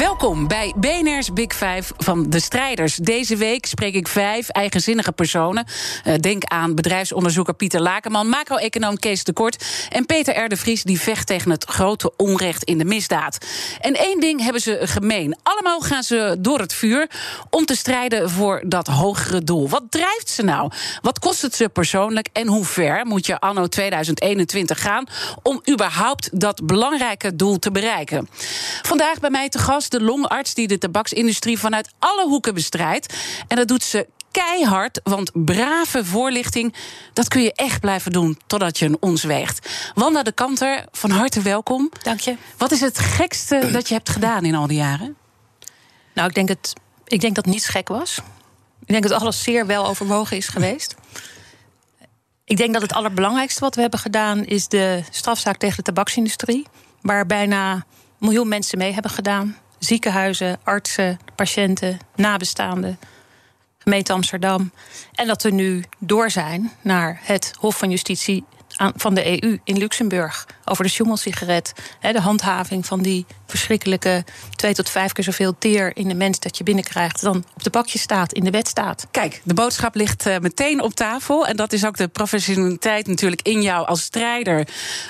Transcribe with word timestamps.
Welkom 0.00 0.48
bij 0.48 0.72
BNR's 0.76 1.32
Big 1.32 1.52
Five 1.52 1.94
van 1.96 2.30
de 2.30 2.40
strijders. 2.40 2.96
Deze 2.96 3.36
week 3.36 3.66
spreek 3.66 3.94
ik 3.94 4.08
vijf 4.08 4.48
eigenzinnige 4.48 5.12
personen. 5.12 5.66
Uh, 6.04 6.14
denk 6.14 6.44
aan 6.44 6.74
bedrijfsonderzoeker 6.74 7.54
Pieter 7.54 7.80
Lakenman, 7.80 8.28
macro-econoom 8.28 8.98
Kees 8.98 9.24
de 9.24 9.32
Kort 9.32 9.64
en 9.88 10.06
Peter 10.06 10.44
R. 10.44 10.48
de 10.48 10.56
Vries 10.56 10.82
die 10.82 11.00
vecht 11.00 11.26
tegen 11.26 11.50
het 11.50 11.64
grote 11.64 12.12
onrecht 12.16 12.64
in 12.64 12.78
de 12.78 12.84
misdaad. 12.84 13.46
En 13.80 13.94
één 13.94 14.20
ding 14.20 14.42
hebben 14.42 14.62
ze 14.62 14.78
gemeen. 14.82 15.36
Allemaal 15.42 15.80
gaan 15.80 16.02
ze 16.02 16.36
door 16.38 16.60
het 16.60 16.74
vuur 16.74 17.10
om 17.50 17.64
te 17.64 17.76
strijden 17.76 18.30
voor 18.30 18.62
dat 18.66 18.86
hogere 18.86 19.44
doel. 19.44 19.68
Wat 19.68 19.84
drijft 19.90 20.28
ze 20.28 20.42
nou? 20.42 20.70
Wat 21.00 21.18
kost 21.18 21.42
het 21.42 21.54
ze 21.54 21.68
persoonlijk 21.68 22.28
en 22.32 22.46
hoe 22.46 22.64
ver 22.64 23.06
moet 23.06 23.26
je 23.26 23.40
anno 23.40 23.66
2021 23.66 24.80
gaan 24.80 25.06
om 25.42 25.62
überhaupt 25.70 26.40
dat 26.40 26.66
belangrijke 26.66 27.36
doel 27.36 27.58
te 27.58 27.70
bereiken? 27.70 28.28
Vandaag 28.82 29.20
bij 29.20 29.30
mij 29.30 29.48
te 29.48 29.58
gast 29.58 29.89
de 29.90 30.02
longarts 30.02 30.54
die 30.54 30.68
de 30.68 30.78
tabaksindustrie 30.78 31.58
vanuit 31.58 31.90
alle 31.98 32.24
hoeken 32.24 32.54
bestrijdt. 32.54 33.14
En 33.48 33.56
dat 33.56 33.68
doet 33.68 33.82
ze 33.82 34.06
keihard, 34.30 35.00
want 35.02 35.30
brave 35.32 36.04
voorlichting, 36.04 36.74
dat 37.12 37.28
kun 37.28 37.42
je 37.42 37.52
echt 37.54 37.80
blijven 37.80 38.12
doen 38.12 38.38
totdat 38.46 38.78
je 38.78 38.86
een 38.86 38.96
ons 39.00 39.22
weegt. 39.22 39.68
Wanda 39.94 40.22
de 40.22 40.32
Kanter, 40.32 40.84
van 40.92 41.10
harte 41.10 41.42
welkom. 41.42 41.90
Dank 42.02 42.20
je. 42.20 42.36
Wat 42.56 42.72
is 42.72 42.80
het 42.80 42.98
gekste 42.98 43.70
dat 43.72 43.88
je 43.88 43.94
hebt 43.94 44.08
gedaan 44.08 44.44
in 44.44 44.54
al 44.54 44.66
die 44.66 44.76
jaren? 44.76 45.16
Nou, 46.14 46.28
ik 46.28 46.34
denk, 46.34 46.48
het, 46.48 46.72
ik 47.04 47.20
denk 47.20 47.34
dat 47.34 47.46
niets 47.46 47.68
gek 47.68 47.88
was. 47.88 48.18
Ik 48.80 48.86
denk 48.86 49.02
dat 49.08 49.20
alles 49.20 49.42
zeer 49.42 49.66
wel 49.66 49.86
overwogen 49.86 50.36
is 50.36 50.48
geweest. 50.48 50.94
Ik 52.44 52.56
denk 52.56 52.72
dat 52.72 52.82
het 52.82 52.92
allerbelangrijkste 52.92 53.60
wat 53.60 53.74
we 53.74 53.80
hebben 53.80 54.00
gedaan 54.00 54.44
is 54.44 54.68
de 54.68 55.02
strafzaak 55.10 55.56
tegen 55.56 55.76
de 55.76 55.82
tabaksindustrie, 55.82 56.66
waar 57.02 57.26
bijna 57.26 57.72
een 57.72 57.82
miljoen 58.18 58.48
mensen 58.48 58.78
mee 58.78 58.92
hebben 58.92 59.10
gedaan 59.10 59.56
ziekenhuizen, 59.80 60.58
artsen, 60.62 61.18
patiënten, 61.34 61.98
nabestaanden, 62.16 62.98
gemeente 63.78 64.12
Amsterdam. 64.12 64.72
En 65.12 65.26
dat 65.26 65.42
we 65.42 65.50
nu 65.50 65.84
door 65.98 66.30
zijn 66.30 66.72
naar 66.82 67.20
het 67.22 67.52
Hof 67.58 67.78
van 67.78 67.90
Justitie 67.90 68.44
van 68.94 69.14
de 69.14 69.42
EU 69.42 69.58
in 69.64 69.78
Luxemburg 69.78 70.46
over 70.64 70.84
de 70.84 70.90
Schummel-sigaret. 70.90 71.72
De 72.00 72.20
handhaving 72.20 72.86
van 72.86 73.02
die 73.02 73.26
verschrikkelijke 73.50 74.24
twee 74.56 74.74
tot 74.74 74.90
vijf 74.90 75.12
keer 75.12 75.24
zoveel 75.24 75.54
teer 75.58 75.96
in 75.96 76.08
de 76.08 76.14
mens 76.14 76.38
dat 76.38 76.58
je 76.58 76.64
binnenkrijgt 76.64 77.20
dan 77.20 77.44
op 77.54 77.62
de 77.62 77.70
pakje 77.70 77.98
staat, 77.98 78.32
in 78.32 78.44
de 78.44 78.50
wet 78.50 78.68
staat. 78.68 79.06
Kijk, 79.10 79.40
de 79.44 79.54
boodschap 79.54 79.94
ligt 79.94 80.26
uh, 80.26 80.38
meteen 80.38 80.82
op 80.82 80.94
tafel. 80.94 81.46
En 81.46 81.56
dat 81.56 81.72
is 81.72 81.84
ook 81.84 81.96
de 81.96 82.08
professionaliteit 82.08 83.06
natuurlijk 83.06 83.42
in 83.42 83.62
jou 83.62 83.86
als 83.86 84.02
strijder 84.02 84.68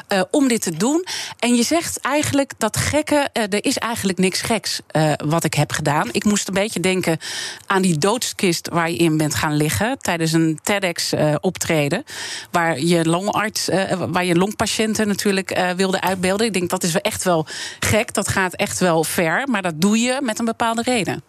uh, 0.08 0.22
om 0.30 0.48
dit 0.48 0.62
te 0.62 0.76
doen. 0.76 1.04
En 1.38 1.54
je 1.54 1.62
zegt 1.62 2.00
eigenlijk 2.00 2.52
dat 2.58 2.76
gekke, 2.76 3.28
uh, 3.32 3.42
er 3.42 3.64
is 3.64 3.78
eigenlijk 3.78 4.18
niks 4.18 4.40
geks 4.40 4.80
wat 5.24 5.44
ik 5.44 5.54
heb 5.54 5.72
gedaan. 5.72 6.08
Ik 6.12 6.24
moest 6.24 6.48
een 6.48 6.54
beetje 6.54 6.80
denken 6.80 7.18
aan 7.66 7.82
die 7.82 7.98
doodskist 7.98 8.68
waar 8.68 8.90
je 8.90 8.96
in 8.96 9.16
bent 9.16 9.34
gaan 9.34 9.56
liggen 9.56 9.98
tijdens 9.98 10.32
een 10.32 10.60
TEDx-optreden. 10.62 12.04
waar 12.50 12.80
je 12.80 13.04
longarts, 13.04 13.68
waar 14.08 14.24
je 14.24 14.34
longpatiënten 14.34 15.08
natuurlijk 15.08 15.60
wilde 15.76 16.00
uitbeelden. 16.00 16.46
Ik 16.46 16.52
denk 16.52 16.70
dat 16.70 16.82
is 16.82 16.94
echt 16.94 17.24
wel 17.24 17.46
gek. 17.80 18.14
Dat 18.14 18.28
gaat 18.30 18.54
echt 18.54 18.78
wel 18.78 19.04
ver, 19.04 19.48
maar 19.48 19.62
dat 19.62 19.80
doe 19.80 19.98
je 19.98 20.18
met 20.22 20.38
een 20.38 20.44
bepaalde 20.44 20.82
reden. 20.82 21.22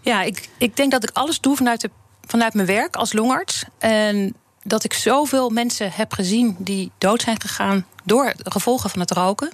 Ja, 0.00 0.22
ik, 0.22 0.48
ik 0.58 0.76
denk 0.76 0.90
dat 0.90 1.02
ik 1.02 1.10
alles 1.12 1.40
doe 1.40 1.56
vanuit, 1.56 1.80
de, 1.80 1.90
vanuit 2.26 2.54
mijn 2.54 2.66
werk 2.66 2.96
als 2.96 3.12
longarts. 3.12 3.64
En 3.78 4.34
dat 4.62 4.84
ik 4.84 4.92
zoveel 4.92 5.50
mensen 5.50 5.90
heb 5.92 6.12
gezien 6.12 6.56
die 6.58 6.90
dood 6.98 7.22
zijn 7.22 7.40
gegaan 7.40 7.86
door 8.04 8.32
gevolgen 8.38 8.90
van 8.90 9.00
het 9.00 9.10
roken. 9.10 9.50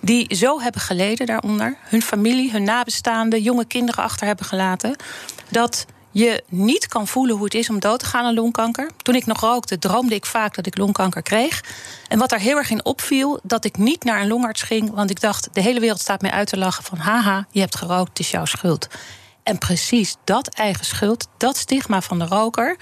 Die 0.00 0.34
zo 0.34 0.60
hebben 0.60 0.80
geleden 0.80 1.26
daaronder. 1.26 1.76
Hun 1.80 2.02
familie, 2.02 2.50
hun 2.50 2.62
nabestaanden, 2.62 3.42
jonge 3.42 3.64
kinderen 3.64 4.04
achter 4.04 4.26
hebben 4.26 4.46
gelaten. 4.46 4.96
Dat 5.48 5.86
je 6.12 6.44
niet 6.48 6.88
kan 6.88 7.06
voelen 7.06 7.36
hoe 7.36 7.44
het 7.44 7.54
is 7.54 7.70
om 7.70 7.80
dood 7.80 7.98
te 7.98 8.04
gaan 8.04 8.24
aan 8.24 8.34
longkanker. 8.34 8.90
Toen 8.96 9.14
ik 9.14 9.26
nog 9.26 9.40
rookte, 9.40 9.78
droomde 9.78 10.14
ik 10.14 10.26
vaak 10.26 10.54
dat 10.54 10.66
ik 10.66 10.78
longkanker 10.78 11.22
kreeg. 11.22 11.64
En 12.08 12.18
wat 12.18 12.30
daar 12.30 12.38
heel 12.38 12.56
erg 12.56 12.70
in 12.70 12.84
opviel, 12.84 13.40
dat 13.42 13.64
ik 13.64 13.76
niet 13.76 14.04
naar 14.04 14.20
een 14.20 14.28
longarts 14.28 14.62
ging, 14.62 14.90
want 14.94 15.10
ik 15.10 15.20
dacht: 15.20 15.48
de 15.52 15.60
hele 15.60 15.80
wereld 15.80 16.00
staat 16.00 16.20
mij 16.20 16.30
uit 16.30 16.48
te 16.48 16.58
lachen 16.58 16.84
van 16.84 16.98
haha, 16.98 17.46
je 17.50 17.60
hebt 17.60 17.76
gerookt, 17.76 18.08
het 18.08 18.18
is 18.18 18.30
jouw 18.30 18.44
schuld. 18.44 18.88
En 19.42 19.58
precies 19.58 20.16
dat 20.24 20.48
eigen 20.48 20.84
schuld, 20.84 21.26
dat 21.36 21.56
stigma 21.56 22.00
van 22.02 22.18
de 22.18 22.26
roker, 22.26 22.76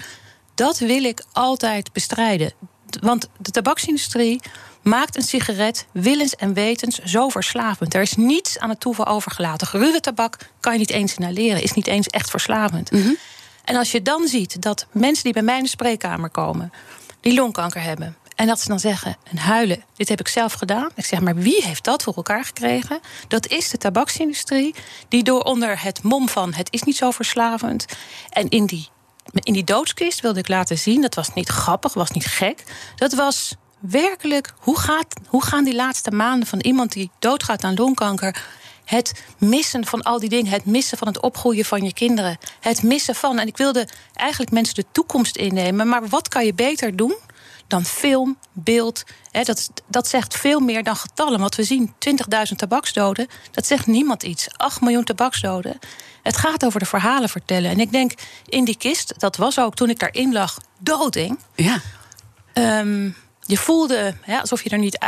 dat 0.55 0.79
wil 0.79 1.05
ik 1.05 1.25
altijd 1.33 1.93
bestrijden. 1.93 2.53
Want 3.01 3.29
de 3.39 3.51
tabaksindustrie 3.51 4.41
maakt 4.83 5.17
een 5.17 5.23
sigaret 5.23 5.87
willens 5.93 6.37
en 6.37 6.53
wetens 6.53 6.99
zo 6.99 7.29
verslavend. 7.29 7.95
Er 7.95 8.03
is 8.03 8.17
niets 8.17 8.59
aan 8.59 8.69
het 8.69 8.81
toeval 8.81 9.07
overgelaten. 9.07 9.67
Geruwe 9.67 10.01
tabak 10.01 10.37
kan 10.61 10.73
je 10.73 10.79
niet 10.79 10.91
eens 10.91 11.15
inhaleren, 11.15 11.63
is 11.63 11.73
niet 11.73 11.87
eens 11.87 12.07
echt 12.07 12.31
verslavend. 12.31 12.91
Mm 12.91 13.03
-hmm. 13.03 13.17
En 13.65 13.77
als 13.77 13.93
je 13.93 14.03
dan 14.03 14.27
ziet 14.27 14.63
dat 14.63 14.87
mensen 14.93 15.25
die 15.25 15.33
bij 15.33 15.43
mij 15.43 15.57
in 15.57 15.63
de 15.63 15.69
spreekkamer 15.69 16.31
komen, 16.31 16.73
die 17.21 17.35
longkanker 17.35 17.83
hebben. 17.83 18.17
En 18.41 18.47
dat 18.47 18.61
ze 18.61 18.69
dan 18.69 18.81
zeggen 18.81 19.17
en 19.25 19.39
huilen: 19.39 19.85
Dit 19.97 20.09
heb 20.09 20.21
ik 20.21 20.29
zelf 20.29 20.53
gedaan. 20.53 20.89
Ik 20.95 21.05
zeg 21.05 21.21
maar: 21.21 21.35
wie 21.35 21.65
heeft 21.65 21.85
dat 21.85 22.03
voor 22.03 22.15
elkaar 22.15 22.45
gekregen? 22.45 23.01
Dat 23.29 23.47
is 23.47 23.71
de 23.71 23.79
tabaksindustrie, 23.79 24.75
die 25.09 25.23
door 25.23 25.43
onder 25.43 25.83
het 25.83 26.03
mom 26.03 26.29
van 26.29 26.55
het 26.55 26.69
is 26.73 26.83
niet 26.83 26.97
zo 26.97 27.11
verslavend. 27.11 27.85
En 28.31 28.49
in 28.49 28.67
die, 28.67 28.89
in 29.33 29.53
die 29.53 29.65
doodskist 29.65 30.21
wilde 30.21 30.39
ik 30.39 30.49
laten 30.49 30.79
zien: 30.79 31.01
dat 31.01 31.15
was 31.15 31.35
niet 31.35 31.49
grappig, 31.49 31.95
was 31.95 32.11
niet 32.11 32.27
gek. 32.27 32.65
Dat 32.97 33.15
was 33.15 33.57
werkelijk, 33.81 34.53
hoe, 34.59 34.79
gaat, 34.79 35.15
hoe 35.27 35.45
gaan 35.45 35.65
die 35.65 35.75
laatste 35.75 36.11
maanden 36.11 36.49
van 36.49 36.61
iemand 36.61 36.93
die 36.93 37.11
doodgaat 37.19 37.65
aan 37.65 37.75
longkanker. 37.75 38.45
Het 38.85 39.25
missen 39.39 39.87
van 39.87 40.03
al 40.03 40.19
die 40.19 40.29
dingen, 40.29 40.53
het 40.53 40.65
missen 40.65 40.99
van 40.99 41.09
het 41.09 41.21
opgroeien 41.21 41.65
van 41.65 41.85
je 41.85 41.93
kinderen. 41.93 42.39
Het 42.61 42.83
missen 42.83 43.15
van, 43.15 43.39
en 43.39 43.47
ik 43.47 43.57
wilde 43.57 43.89
eigenlijk 44.15 44.53
mensen 44.53 44.75
de 44.75 44.85
toekomst 44.93 45.37
innemen, 45.37 45.89
maar 45.89 46.09
wat 46.09 46.29
kan 46.29 46.45
je 46.45 46.55
beter 46.55 46.97
doen 46.97 47.15
dan 47.67 47.85
film, 47.85 48.39
beeld? 48.53 49.05
Hè, 49.31 49.43
dat, 49.43 49.71
dat 49.87 50.09
zegt 50.09 50.37
veel 50.37 50.61
meer 50.61 50.83
dan 50.85 50.97
getallen. 50.97 51.41
Wat 51.41 51.55
we 51.55 51.65
zien, 51.65 51.95
20.000 52.51 52.57
tabaksdoden, 52.57 53.27
dat 53.51 53.67
zegt 53.67 53.87
niemand 53.87 54.23
iets. 54.23 54.49
8 54.57 54.81
miljoen 54.81 55.05
tabaksdoden. 55.05 55.79
Het 56.23 56.37
gaat 56.37 56.65
over 56.65 56.81
de 56.81 56.87
verhalen 56.87 57.29
vertellen. 57.29 57.71
En 57.71 57.81
ik 57.81 57.93
denk, 57.93 58.13
in 58.47 58.65
die 58.65 58.77
kist, 58.77 59.15
dat 59.19 59.37
was 59.37 59.59
ook 59.59 59.75
toen 59.75 59.91
ik 59.91 59.99
daarin 59.99 60.33
lag, 60.33 60.59
dooding. 60.79 61.39
Ja. 61.55 61.81
Um, 62.55 63.17
je 63.51 63.57
voelde 63.57 64.15
ja, 64.27 64.41
alsof 64.41 64.63
je 64.63 64.71
er 64.71 64.79
niet 64.79 64.99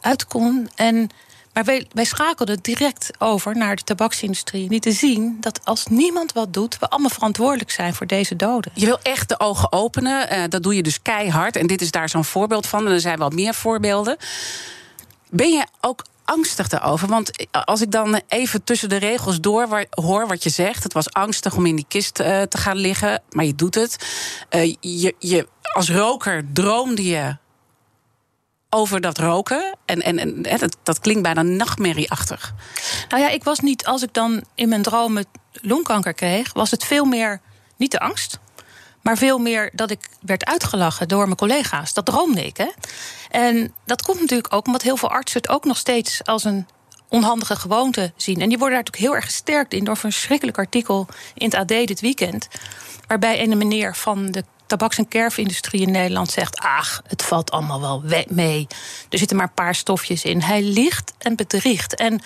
uit, 0.00 0.26
kon. 0.26 0.68
En, 0.74 1.08
maar 1.52 1.64
wij, 1.64 1.86
wij 1.92 2.04
schakelden 2.04 2.58
direct 2.62 3.10
over 3.18 3.56
naar 3.56 3.76
de 3.76 3.82
tabaksindustrie. 3.82 4.68
Niet 4.68 4.82
te 4.82 4.92
zien 4.92 5.36
dat 5.40 5.60
als 5.64 5.86
niemand 5.86 6.32
wat 6.32 6.52
doet, 6.52 6.78
we 6.78 6.88
allemaal 6.88 7.10
verantwoordelijk 7.10 7.70
zijn 7.70 7.94
voor 7.94 8.06
deze 8.06 8.36
doden. 8.36 8.72
Je 8.74 8.86
wil 8.86 8.98
echt 9.02 9.28
de 9.28 9.40
ogen 9.40 9.72
openen. 9.72 10.32
Uh, 10.32 10.44
dat 10.48 10.62
doe 10.62 10.74
je 10.74 10.82
dus 10.82 11.02
keihard. 11.02 11.56
En 11.56 11.66
dit 11.66 11.80
is 11.80 11.90
daar 11.90 12.08
zo'n 12.08 12.24
voorbeeld 12.24 12.66
van. 12.66 12.86
En 12.86 12.92
er 12.92 13.00
zijn 13.00 13.18
wel 13.18 13.30
meer 13.30 13.54
voorbeelden. 13.54 14.16
Ben 15.30 15.50
je 15.50 15.66
ook 15.80 16.04
angstig 16.24 16.68
daarover? 16.68 17.08
Want 17.08 17.30
als 17.50 17.80
ik 17.80 17.90
dan 17.90 18.20
even 18.28 18.64
tussen 18.64 18.88
de 18.88 18.96
regels 18.96 19.40
door 19.40 19.86
hoor 19.90 20.26
wat 20.26 20.42
je 20.42 20.50
zegt. 20.50 20.82
Het 20.82 20.92
was 20.92 21.12
angstig 21.12 21.56
om 21.56 21.66
in 21.66 21.76
die 21.76 21.84
kist 21.88 22.20
uh, 22.20 22.42
te 22.42 22.58
gaan 22.58 22.76
liggen, 22.76 23.22
maar 23.30 23.44
je 23.44 23.54
doet 23.54 23.74
het. 23.74 23.96
Je, 24.80 25.14
je, 25.18 25.48
als 25.72 25.90
roker 25.90 26.44
droomde 26.52 27.04
je 27.04 27.36
over 28.70 29.00
dat 29.00 29.18
roken. 29.18 29.76
En, 29.84 30.02
en, 30.02 30.18
en 30.18 30.58
dat, 30.58 30.76
dat 30.82 31.00
klinkt 31.00 31.22
bijna 31.22 31.42
nachtmerrieachtig. 31.42 32.54
Nou 33.08 33.22
ja, 33.22 33.28
ik 33.28 33.44
was 33.44 33.60
niet, 33.60 33.86
als 33.86 34.02
ik 34.02 34.12
dan 34.12 34.44
in 34.54 34.68
mijn 34.68 34.82
dromen 34.82 35.24
longkanker 35.52 36.14
kreeg, 36.14 36.52
was 36.52 36.70
het 36.70 36.84
veel 36.84 37.04
meer 37.04 37.40
niet 37.76 37.90
de 37.90 38.00
angst. 38.00 38.38
Maar 39.02 39.16
veel 39.16 39.38
meer 39.38 39.70
dat 39.74 39.90
ik 39.90 40.08
werd 40.20 40.44
uitgelachen 40.44 41.08
door 41.08 41.24
mijn 41.24 41.36
collega's. 41.36 41.94
Dat 41.94 42.06
droomde 42.06 42.46
ik. 42.46 42.56
Hè? 42.56 42.70
En 43.30 43.74
dat 43.84 44.02
komt 44.02 44.20
natuurlijk 44.20 44.54
ook 44.54 44.66
omdat 44.66 44.82
heel 44.82 44.96
veel 44.96 45.10
artsen 45.10 45.40
het 45.40 45.50
ook 45.50 45.64
nog 45.64 45.76
steeds 45.76 46.24
als 46.24 46.44
een 46.44 46.66
onhandige 47.08 47.56
gewoonte 47.56 48.12
zien. 48.16 48.40
En 48.40 48.48
die 48.48 48.58
worden 48.58 48.76
daar 48.76 48.84
natuurlijk 48.84 49.12
heel 49.12 49.14
erg 49.14 49.24
gesterkt 49.24 49.72
in 49.72 49.84
door 49.84 49.94
een 49.94 50.00
verschrikkelijk 50.00 50.58
artikel 50.58 51.06
in 51.34 51.46
het 51.50 51.54
AD 51.54 51.68
dit 51.68 52.00
weekend. 52.00 52.48
Waarbij 53.06 53.42
een 53.42 53.58
meneer 53.58 53.96
van 53.96 54.30
de 54.30 54.44
tabaks- 54.66 54.98
en 54.98 55.08
kerfindustrie 55.08 55.80
in 55.80 55.90
Nederland 55.90 56.30
zegt: 56.30 56.58
ach, 56.58 57.02
het 57.06 57.22
valt 57.22 57.50
allemaal 57.50 57.80
wel 57.80 58.02
mee. 58.28 58.66
Er 59.08 59.18
zitten 59.18 59.36
maar 59.36 59.46
een 59.46 59.54
paar 59.54 59.74
stofjes 59.74 60.24
in. 60.24 60.42
Hij 60.42 60.62
liegt 60.62 61.12
en 61.18 61.36
bedriegt. 61.36 61.94
En 61.94 62.20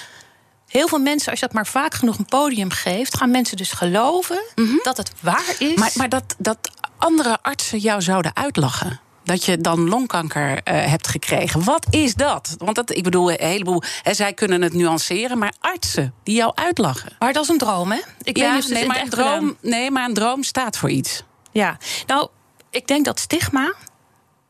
heel 0.67 0.89
veel 0.89 0.99
mensen, 0.99 1.31
als 1.31 1.41
je 1.41 1.47
dat 1.47 1.55
maar 1.55 1.67
vaak 1.67 1.95
genoeg 1.95 2.19
een 2.19 2.25
podium 2.25 2.71
geeft, 2.71 3.17
gaan 3.17 3.31
mensen 3.31 3.57
dus 3.57 3.73
geloven 3.73 4.43
dat 4.83 4.97
het 4.97 5.13
waar 5.21 5.55
is. 5.59 5.75
Maar, 5.75 5.91
maar 5.95 6.09
dat, 6.09 6.35
dat 6.39 6.59
andere 6.99 7.39
artsen 7.43 7.79
jou 7.79 8.03
zouden 8.03 8.37
uitlachen. 8.37 9.01
Dat 9.25 9.45
je 9.45 9.61
dan 9.61 9.89
longkanker 9.89 10.63
eh, 10.63 10.87
hebt 10.87 11.09
gekregen. 11.09 11.65
Wat 11.65 11.87
is 11.91 12.15
dat? 12.15 12.55
Want 12.59 12.77
dat, 12.77 12.97
ik 12.97 13.03
bedoel, 13.03 13.31
een 13.31 13.47
heleboel. 13.47 13.83
Hè, 14.03 14.15
zij 14.15 14.33
kunnen 14.33 14.63
het 14.63 14.73
nuanceren, 14.73 15.39
maar 15.39 15.53
artsen 15.61 16.15
die 16.23 16.37
jou 16.37 16.53
uitlachen. 16.55 17.13
Maar 17.19 17.33
dat 17.33 17.43
is 17.43 17.49
een 17.49 17.59
droom, 17.59 17.91
hè? 17.91 18.01
Ik 18.23 18.37
ja, 18.37 18.43
weet 18.43 18.53
niet 18.53 18.63
of 18.63 18.69
ze 18.69 18.75
nee, 18.75 18.87
maar 18.87 19.01
een 19.01 19.09
droom, 19.09 19.57
nee, 19.61 19.91
maar 19.91 20.09
een 20.09 20.15
droom 20.15 20.43
staat 20.43 20.77
voor 20.77 20.91
iets. 20.91 21.23
Ja, 21.51 21.79
nou, 22.07 22.29
ik 22.71 22.87
denk 22.87 23.05
dat 23.05 23.21
stigma. 23.21 23.75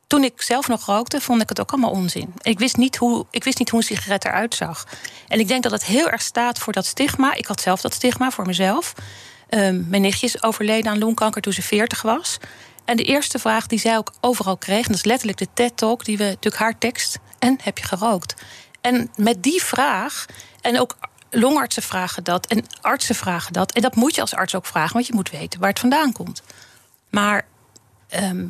Toen 0.07 0.25
ik 0.25 0.43
zelf 0.43 0.69
nog 0.69 0.85
rookte, 0.87 1.21
vond 1.21 1.43
ik 1.43 1.49
het 1.49 1.61
ook 1.61 1.71
allemaal 1.73 1.91
onzin. 1.91 2.35
Ik 2.43 2.59
wist 2.59 2.77
niet 2.77 2.97
hoe, 2.97 3.27
ik 3.31 3.45
wist 3.45 3.59
niet 3.59 3.71
hoe 3.71 3.79
een 3.79 3.87
sigaret 3.87 4.25
eruit 4.25 4.55
zag. 4.55 4.87
En 5.29 5.41
ik 5.41 5.49
denk 5.49 5.63
dat 5.63 5.73
het 5.73 5.85
heel 5.85 6.09
erg 6.09 6.23
staat 6.23 6.59
voor 6.59 6.73
dat 6.73 6.87
stigma. 6.87 7.35
Ik 7.35 7.47
had 7.47 7.61
zelf 7.61 7.81
dat 7.81 7.95
stigma 7.95 8.31
voor 8.31 8.47
mezelf. 8.47 8.95
Ehm, 9.49 9.89
mijn 9.89 10.03
nichtje 10.03 10.27
is 10.27 10.43
overleden 10.43 10.91
aan 10.91 10.99
longkanker 10.99 11.43
toen 11.43 11.53
ze 11.53 11.63
40 11.63 12.03
was. 12.03 12.39
En 12.85 12.97
de 12.97 13.05
eerste 13.05 13.39
vraag 13.39 13.67
die 13.67 13.79
zij 13.79 13.97
ook 13.97 14.13
overal 14.21 14.57
kreeg, 14.57 14.87
en 14.87 14.93
dat 14.93 14.97
is 14.97 15.05
letterlijk 15.05 15.39
de 15.39 15.49
TED-talk, 15.55 16.05
die 16.05 16.17
we 16.17 16.25
natuurlijk 16.25 16.63
haar 16.63 16.79
tekst. 16.79 17.19
En 17.39 17.59
heb 17.63 17.79
je 17.79 17.85
gerookt? 17.85 18.35
En 18.81 19.11
met 19.17 19.43
die 19.43 19.63
vraag, 19.63 20.27
en 20.61 20.81
ook 20.81 20.97
longartsen 21.31 21.83
vragen 21.83 22.25
dat, 22.25 22.47
en 22.47 22.65
artsen 22.81 23.15
vragen 23.15 23.53
dat. 23.53 23.73
En 23.73 23.83
dat 23.83 23.95
moet 23.95 24.15
je 24.15 24.21
als 24.21 24.35
arts 24.35 24.55
ook 24.55 24.67
vragen, 24.67 24.93
want 24.93 25.07
je 25.07 25.15
moet 25.15 25.31
weten 25.31 25.61
waar 25.61 25.69
het 25.69 25.79
vandaan 25.79 26.13
komt. 26.13 26.43
Maar 27.11 27.47
ehm, 28.09 28.47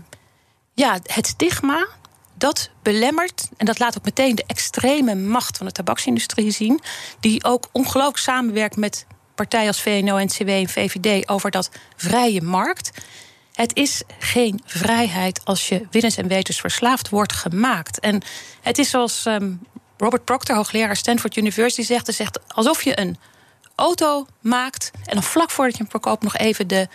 ja, 0.74 0.98
het 1.02 1.26
stigma, 1.26 1.86
dat 2.34 2.70
belemmert, 2.82 3.48
en 3.56 3.66
dat 3.66 3.78
laat 3.78 3.98
ook 3.98 4.04
meteen 4.04 4.34
de 4.34 4.44
extreme 4.46 5.14
macht 5.14 5.56
van 5.56 5.66
de 5.66 5.72
tabaksindustrie 5.72 6.50
zien, 6.50 6.80
die 7.20 7.44
ook 7.44 7.68
ongelooflijk 7.72 8.18
samenwerkt 8.18 8.76
met 8.76 9.06
partijen 9.34 9.66
als 9.66 9.82
VNO, 9.82 10.18
NCW 10.18 10.48
en 10.48 10.68
VVD 10.68 11.28
over 11.28 11.50
dat 11.50 11.70
vrije 11.96 12.42
markt. 12.42 12.90
Het 13.52 13.76
is 13.76 14.02
geen 14.18 14.60
vrijheid 14.64 15.40
als 15.44 15.68
je 15.68 15.86
willens 15.90 16.16
en 16.16 16.28
wetens 16.28 16.60
verslaafd 16.60 17.08
wordt 17.08 17.32
gemaakt. 17.32 18.00
En 18.00 18.22
het 18.60 18.78
is 18.78 18.90
zoals 18.90 19.26
ehm, 19.26 19.52
Robert 19.96 20.24
Proctor, 20.24 20.56
hoogleraar 20.56 20.96
Stanford 20.96 21.36
University, 21.36 21.82
zegt: 21.82 22.14
zegt 22.14 22.54
alsof 22.54 22.82
je 22.82 23.00
een 23.00 23.16
auto 23.74 24.26
maakt 24.40 24.90
en 25.04 25.14
dan 25.14 25.22
vlak 25.22 25.50
voordat 25.50 25.76
je 25.76 25.82
hem 25.82 25.90
verkoopt 25.90 26.22
nog 26.22 26.36
even 26.36 26.66
de 26.66 26.88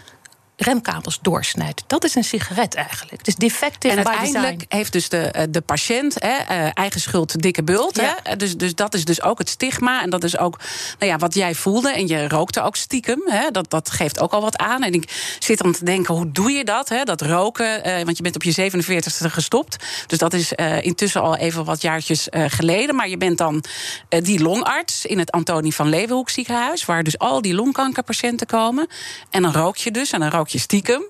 remkabels 0.57 1.19
doorsnijdt. 1.21 1.83
Dat 1.87 2.03
is 2.03 2.15
een 2.15 2.23
sigaret 2.23 2.75
eigenlijk. 2.75 3.17
Het 3.17 3.27
is 3.27 3.35
defective 3.35 3.95
En 3.95 4.07
uiteindelijk 4.07 4.59
design. 4.59 4.75
heeft 4.75 4.91
dus 4.91 5.09
de, 5.09 5.17
eh, 5.17 5.43
de 5.49 5.61
patiënt 5.61 6.15
hè, 6.19 6.35
eh, 6.35 6.69
eigen 6.73 7.01
schuld, 7.01 7.41
dikke 7.41 7.63
bult. 7.63 7.95
Ja. 7.95 8.17
Hè? 8.23 8.35
Dus, 8.35 8.57
dus 8.57 8.75
dat 8.75 8.93
is 8.93 9.05
dus 9.05 9.21
ook 9.21 9.37
het 9.37 9.49
stigma. 9.49 10.01
En 10.01 10.09
dat 10.09 10.23
is 10.23 10.37
ook 10.37 10.59
nou 10.99 11.11
ja, 11.11 11.17
wat 11.17 11.33
jij 11.33 11.55
voelde. 11.55 11.91
En 11.91 12.07
je 12.07 12.27
rookte 12.27 12.61
ook 12.61 12.75
stiekem. 12.75 13.21
Hè? 13.25 13.51
Dat, 13.51 13.69
dat 13.69 13.91
geeft 13.91 14.19
ook 14.19 14.31
al 14.31 14.41
wat 14.41 14.57
aan. 14.57 14.83
En 14.83 14.93
ik 14.93 15.35
zit 15.39 15.57
dan 15.57 15.71
te 15.71 15.85
denken, 15.85 16.15
hoe 16.15 16.31
doe 16.31 16.51
je 16.51 16.63
dat? 16.63 16.89
Hè? 16.89 17.03
Dat 17.03 17.21
roken, 17.21 17.83
eh, 17.83 18.03
want 18.03 18.17
je 18.17 18.23
bent 18.23 18.35
op 18.35 18.43
je 18.43 18.51
47ste 18.51 19.29
gestopt. 19.29 19.83
Dus 20.07 20.17
dat 20.17 20.33
is 20.33 20.53
eh, 20.53 20.81
intussen 20.81 21.21
al 21.21 21.35
even 21.35 21.65
wat 21.65 21.81
jaartjes 21.81 22.29
eh, 22.29 22.45
geleden. 22.47 22.95
Maar 22.95 23.09
je 23.09 23.17
bent 23.17 23.37
dan 23.37 23.63
eh, 24.09 24.23
die 24.23 24.41
longarts 24.41 25.05
in 25.05 25.19
het 25.19 25.31
Antonie 25.31 25.75
van 25.75 25.89
Leeuwenhoek 25.89 26.29
ziekenhuis... 26.29 26.85
waar 26.85 27.03
dus 27.03 27.17
al 27.17 27.41
die 27.41 27.53
longkankerpatiënten 27.53 28.47
komen. 28.47 28.87
En 29.29 29.41
dan 29.41 29.53
rook 29.53 29.77
je 29.77 29.91
dus, 29.91 30.11
en 30.11 30.19
dan 30.19 30.29
rook 30.29 30.44
je 30.47 30.59
stiekem. 30.59 31.03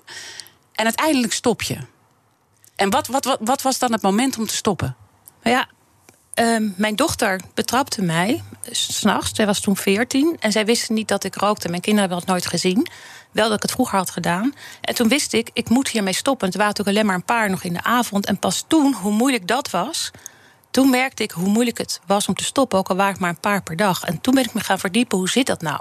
En 0.72 0.84
uiteindelijk 0.84 1.32
stop 1.32 1.62
je. 1.62 1.78
En 2.76 2.90
wat, 2.90 3.06
wat, 3.06 3.24
wat, 3.24 3.38
wat 3.40 3.62
was 3.62 3.78
dan 3.78 3.92
het 3.92 4.02
moment 4.02 4.38
om 4.38 4.46
te 4.46 4.54
stoppen? 4.54 4.96
Maar 5.42 5.52
ja, 5.52 5.68
ehm, 6.34 6.68
mijn 6.76 6.96
dochter 6.96 7.40
betrapte 7.54 8.02
mij 8.02 8.42
s'nachts. 8.70 9.30
Zij 9.34 9.46
was 9.46 9.60
toen 9.60 9.76
14 9.76 10.36
en 10.40 10.52
zij 10.52 10.64
wist 10.64 10.90
niet 10.90 11.08
dat 11.08 11.24
ik 11.24 11.34
rookte. 11.34 11.68
Mijn 11.68 11.80
kinderen 11.80 12.08
hebben 12.08 12.26
dat 12.26 12.36
nooit 12.36 12.46
gezien. 12.46 12.86
Wel 13.32 13.46
dat 13.48 13.56
ik 13.56 13.62
het 13.62 13.70
vroeger 13.70 13.98
had 13.98 14.10
gedaan. 14.10 14.54
En 14.80 14.94
toen 14.94 15.08
wist 15.08 15.32
ik, 15.32 15.50
ik 15.52 15.68
moet 15.68 15.88
hiermee 15.88 16.14
stoppen. 16.14 16.46
Het 16.46 16.56
waren 16.56 16.72
natuurlijk 16.72 16.96
alleen 16.96 17.08
maar 17.08 17.20
een 17.20 17.36
paar 17.36 17.50
nog 17.50 17.62
in 17.62 17.72
de 17.72 17.82
avond. 17.82 18.26
En 18.26 18.38
pas 18.38 18.64
toen, 18.66 18.94
hoe 18.94 19.12
moeilijk 19.12 19.48
dat 19.48 19.70
was... 19.70 20.10
toen 20.76 20.90
merkte 20.90 21.22
ik 21.22 21.30
hoe 21.30 21.48
moeilijk 21.48 21.78
het 21.78 22.00
was 22.06 22.28
om 22.28 22.34
te 22.34 22.44
stoppen. 22.44 22.78
Ook 22.78 22.88
al 22.88 22.96
waren 22.96 23.12
het 23.12 23.20
maar 23.20 23.30
een 23.30 23.40
paar 23.40 23.62
per 23.62 23.76
dag. 23.76 24.04
En 24.04 24.20
toen 24.20 24.34
ben 24.34 24.44
ik 24.44 24.54
me 24.54 24.60
gaan 24.60 24.78
verdiepen, 24.78 25.18
hoe 25.18 25.28
zit 25.28 25.46
dat 25.46 25.62
nou? 25.62 25.80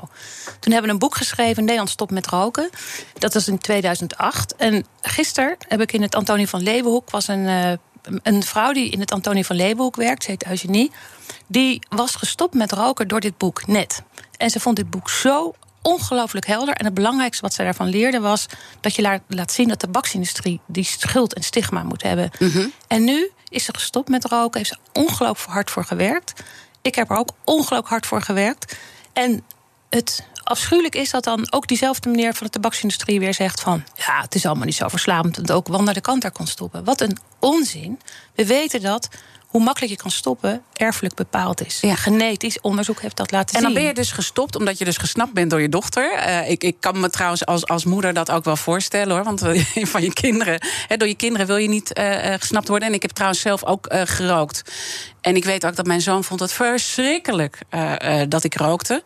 Toen 0.59 0.71
hebben 0.71 0.83
we 0.83 0.89
een 0.89 0.99
boek 0.99 1.15
geschreven, 1.15 1.63
Nederland 1.63 1.89
stopt 1.89 2.11
met 2.11 2.27
roken. 2.27 2.69
Dat 3.13 3.33
was 3.33 3.47
in 3.47 3.57
2008. 3.57 4.55
En 4.55 4.85
gisteren 5.01 5.55
heb 5.67 5.81
ik 5.81 5.91
in 5.91 6.01
het 6.01 6.15
Antonie 6.15 6.47
van 6.47 6.61
Leeuwenhoek... 6.61 7.09
was 7.09 7.27
een, 7.27 7.47
eh, 7.47 7.71
een 8.23 8.43
vrouw 8.43 8.73
die 8.73 8.89
in 8.89 8.99
het 8.99 9.11
Antonie 9.11 9.45
van 9.45 9.55
Leeuwenhoek 9.55 9.95
werkt, 9.95 10.23
ze 10.23 10.31
heet 10.31 10.45
Eugenie... 10.45 10.91
die 11.47 11.79
was 11.89 12.15
gestopt 12.15 12.53
met 12.53 12.71
roken 12.71 13.07
door 13.07 13.19
dit 13.19 13.37
boek, 13.37 13.67
net. 13.67 14.01
En 14.37 14.49
ze 14.49 14.59
vond 14.59 14.75
dit 14.75 14.89
boek 14.89 15.09
zo 15.09 15.53
ongelooflijk 15.81 16.45
helder. 16.45 16.73
En 16.73 16.85
het 16.85 16.93
belangrijkste 16.93 17.41
wat 17.41 17.53
zij 17.53 17.65
daarvan 17.65 17.89
leerde 17.89 18.19
was... 18.19 18.45
dat 18.81 18.95
je 18.95 19.21
laat, 19.27 19.51
zien 19.51 19.67
dat 19.67 19.79
de 19.79 19.85
tabaksindustrie 19.85 20.59
die 20.65 20.83
schuld 20.83 21.33
en 21.33 21.43
stigma 21.43 21.83
moet 21.83 22.03
hebben. 22.03 22.31
En 22.87 23.03
nu 23.03 23.31
is 23.49 23.63
ze 23.63 23.73
gestopt 23.73 24.09
met 24.09 24.25
roken, 24.25 24.57
heeft 24.59 24.73
ze 24.73 24.99
ongelooflijk 25.01 25.53
hard 25.53 25.71
voor 25.71 25.83
gewerkt. 25.83 26.43
Ik 26.81 26.95
heb 26.95 27.09
er 27.09 27.17
ook 27.17 27.31
ongelooflijk 27.43 27.87
hard 27.87 28.05
voor 28.05 28.21
gewerkt. 28.21 28.77
En 29.13 29.43
het 29.89 30.27
afschuwelijk 30.43 30.95
is 30.95 31.09
dat 31.09 31.23
dan 31.23 31.51
ook 31.51 31.67
diezelfde 31.67 32.09
meneer 32.09 32.33
van 32.33 32.45
de 32.45 32.51
tabaksindustrie 32.53 33.19
weer 33.19 33.33
zegt 33.33 33.61
van... 33.61 33.83
ja, 33.95 34.21
het 34.21 34.35
is 34.35 34.45
allemaal 34.45 34.65
niet 34.65 34.75
zo 34.75 34.87
verslavend 34.87 35.35
dat 35.35 35.51
ook 35.51 35.67
Wanda 35.67 35.93
de 35.93 36.01
Kanter 36.01 36.31
kon 36.31 36.47
stoppen. 36.47 36.83
Wat 36.83 37.01
een 37.01 37.17
onzin. 37.39 37.99
We 38.35 38.45
weten 38.45 38.81
dat 38.81 39.09
hoe 39.55 39.63
makkelijk 39.63 39.91
je 39.91 39.97
kan 39.97 40.11
stoppen 40.11 40.63
erfelijk 40.73 41.15
bepaald 41.15 41.65
is. 41.65 41.79
Ja. 41.81 41.95
Genetisch 41.95 42.61
onderzoek 42.61 43.01
heeft 43.01 43.17
dat 43.17 43.31
laten 43.31 43.55
En 43.55 43.61
dan 43.61 43.71
zien. 43.71 43.79
ben 43.79 43.89
je 43.89 43.95
dus 43.95 44.11
gestopt 44.11 44.55
omdat 44.55 44.77
je 44.77 44.85
dus 44.85 44.97
gesnapt 44.97 45.33
bent 45.33 45.49
door 45.49 45.61
je 45.61 45.69
dochter. 45.69 46.13
Eh, 46.13 46.49
ik, 46.49 46.63
ik 46.63 46.75
kan 46.79 46.99
me 46.99 47.09
trouwens 47.09 47.45
als, 47.45 47.65
als 47.65 47.85
moeder 47.85 48.13
dat 48.13 48.31
ook 48.31 48.43
wel 48.43 48.55
voorstellen 48.55 49.15
hoor. 49.15 49.23
Want 49.23 49.41
eh, 49.41 49.85
van 49.93 50.01
je 50.01 50.13
kinderen, 50.13 50.59
door 50.97 51.07
je 51.07 51.15
kinderen 51.15 51.47
wil 51.47 51.57
je 51.57 51.67
niet 51.67 51.93
eh, 51.93 52.33
gesnapt 52.39 52.67
worden. 52.67 52.87
En 52.87 52.93
ik 52.93 53.01
heb 53.01 53.11
trouwens 53.11 53.41
zelf 53.41 53.63
ook 53.63 53.87
gerookt. 53.89 54.61
En 55.21 55.35
ik 55.35 55.45
weet 55.45 55.65
ook 55.65 55.75
dat 55.75 55.85
mijn 55.85 56.01
zoon 56.01 56.23
vond 56.23 56.39
het 56.39 56.51
verschrikkelijk 56.51 57.59
dat 58.27 58.43
ik 58.43 58.55
rookte. 58.55 59.03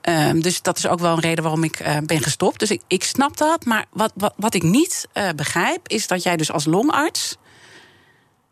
Ehm, 0.00 0.40
dus 0.40 0.62
dat 0.62 0.78
is 0.78 0.86
ook 0.86 1.00
wel 1.00 1.12
een 1.12 1.20
reden 1.20 1.42
waarom 1.42 1.64
ik 1.64 1.78
ben 2.04 2.22
gestopt. 2.22 2.58
Dus 2.58 2.70
ik, 2.70 2.82
ik 2.86 3.04
snap 3.04 3.36
dat. 3.36 3.64
Maar 3.64 3.84
wat, 3.90 4.12
wat, 4.14 4.34
wat 4.36 4.54
ik 4.54 4.62
niet 4.62 5.08
begrijp, 5.36 5.88
is 5.88 6.06
dat 6.06 6.22
jij 6.22 6.36
dus 6.36 6.52
als 6.52 6.64
longarts 6.64 7.36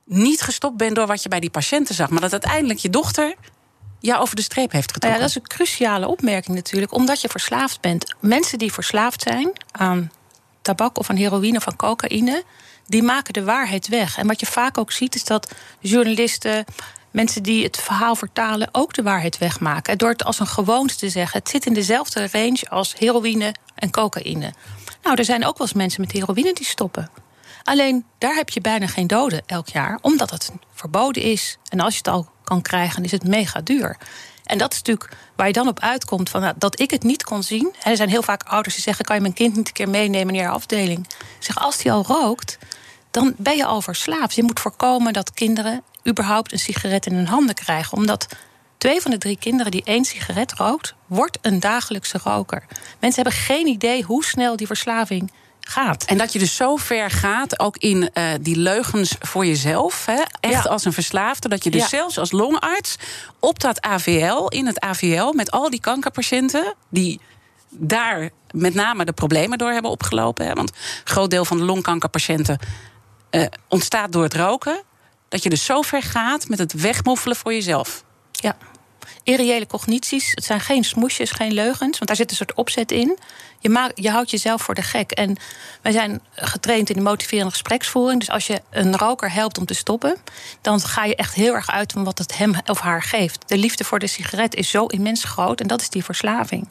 niet 0.09 0.41
gestopt 0.41 0.77
bent 0.77 0.95
door 0.95 1.07
wat 1.07 1.23
je 1.23 1.29
bij 1.29 1.41
die 1.41 1.51
patiënten 1.51 1.95
zag. 1.95 2.09
Maar 2.11 2.21
dat 2.21 2.33
uiteindelijk 2.33 2.79
je 2.79 2.91
dochter 2.91 3.35
jou 4.01 4.21
over 4.21 4.37
de 4.37 4.43
streep 4.43 4.73
heeft 4.73 4.93
Nou 4.93 4.93
getrokken. 4.93 5.21
ja, 5.21 5.27
dat 5.27 5.29
is 5.29 5.35
een 5.35 5.57
cruciale 5.57 6.09
opmerking 6.09 6.57
natuurlijk, 6.57 6.93
omdat 6.93 7.21
je 7.21 7.29
verslaafd 7.29 7.81
bent. 7.81 8.15
Mensen 8.21 8.59
die 8.59 8.73
verslaafd 8.73 9.23
zijn 9.23 9.53
aan 9.71 10.11
tabak 10.63 10.99
of 10.99 11.11
aan 11.11 11.17
heroïne 11.17 11.57
of 11.57 11.67
aan 11.67 11.77
cocaïne, 11.77 12.43
die 12.87 13.03
maken 13.03 13.33
de 13.33 13.45
waarheid 13.45 13.89
weg. 13.89 14.19
En 14.19 14.27
wat 14.27 14.41
je 14.41 14.47
vaak 14.47 14.79
ook 14.79 14.93
ziet, 14.93 15.15
is 15.15 15.25
dat 15.25 15.55
journalisten, 15.81 16.65
mensen 17.11 17.43
die 17.43 17.65
het 17.65 17.77
verhaal 17.77 18.15
vertalen, 18.15 18.69
ook 18.73 18.95
de 18.95 19.03
waarheid 19.03 19.39
wegmaken. 19.39 19.93
En 19.93 19.99
Door 19.99 20.11
het 20.11 20.25
als 20.25 20.41
een 20.41 20.47
gewoonte 20.47 20.97
te 20.97 21.09
zeggen: 21.09 21.39
het 21.39 21.49
zit 21.49 21.67
in 21.67 21.75
dezelfde 21.75 22.29
range 22.33 22.69
als 22.69 22.95
heroïne 22.99 23.55
en 23.75 23.91
cocaïne. 23.91 24.53
Nou, 25.03 25.17
er 25.17 25.25
zijn 25.25 25.47
ook 25.47 25.59
wel 25.59 25.67
eens 25.67 25.77
mensen 25.77 26.01
met 26.01 26.13
heroïne 26.13 26.53
die 26.53 26.67
stoppen. 26.67 27.11
Alleen 27.69 28.05
daar 28.19 28.35
heb 28.35 28.49
je 28.49 28.61
bijna 28.61 28.87
geen 28.87 29.07
doden 29.07 29.43
elk 29.47 29.69
jaar, 29.69 29.99
omdat 30.03 30.31
het 30.31 30.53
verboden 30.73 31.23
is. 31.23 31.59
En 31.69 31.81
als 31.81 31.93
je 31.93 31.99
het 31.99 32.09
al 32.09 32.29
kan 32.45 32.63
krijgen, 32.63 33.05
is 33.05 33.11
het 33.11 33.27
mega 33.27 33.61
duur. 33.61 33.97
En 34.45 34.59
dat 34.59 34.73
is 34.73 34.79
natuurlijk 34.79 35.17
waar 35.37 35.47
je 35.47 35.53
dan 35.53 35.69
op 35.69 35.81
uitkomt 35.81 36.31
van, 36.31 36.41
nou, 36.41 36.55
dat 36.59 36.81
ik 36.81 36.91
het 36.91 37.03
niet 37.03 37.25
kon 37.25 37.43
zien. 37.43 37.75
Er 37.83 37.97
zijn 37.97 38.09
heel 38.09 38.23
vaak 38.23 38.43
ouders 38.43 38.75
die 38.75 38.85
zeggen: 38.85 39.05
kan 39.05 39.17
je 39.17 39.23
mijn 39.23 39.35
kind 39.35 39.57
niet 39.57 39.67
een 39.67 39.73
keer 39.73 39.89
meenemen 39.89 40.35
naar 40.35 40.43
je 40.43 40.49
afdeling? 40.49 41.07
Zeg, 41.39 41.59
als 41.59 41.77
die 41.77 41.93
al 41.93 42.05
rookt, 42.05 42.59
dan 43.11 43.35
ben 43.37 43.57
je 43.57 43.65
al 43.65 43.81
verslaafd. 43.81 44.35
Je 44.35 44.43
moet 44.43 44.61
voorkomen 44.61 45.13
dat 45.13 45.33
kinderen 45.33 45.83
überhaupt 46.09 46.53
een 46.53 46.59
sigaret 46.59 47.07
in 47.07 47.15
hun 47.15 47.27
handen 47.27 47.55
krijgen, 47.55 47.97
omdat 47.97 48.27
Twee 48.79 49.01
van 49.01 49.11
de 49.11 49.19
drie 49.19 49.39
kinderen 49.39 49.71
die 49.71 49.85
één 49.85 50.05
sigaret 50.05 50.53
rookt, 50.53 50.95
wordt 51.07 51.39
een 51.43 51.61
dagelijkse 51.61 52.19
roker. 52.25 52.65
Mensen 53.01 53.23
hebben 53.23 53.41
geen 53.41 53.67
idee 53.67 54.03
hoe 54.03 54.25
snel 54.25 54.57
die 54.57 54.67
verslaving 54.67 55.31
gaat. 55.71 56.05
En 56.05 56.19
dat 56.19 56.33
je 56.33 56.39
dus 56.39 56.57
zo 56.57 56.77
ver 56.77 57.11
gaat, 57.11 57.59
ook 57.61 57.77
in 57.77 58.11
eh, 58.13 58.25
die 58.41 58.57
leugens 58.57 59.15
voor 59.21 59.47
jezelf. 59.47 60.07
Hè? 60.07 60.23
Echt 60.41 60.65
Ja. 60.65 60.71
als 60.71 60.85
een 60.85 60.93
verslaafde. 60.93 61.49
Dat 61.49 61.65
je 61.65 61.71
dus 61.71 61.81
Ja. 61.81 61.89
zelfs 61.89 62.19
als 62.19 62.31
longarts 62.31 62.97
op 63.41 63.61
dat 63.61 63.81
AVL, 63.81 64.47
in 64.49 64.67
het 64.67 64.81
AVL, 64.81 65.33
met 65.33 65.51
al 65.51 65.71
die 65.71 65.81
kankerpatiënten. 65.81 66.75
die 66.91 67.21
daar 67.71 68.31
met 68.51 68.75
name 68.75 69.05
de 69.05 69.13
problemen 69.13 69.59
door 69.59 69.71
hebben 69.71 69.91
opgelopen. 69.91 70.47
Hè? 70.47 70.53
Want 70.53 70.71
een 70.71 70.77
groot 71.05 71.31
deel 71.31 71.45
van 71.45 71.57
de 71.59 71.65
longkankerpatiënten 71.65 72.59
eh, 73.31 73.45
ontstaat 73.69 74.13
door 74.13 74.23
het 74.23 74.35
roken. 74.35 74.83
Dat 75.29 75.43
je 75.43 75.51
dus 75.51 75.65
zo 75.65 75.83
ver 75.83 76.03
gaat 76.03 76.49
met 76.49 76.59
het 76.59 76.73
wegmoffelen 76.73 77.37
voor 77.37 77.53
jezelf. 77.53 78.05
Ja. 78.33 78.57
Irreële 79.29 79.67
cognities. 79.67 80.31
Het 80.35 80.45
zijn 80.45 80.61
geen 80.61 80.85
smoesjes, 80.85 81.31
geen 81.31 81.53
leugens, 81.53 81.99
want 81.99 82.07
daar 82.07 82.17
zit 82.17 82.31
een 82.31 82.37
soort 82.37 82.55
opzet 82.55 82.93
in. 82.93 83.19
Je, 83.59 83.69
maakt, 83.69 83.93
je 83.95 84.11
houdt 84.11 84.31
jezelf 84.31 84.63
voor 84.63 84.75
de 84.75 84.83
gek. 84.83 85.11
En 85.11 85.37
wij 85.83 85.93
zijn 85.93 86.21
getraind 86.35 86.91
in 86.91 86.97
de 86.97 87.03
motiverende 87.03 87.51
gespreksvoering. 87.51 88.21
Dus 88.21 88.31
als 88.31 88.47
je 88.47 88.63
een 88.71 88.97
roker 88.97 89.33
helpt 89.33 89.59
om 89.59 89.67
te 89.67 89.75
stoppen, 89.75 90.17
dan 90.61 90.81
ga 90.81 91.05
je 91.05 91.17
echt 91.17 91.35
heel 91.35 91.55
erg 91.55 91.71
uit 91.71 91.93
van 91.93 92.05
wat 92.05 92.19
het 92.19 92.39
hem 92.39 92.55
of 92.67 92.81
haar 92.81 93.03
geeft. 93.03 93.49
De 93.49 93.57
liefde 93.57 93.85
voor 93.85 93.99
de 93.99 94.07
sigaret 94.07 94.55
is 94.55 94.71
zo 94.71 94.87
immens 94.87 95.25
groot 95.25 95.61
en 95.61 95.67
dat 95.67 95.81
is 95.81 95.91
die 95.91 96.05
verslaving. 96.05 96.69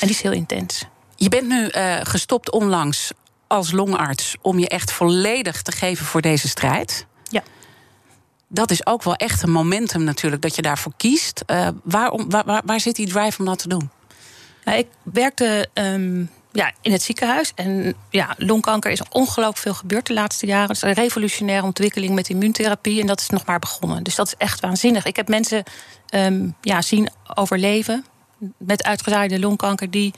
En 0.00 0.06
die 0.06 0.16
is 0.16 0.22
heel 0.22 0.32
intens. 0.32 0.84
Je 1.16 1.28
bent 1.28 1.48
nu 1.48 1.70
uh, 1.70 1.96
gestopt 2.02 2.50
onlangs 2.50 3.10
als 3.46 3.72
longarts 3.72 4.36
om 4.40 4.58
je 4.58 4.68
echt 4.68 4.92
volledig 4.92 5.62
te 5.62 5.72
geven 5.72 6.06
voor 6.06 6.20
deze 6.20 6.48
strijd. 6.48 7.06
Ja. 7.30 7.42
Dat 8.54 8.70
is 8.70 8.86
ook 8.86 9.02
wel 9.02 9.14
echt 9.14 9.42
een 9.42 9.50
momentum 9.50 10.04
natuurlijk 10.04 10.42
dat 10.42 10.56
je 10.56 10.62
daarvoor 10.62 10.92
kiest. 10.96 11.42
Uh, 11.46 11.68
waarom, 11.82 12.30
waar, 12.30 12.44
waar, 12.44 12.62
waar, 12.64 12.80
zit 12.80 12.96
die 12.96 13.08
drive 13.08 13.38
om 13.38 13.44
dat 13.44 13.58
te 13.58 13.68
doen? 13.68 13.90
Ik 14.64 14.86
werkte 15.02 15.68
um, 15.74 16.30
ja, 16.52 16.72
in 16.80 16.92
het 16.92 17.02
ziekenhuis. 17.02 17.52
En 17.54 17.94
ja, 18.10 18.34
longkanker 18.38 18.90
is 18.90 19.02
ongelooflijk 19.10 19.58
veel 19.58 19.74
gebeurd 19.74 20.06
de 20.06 20.12
laatste 20.12 20.46
jaren. 20.46 20.68
Het 20.68 20.76
is 20.76 20.82
een 20.82 20.92
revolutionaire 20.92 21.66
ontwikkeling 21.66 22.14
met 22.14 22.28
immuuntherapie. 22.28 23.00
En 23.00 23.06
dat 23.06 23.20
is 23.20 23.28
nog 23.28 23.44
maar 23.44 23.58
begonnen. 23.58 24.02
Dus 24.02 24.14
dat 24.14 24.26
is 24.26 24.34
echt 24.38 24.60
waanzinnig. 24.60 25.04
Ik 25.04 25.16
heb 25.16 25.28
mensen 25.28 25.62
um, 26.14 26.54
ja, 26.60 26.82
zien 26.82 27.08
overleven 27.34 28.04
met 28.58 28.84
uitgezaaide 28.84 29.38
longkanker 29.38 29.90
die 29.90 30.14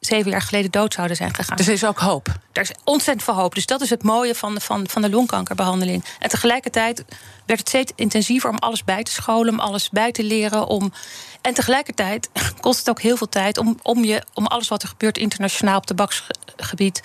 zeven 0.00 0.30
jaar 0.30 0.42
geleden 0.42 0.70
dood 0.70 0.94
zouden 0.94 1.16
zijn 1.16 1.34
gegaan. 1.34 1.56
Dus 1.56 1.66
er 1.66 1.72
is 1.72 1.84
ook 1.84 1.98
hoop? 1.98 2.28
Er 2.52 2.62
is 2.62 2.72
ontzettend 2.84 3.24
veel 3.24 3.34
hoop. 3.34 3.54
Dus 3.54 3.66
dat 3.66 3.80
is 3.80 3.90
het 3.90 4.02
mooie 4.02 4.34
van 4.34 4.54
de, 4.54 4.60
van, 4.60 4.88
van 4.88 5.02
de 5.02 5.10
longkankerbehandeling. 5.10 6.04
En 6.18 6.28
tegelijkertijd 6.28 7.04
werd 7.46 7.58
het 7.58 7.68
steeds 7.68 7.92
intensiever 7.94 8.50
om 8.50 8.56
alles 8.56 8.84
bij 8.84 9.02
te 9.02 9.12
scholen, 9.12 9.52
om 9.52 9.60
alles 9.60 9.90
bij 9.90 10.12
te 10.12 10.22
leren. 10.22 10.66
Om, 10.66 10.92
en 11.40 11.54
tegelijkertijd 11.54 12.30
kost 12.60 12.78
het 12.78 12.90
ook 12.90 13.00
heel 13.00 13.16
veel 13.16 13.28
tijd 13.28 13.58
om, 13.58 13.78
om, 13.82 14.04
je, 14.04 14.22
om 14.34 14.46
alles 14.46 14.68
wat 14.68 14.82
er 14.82 14.88
gebeurt 14.88 15.18
internationaal 15.18 15.76
op 15.76 15.86
tabaksgebied. 15.86 17.02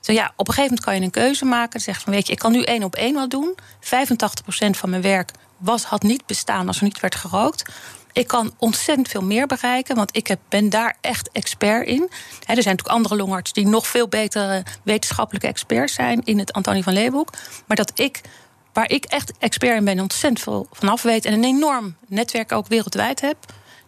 Zo 0.00 0.12
ja, 0.12 0.32
op 0.36 0.48
een 0.48 0.54
gegeven 0.54 0.62
moment 0.62 0.84
kan 0.84 0.94
je 0.94 1.00
een 1.00 1.10
keuze 1.10 1.44
maken. 1.44 1.80
Zeg 1.80 2.00
van 2.00 2.12
weet 2.12 2.26
je, 2.26 2.32
ik 2.32 2.38
kan 2.38 2.52
nu 2.52 2.62
één 2.62 2.82
op 2.82 2.94
één 2.94 3.14
wat 3.14 3.30
doen. 3.30 3.54
85% 3.56 3.88
van 4.70 4.90
mijn 4.90 5.02
werk 5.02 5.30
was, 5.56 5.84
had 5.84 6.02
niet 6.02 6.26
bestaan 6.26 6.66
als 6.66 6.78
er 6.78 6.84
niet 6.84 7.00
werd 7.00 7.14
gerookt. 7.14 7.72
Ik 8.18 8.26
kan 8.26 8.52
ontzettend 8.58 9.08
veel 9.08 9.22
meer 9.22 9.46
bereiken, 9.46 9.96
want 9.96 10.16
ik 10.16 10.26
heb, 10.26 10.40
ben 10.48 10.70
daar 10.70 10.96
echt 11.00 11.30
expert 11.32 11.86
in. 11.86 12.02
er 12.02 12.10
zijn 12.44 12.56
natuurlijk 12.56 12.88
andere 12.88 13.16
longarts 13.16 13.52
die 13.52 13.66
nog 13.66 13.86
veel 13.86 14.08
betere 14.08 14.62
wetenschappelijke 14.82 15.46
experts 15.46 15.94
zijn 15.94 16.20
in 16.24 16.38
het 16.38 16.52
Antonie 16.52 16.82
van 16.82 16.92
Leeuwenhoek. 16.92 17.32
Maar 17.66 17.76
dat 17.76 17.92
ik, 17.94 18.20
waar 18.72 18.90
ik 18.90 19.04
echt 19.04 19.32
expert 19.38 19.76
in 19.76 19.84
ben, 19.84 20.00
ontzettend 20.00 20.42
veel 20.42 20.66
vanaf 20.72 21.02
weet 21.02 21.24
en 21.24 21.32
een 21.32 21.44
enorm 21.44 21.96
netwerk 22.06 22.52
ook 22.52 22.66
wereldwijd 22.66 23.20
heb. 23.20 23.36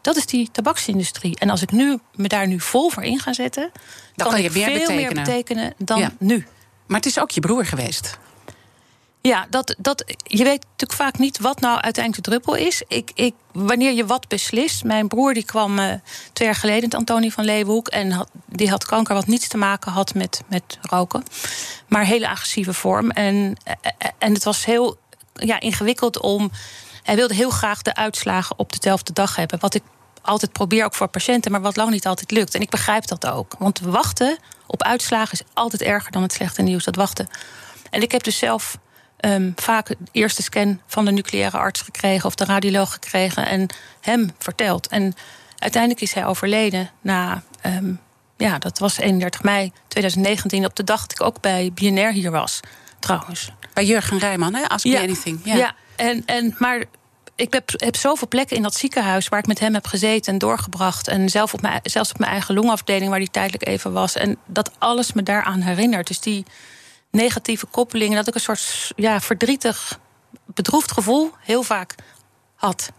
Dat 0.00 0.16
is 0.16 0.26
die 0.26 0.48
tabaksindustrie. 0.52 1.38
En 1.38 1.50
als 1.50 1.62
ik 1.62 1.70
nu 1.70 1.98
me 2.14 2.28
daar 2.28 2.46
nu 2.46 2.60
vol 2.60 2.90
voor 2.90 3.02
in 3.02 3.18
ga 3.18 3.32
zetten, 3.32 3.70
dan 4.14 4.28
kan, 4.28 4.42
je 4.42 4.44
ik 4.44 4.52
veel 4.52 4.64
betekenen. 4.64 4.96
meer 4.96 5.12
betekenen 5.12 5.74
dan 5.78 6.10
nu. 6.18 6.46
Maar 6.86 6.96
het 6.96 7.06
is 7.06 7.18
ook 7.18 7.30
je 7.30 7.40
broer 7.40 7.64
geweest. 7.64 8.18
Ja, 9.22 9.46
dat, 9.50 9.74
dat, 9.78 10.04
je 10.22 10.44
weet 10.44 10.64
natuurlijk 10.64 11.00
vaak 11.00 11.18
niet 11.18 11.38
wat 11.38 11.60
nou 11.60 11.80
uiteindelijk 11.80 12.24
de 12.24 12.30
druppel 12.30 12.54
is. 12.54 12.82
Ik, 12.88 13.10
ik, 13.14 13.34
wanneer 13.52 13.92
je 13.92 14.06
wat 14.06 14.28
beslist. 14.28 14.84
Mijn 14.84 15.08
broer 15.08 15.34
die 15.34 15.44
kwam 15.44 15.78
uh, 15.78 15.92
twee 16.32 16.48
jaar 16.48 16.56
geleden, 16.56 16.90
Antonie 16.90 17.32
van 17.32 17.44
Leeuwenhoek. 17.44 17.88
En 17.88 18.26
die 18.46 18.70
had 18.70 18.84
kanker 18.84 19.14
wat 19.14 19.26
niets 19.26 19.48
te 19.48 19.56
maken 19.56 19.92
had 19.92 20.14
met, 20.14 20.42
met 20.46 20.78
roken. 20.80 21.24
Maar 21.88 22.04
hele 22.04 22.28
agressieve 22.28 22.72
vorm. 22.72 23.10
En, 23.10 23.56
eh, 23.64 23.74
eh, 23.98 24.10
en 24.18 24.34
het 24.34 24.44
was 24.44 24.64
heel 24.64 24.98
ja, 25.34 25.60
ingewikkeld 25.60 26.20
om. 26.20 26.50
Hij 27.02 27.16
wilde 27.16 27.34
heel 27.34 27.50
graag 27.50 27.82
de 27.82 27.94
uitslagen 27.94 28.58
op 28.58 28.72
dezelfde 28.72 29.12
dag 29.12 29.36
hebben. 29.36 29.60
Wat 29.60 29.74
ik 29.74 29.82
altijd 30.22 30.52
probeer 30.52 30.84
ook 30.84 30.94
voor 30.94 31.08
patiënten, 31.08 31.52
maar 31.52 31.60
wat 31.60 31.76
lang 31.76 31.90
niet 31.90 32.06
altijd 32.06 32.30
lukt. 32.30 32.54
En 32.54 32.60
ik 32.60 32.70
begrijp 32.70 33.06
dat 33.06 33.26
ook. 33.26 33.54
Want 33.58 33.80
wachten 33.80 34.38
op 34.66 34.82
uitslagen 34.82 35.32
is 35.32 35.44
altijd 35.52 35.82
erger 35.82 36.12
dan 36.12 36.22
het 36.22 36.32
slechte 36.32 36.62
nieuws. 36.62 36.84
Dat 36.84 36.96
wachten. 36.96 37.28
En 37.90 38.02
ik 38.02 38.12
heb 38.12 38.22
dus 38.22 38.38
zelf 38.38 38.78
um, 39.20 39.52
vaak 39.56 39.86
de 39.88 39.96
eerste 40.12 40.42
scan 40.42 40.80
van 40.86 41.04
de 41.04 41.10
nucleaire 41.10 41.58
arts 41.58 41.80
gekregen 41.80 42.26
of 42.26 42.34
de 42.34 42.44
radioloog 42.44 42.92
gekregen 42.92 43.46
en 43.46 43.66
hem 44.00 44.30
verteld. 44.38 44.86
En 44.88 45.14
uiteindelijk 45.58 46.02
is 46.02 46.12
hij 46.12 46.26
overleden 46.26 46.90
na, 47.00 47.42
um, 47.66 48.00
ja, 48.36 48.58
dat 48.58 48.78
was 48.78 48.98
31 48.98 49.42
mei 49.42 49.72
2019, 49.88 50.64
op 50.64 50.76
de 50.76 50.84
dag 50.84 51.00
dat 51.00 51.12
ik 51.12 51.22
ook 51.22 51.40
bij 51.40 51.70
BNR 51.74 52.12
hier 52.12 52.30
was, 52.30 52.60
trouwens. 52.98 53.52
Bij 53.72 53.84
Jurgen 53.84 54.18
Rijman, 54.18 54.54
hè? 54.54 54.68
Ask 54.68 54.86
ja. 54.86 55.00
anything. 55.00 55.40
Ja, 55.44 55.54
ja 55.54 55.74
en, 55.96 56.22
en, 56.26 56.54
maar 56.58 56.84
ik 57.34 57.52
heb, 57.52 57.70
heb 57.76 57.96
zoveel 57.96 58.28
plekken 58.28 58.56
in 58.56 58.62
dat 58.62 58.74
ziekenhuis 58.74 59.28
waar 59.28 59.38
ik 59.38 59.46
met 59.46 59.58
hem 59.58 59.74
heb 59.74 59.86
gezeten 59.86 60.32
en 60.32 60.38
doorgebracht. 60.38 61.08
En 61.08 61.28
zelf 61.28 61.54
op 61.54 61.60
mijn, 61.60 61.80
zelfs 61.82 62.10
op 62.10 62.18
mijn 62.18 62.30
eigen 62.30 62.54
longafdeling, 62.54 63.10
waar 63.10 63.18
hij 63.18 63.28
tijdelijk 63.28 63.66
even 63.66 63.92
was. 63.92 64.16
En 64.16 64.36
dat 64.46 64.70
alles 64.78 65.12
me 65.12 65.22
daaraan 65.22 65.60
herinnert. 65.60 66.06
Dus 66.06 66.20
die 66.20 66.44
negatieve 67.10 67.66
koppelingen. 67.66 68.16
Dat 68.16 68.28
ik 68.28 68.34
een 68.34 68.40
soort 68.40 68.92
ja, 68.96 69.20
verdrietig, 69.20 69.98
bedroefd 70.44 70.92
gevoel 70.92 71.30
heel 71.40 71.62
vaak 71.62 71.94
had. 72.54 72.90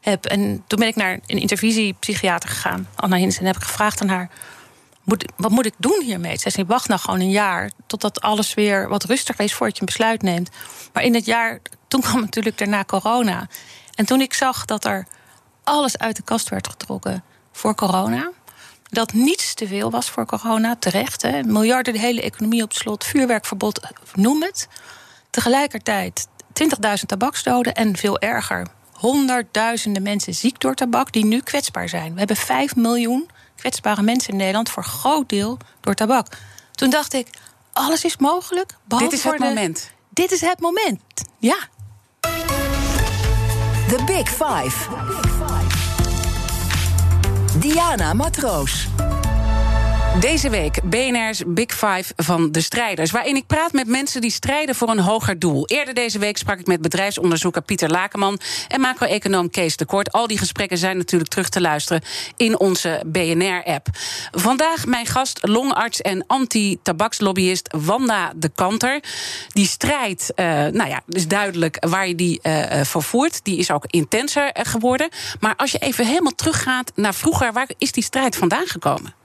Heb. 0.00 0.26
En 0.26 0.64
toen 0.66 0.78
ben 0.78 0.88
ik 0.88 0.96
naar 0.96 1.12
een 1.26 1.38
intervisiepsychiater 1.38 2.48
gegaan, 2.48 2.88
Anna 2.94 3.16
Hins, 3.16 3.38
en 3.38 3.44
heb 3.46 3.56
ik 3.56 3.62
gevraagd 3.62 4.00
aan 4.00 4.08
haar: 4.08 4.30
moet, 5.04 5.32
wat 5.36 5.50
moet 5.50 5.66
ik 5.66 5.74
doen 5.76 6.02
hiermee? 6.02 6.38
Zij 6.38 6.50
zei: 6.50 6.66
wacht 6.66 6.88
nou 6.88 7.00
gewoon 7.00 7.20
een 7.20 7.30
jaar 7.30 7.70
totdat 7.86 8.20
alles 8.20 8.54
weer 8.54 8.88
wat 8.88 9.04
rustiger 9.04 9.44
is 9.44 9.54
voordat 9.54 9.76
je 9.76 9.80
een 9.80 9.86
besluit 9.86 10.22
neemt. 10.22 10.50
Maar 10.92 11.02
in 11.02 11.14
het 11.14 11.24
jaar, 11.24 11.60
toen 11.88 12.00
kwam 12.00 12.20
natuurlijk 12.20 12.58
daarna 12.58 12.84
corona. 12.84 13.48
En 13.94 14.06
toen 14.06 14.20
ik 14.20 14.34
zag 14.34 14.64
dat 14.64 14.84
er 14.84 15.06
alles 15.64 15.98
uit 15.98 16.16
de 16.16 16.22
kast 16.22 16.48
werd 16.48 16.68
getrokken 16.68 17.24
voor 17.52 17.74
corona 17.74 18.30
dat 18.88 19.12
niets 19.12 19.54
te 19.54 19.66
veel 19.66 19.90
was 19.90 20.10
voor 20.10 20.26
corona, 20.26 20.76
terecht. 20.78 21.22
Hè. 21.22 21.42
Miljarden, 21.42 21.92
de 21.92 21.98
hele 21.98 22.22
economie 22.22 22.62
op 22.62 22.72
slot, 22.72 23.04
vuurwerkverbod, 23.04 23.80
noem 24.14 24.42
het. 24.42 24.68
Tegelijkertijd 25.30 26.28
20.000 26.52 27.06
tabaksdoden 27.06 27.74
en 27.74 27.96
veel 27.96 28.18
erger. 28.18 28.66
Honderdduizenden 28.92 30.02
mensen 30.02 30.34
ziek 30.34 30.60
door 30.60 30.74
tabak 30.74 31.12
die 31.12 31.24
nu 31.24 31.40
kwetsbaar 31.40 31.88
zijn. 31.88 32.12
We 32.12 32.18
hebben 32.18 32.36
5 32.36 32.76
miljoen 32.76 33.28
kwetsbare 33.56 34.02
mensen 34.02 34.30
in 34.30 34.36
Nederland, 34.36 34.70
voor 34.70 34.84
groot 34.84 35.28
deel 35.28 35.58
door 35.80 35.94
tabak. 35.94 36.26
Toen 36.72 36.90
dacht 36.90 37.12
ik, 37.12 37.28
alles 37.72 38.04
is 38.04 38.16
mogelijk. 38.16 38.74
Dit 38.84 39.12
is 39.12 39.24
het 39.24 39.38
moment. 39.38 39.90
Dit 40.08 40.32
is 40.32 40.40
het 40.40 40.60
moment, 40.60 41.02
ja. 41.38 41.56
The 43.88 44.02
Big 44.06 44.28
Five. 44.28 45.35
Diana 47.66 48.14
Matroos. 48.14 49.05
Deze 50.20 50.50
week 50.50 50.80
BNR's 50.84 51.42
Big 51.46 51.72
Five 51.72 52.12
van 52.16 52.52
de 52.52 52.60
strijders. 52.60 53.10
Waarin 53.10 53.36
ik 53.36 53.46
praat 53.46 53.72
met 53.72 53.86
mensen 53.86 54.20
die 54.20 54.30
strijden 54.30 54.74
voor 54.74 54.88
een 54.88 54.98
hoger 54.98 55.38
doel. 55.38 55.66
Eerder 55.66 55.94
deze 55.94 56.18
week 56.18 56.36
sprak 56.36 56.58
ik 56.58 56.66
met 56.66 56.80
bedrijfsonderzoeker 56.80 57.62
Pieter 57.62 57.90
Lakenman 57.90 58.38
en 58.68 58.80
macro-econoom 58.80 59.50
Kees 59.50 59.76
de 59.76 59.84
Kort. 59.84 60.12
Al 60.12 60.26
die 60.26 60.38
gesprekken 60.38 60.78
zijn 60.78 60.96
natuurlijk 60.96 61.30
terug 61.30 61.48
te 61.48 61.60
luisteren 61.60 62.02
in 62.36 62.58
onze 62.58 63.02
BNR-app. 63.06 63.86
Vandaag 64.30 64.86
mijn 64.86 65.06
gast, 65.06 65.38
longarts 65.42 66.00
en 66.00 66.24
anti-tabakslobbyist 66.26 67.74
Wanda 67.76 68.32
de 68.36 68.48
Kanter. 68.48 69.00
Die 69.48 69.66
strijd, 69.66 70.32
uh, 70.36 70.46
nou 70.46 70.88
ja, 70.88 71.02
is 71.08 71.28
duidelijk 71.28 71.76
waar 71.86 72.08
je 72.08 72.14
die 72.14 72.40
uh, 72.42 72.80
voor 72.82 73.02
voert. 73.02 73.44
Die 73.44 73.58
is 73.58 73.70
ook 73.70 73.84
intenser 73.86 74.50
geworden. 74.52 75.08
Maar 75.40 75.56
als 75.56 75.72
je 75.72 75.78
even 75.78 76.06
helemaal 76.06 76.34
teruggaat 76.34 76.92
naar 76.94 77.14
vroeger, 77.14 77.52
waar 77.52 77.68
is 77.78 77.92
die 77.92 78.04
strijd 78.04 78.36
vandaan 78.36 78.66
gekomen? 78.66 79.24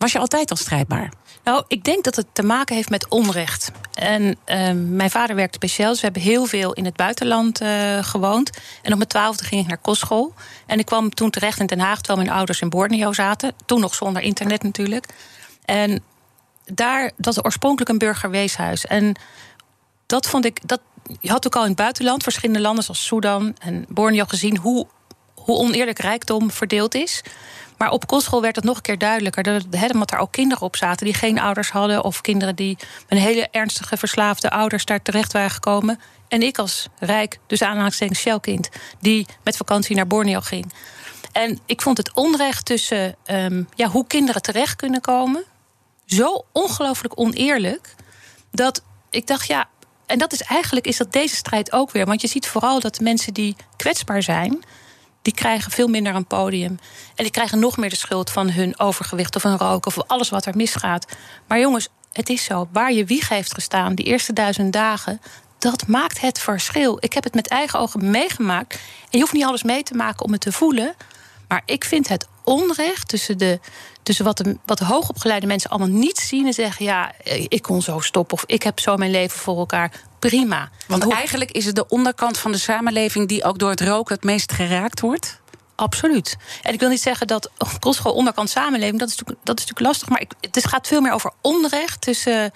Was 0.00 0.12
je 0.12 0.18
altijd 0.18 0.50
al 0.50 0.56
strijdbaar? 0.56 1.12
Nou, 1.44 1.64
ik 1.68 1.84
denk 1.84 2.04
dat 2.04 2.16
het 2.16 2.26
te 2.32 2.42
maken 2.42 2.76
heeft 2.76 2.90
met 2.90 3.08
onrecht. 3.08 3.70
En 3.94 4.22
uh, 4.22 4.36
mijn 4.74 5.10
vader 5.10 5.36
werkte 5.36 5.58
bij 5.58 5.68
Shell. 5.68 5.92
We 5.92 5.98
hebben 6.00 6.22
heel 6.22 6.44
veel 6.44 6.72
in 6.72 6.84
het 6.84 6.96
buitenland 6.96 7.62
uh, 7.62 8.02
gewoond. 8.02 8.50
En 8.82 8.90
op 8.90 8.96
mijn 8.96 9.08
twaalfde 9.08 9.44
ging 9.44 9.60
ik 9.62 9.66
naar 9.66 9.78
kostschool. 9.78 10.34
En 10.66 10.78
ik 10.78 10.86
kwam 10.86 11.14
toen 11.14 11.30
terecht 11.30 11.60
in 11.60 11.66
Den 11.66 11.78
Haag, 11.80 11.98
terwijl 12.00 12.26
mijn 12.26 12.36
ouders 12.36 12.60
in 12.60 12.68
Borneo 12.68 13.12
zaten. 13.12 13.52
Toen 13.66 13.80
nog 13.80 13.94
zonder 13.94 14.22
internet 14.22 14.62
natuurlijk. 14.62 15.06
En 15.64 16.02
daar, 16.64 17.10
dat 17.16 17.44
oorspronkelijk 17.44 17.90
een 17.90 17.98
burgerweeshuis. 17.98 18.86
En 18.86 19.16
dat 20.06 20.26
vond 20.26 20.44
ik, 20.44 20.68
dat, 20.68 20.80
je 21.20 21.30
had 21.30 21.46
ook 21.46 21.56
al 21.56 21.62
in 21.62 21.68
het 21.68 21.76
buitenland, 21.76 22.22
verschillende 22.22 22.60
landen 22.60 22.84
zoals 22.84 23.06
Sudan 23.06 23.56
en 23.58 23.84
Borneo 23.88 24.24
gezien 24.24 24.56
hoe, 24.56 24.86
hoe 25.34 25.58
oneerlijk 25.58 25.98
rijkdom 25.98 26.50
verdeeld 26.50 26.94
is. 26.94 27.22
Maar 27.80 27.90
op 27.90 28.06
kostschool 28.06 28.40
werd 28.40 28.56
het 28.56 28.64
nog 28.64 28.76
een 28.76 28.82
keer 28.82 28.98
duidelijker. 28.98 29.42
Dat, 29.42 29.64
omdat 29.92 30.10
er 30.10 30.18
ook 30.18 30.32
kinderen 30.32 30.64
op 30.64 30.76
zaten 30.76 31.04
die 31.06 31.14
geen 31.14 31.38
ouders 31.38 31.70
hadden. 31.70 32.04
Of 32.04 32.20
kinderen 32.20 32.56
die 32.56 32.78
met 33.08 33.18
hele 33.18 33.48
ernstige 33.50 33.96
verslaafde 33.96 34.50
ouders 34.50 34.84
daar 34.84 35.02
terecht 35.02 35.32
waren 35.32 35.50
gekomen. 35.50 36.00
En 36.28 36.42
ik 36.42 36.58
als 36.58 36.88
rijk, 36.98 37.38
dus 37.46 37.62
aanhalingstekens 37.62 38.20
Shellkind, 38.20 38.68
die 38.98 39.26
met 39.44 39.56
vakantie 39.56 39.96
naar 39.96 40.06
Borneo 40.06 40.40
ging. 40.40 40.72
En 41.32 41.58
ik 41.66 41.82
vond 41.82 41.96
het 41.96 42.12
onrecht 42.14 42.64
tussen 42.64 43.16
um, 43.26 43.68
ja, 43.74 43.88
hoe 43.88 44.06
kinderen 44.06 44.42
terecht 44.42 44.76
kunnen 44.76 45.00
komen. 45.00 45.44
Zo 46.06 46.44
ongelooflijk 46.52 47.20
oneerlijk. 47.20 47.94
Dat 48.50 48.82
ik 49.10 49.26
dacht, 49.26 49.46
ja, 49.46 49.68
en 50.06 50.18
dat 50.18 50.32
is 50.32 50.42
eigenlijk 50.42 50.86
is 50.86 50.96
dat 50.96 51.12
deze 51.12 51.36
strijd 51.36 51.72
ook 51.72 51.90
weer. 51.90 52.06
Want 52.06 52.20
je 52.20 52.28
ziet 52.28 52.46
vooral 52.46 52.80
dat 52.80 53.00
mensen 53.00 53.34
die 53.34 53.56
kwetsbaar 53.76 54.22
zijn 54.22 54.64
die 55.22 55.34
krijgen 55.34 55.70
veel 55.70 55.88
minder 55.88 56.14
een 56.14 56.26
podium. 56.26 56.78
En 57.14 57.24
die 57.24 57.30
krijgen 57.30 57.58
nog 57.58 57.76
meer 57.76 57.90
de 57.90 57.96
schuld 57.96 58.30
van 58.30 58.50
hun 58.50 58.78
overgewicht 58.78 59.36
of 59.36 59.42
hun 59.42 59.58
roken 59.58 59.96
of 59.96 60.06
alles 60.06 60.28
wat 60.28 60.46
er 60.46 60.56
misgaat. 60.56 61.06
Maar 61.46 61.60
jongens, 61.60 61.88
het 62.12 62.28
is 62.28 62.44
zo. 62.44 62.68
Waar 62.72 62.92
je 62.92 63.04
wieg 63.04 63.28
heeft 63.28 63.54
gestaan 63.54 63.94
die 63.94 64.06
eerste 64.06 64.32
duizend 64.32 64.72
dagen, 64.72 65.20
dat 65.58 65.86
maakt 65.86 66.20
het 66.20 66.38
verschil. 66.38 66.96
Ik 67.00 67.12
heb 67.12 67.24
het 67.24 67.34
met 67.34 67.48
eigen 67.48 67.78
ogen 67.78 68.10
meegemaakt. 68.10 68.74
En 68.74 68.80
je 69.10 69.18
hoeft 69.18 69.32
niet 69.32 69.44
alles 69.44 69.62
mee 69.62 69.82
te 69.82 69.94
maken 69.94 70.24
om 70.24 70.32
het 70.32 70.40
te 70.40 70.52
voelen. 70.52 70.94
Maar 71.48 71.62
ik 71.64 71.84
vind 71.84 72.08
het 72.08 72.26
onrecht 72.44 73.08
tussen, 73.08 73.38
de, 73.38 73.60
tussen 74.02 74.24
wat, 74.24 74.36
de, 74.36 74.56
wat 74.66 74.78
de 74.78 74.84
hoogopgeleide 74.84 75.46
mensen 75.46 75.70
allemaal 75.70 75.98
niet 75.98 76.18
zien 76.18 76.46
en 76.46 76.52
zeggen: 76.52 76.84
ja, 76.84 77.12
ik 77.48 77.62
kon 77.62 77.82
zo 77.82 78.00
stoppen 78.00 78.36
of 78.36 78.44
ik 78.46 78.62
heb 78.62 78.80
zo 78.80 78.96
mijn 78.96 79.10
leven 79.10 79.38
voor 79.38 79.58
elkaar. 79.58 79.92
Prima. 80.18 80.70
Want 80.86 81.12
eigenlijk 81.12 81.50
is 81.50 81.64
het 81.64 81.74
de 81.74 81.88
onderkant 81.88 82.38
van 82.38 82.52
de 82.52 82.58
samenleving 82.58 83.28
die 83.28 83.44
ook 83.44 83.58
door 83.58 83.70
het 83.70 83.80
roken 83.80 84.14
het 84.14 84.24
meest 84.24 84.52
geraakt 84.52 85.00
wordt? 85.00 85.40
Absoluut. 85.74 86.36
En 86.62 86.72
ik 86.72 86.80
wil 86.80 86.88
niet 86.88 87.00
zeggen 87.00 87.26
dat 87.26 87.50
kostschool 87.78 88.12
onderkant 88.12 88.50
samenleving, 88.50 88.98
dat 88.98 89.08
is 89.08 89.16
natuurlijk, 89.16 89.46
dat 89.46 89.58
is 89.58 89.64
natuurlijk 89.66 89.92
lastig. 89.92 90.08
Maar 90.08 90.20
ik, 90.20 90.32
het 90.40 90.66
gaat 90.66 90.86
veel 90.86 91.00
meer 91.00 91.12
over 91.12 91.32
onrecht 91.40 92.00
tussen 92.00 92.52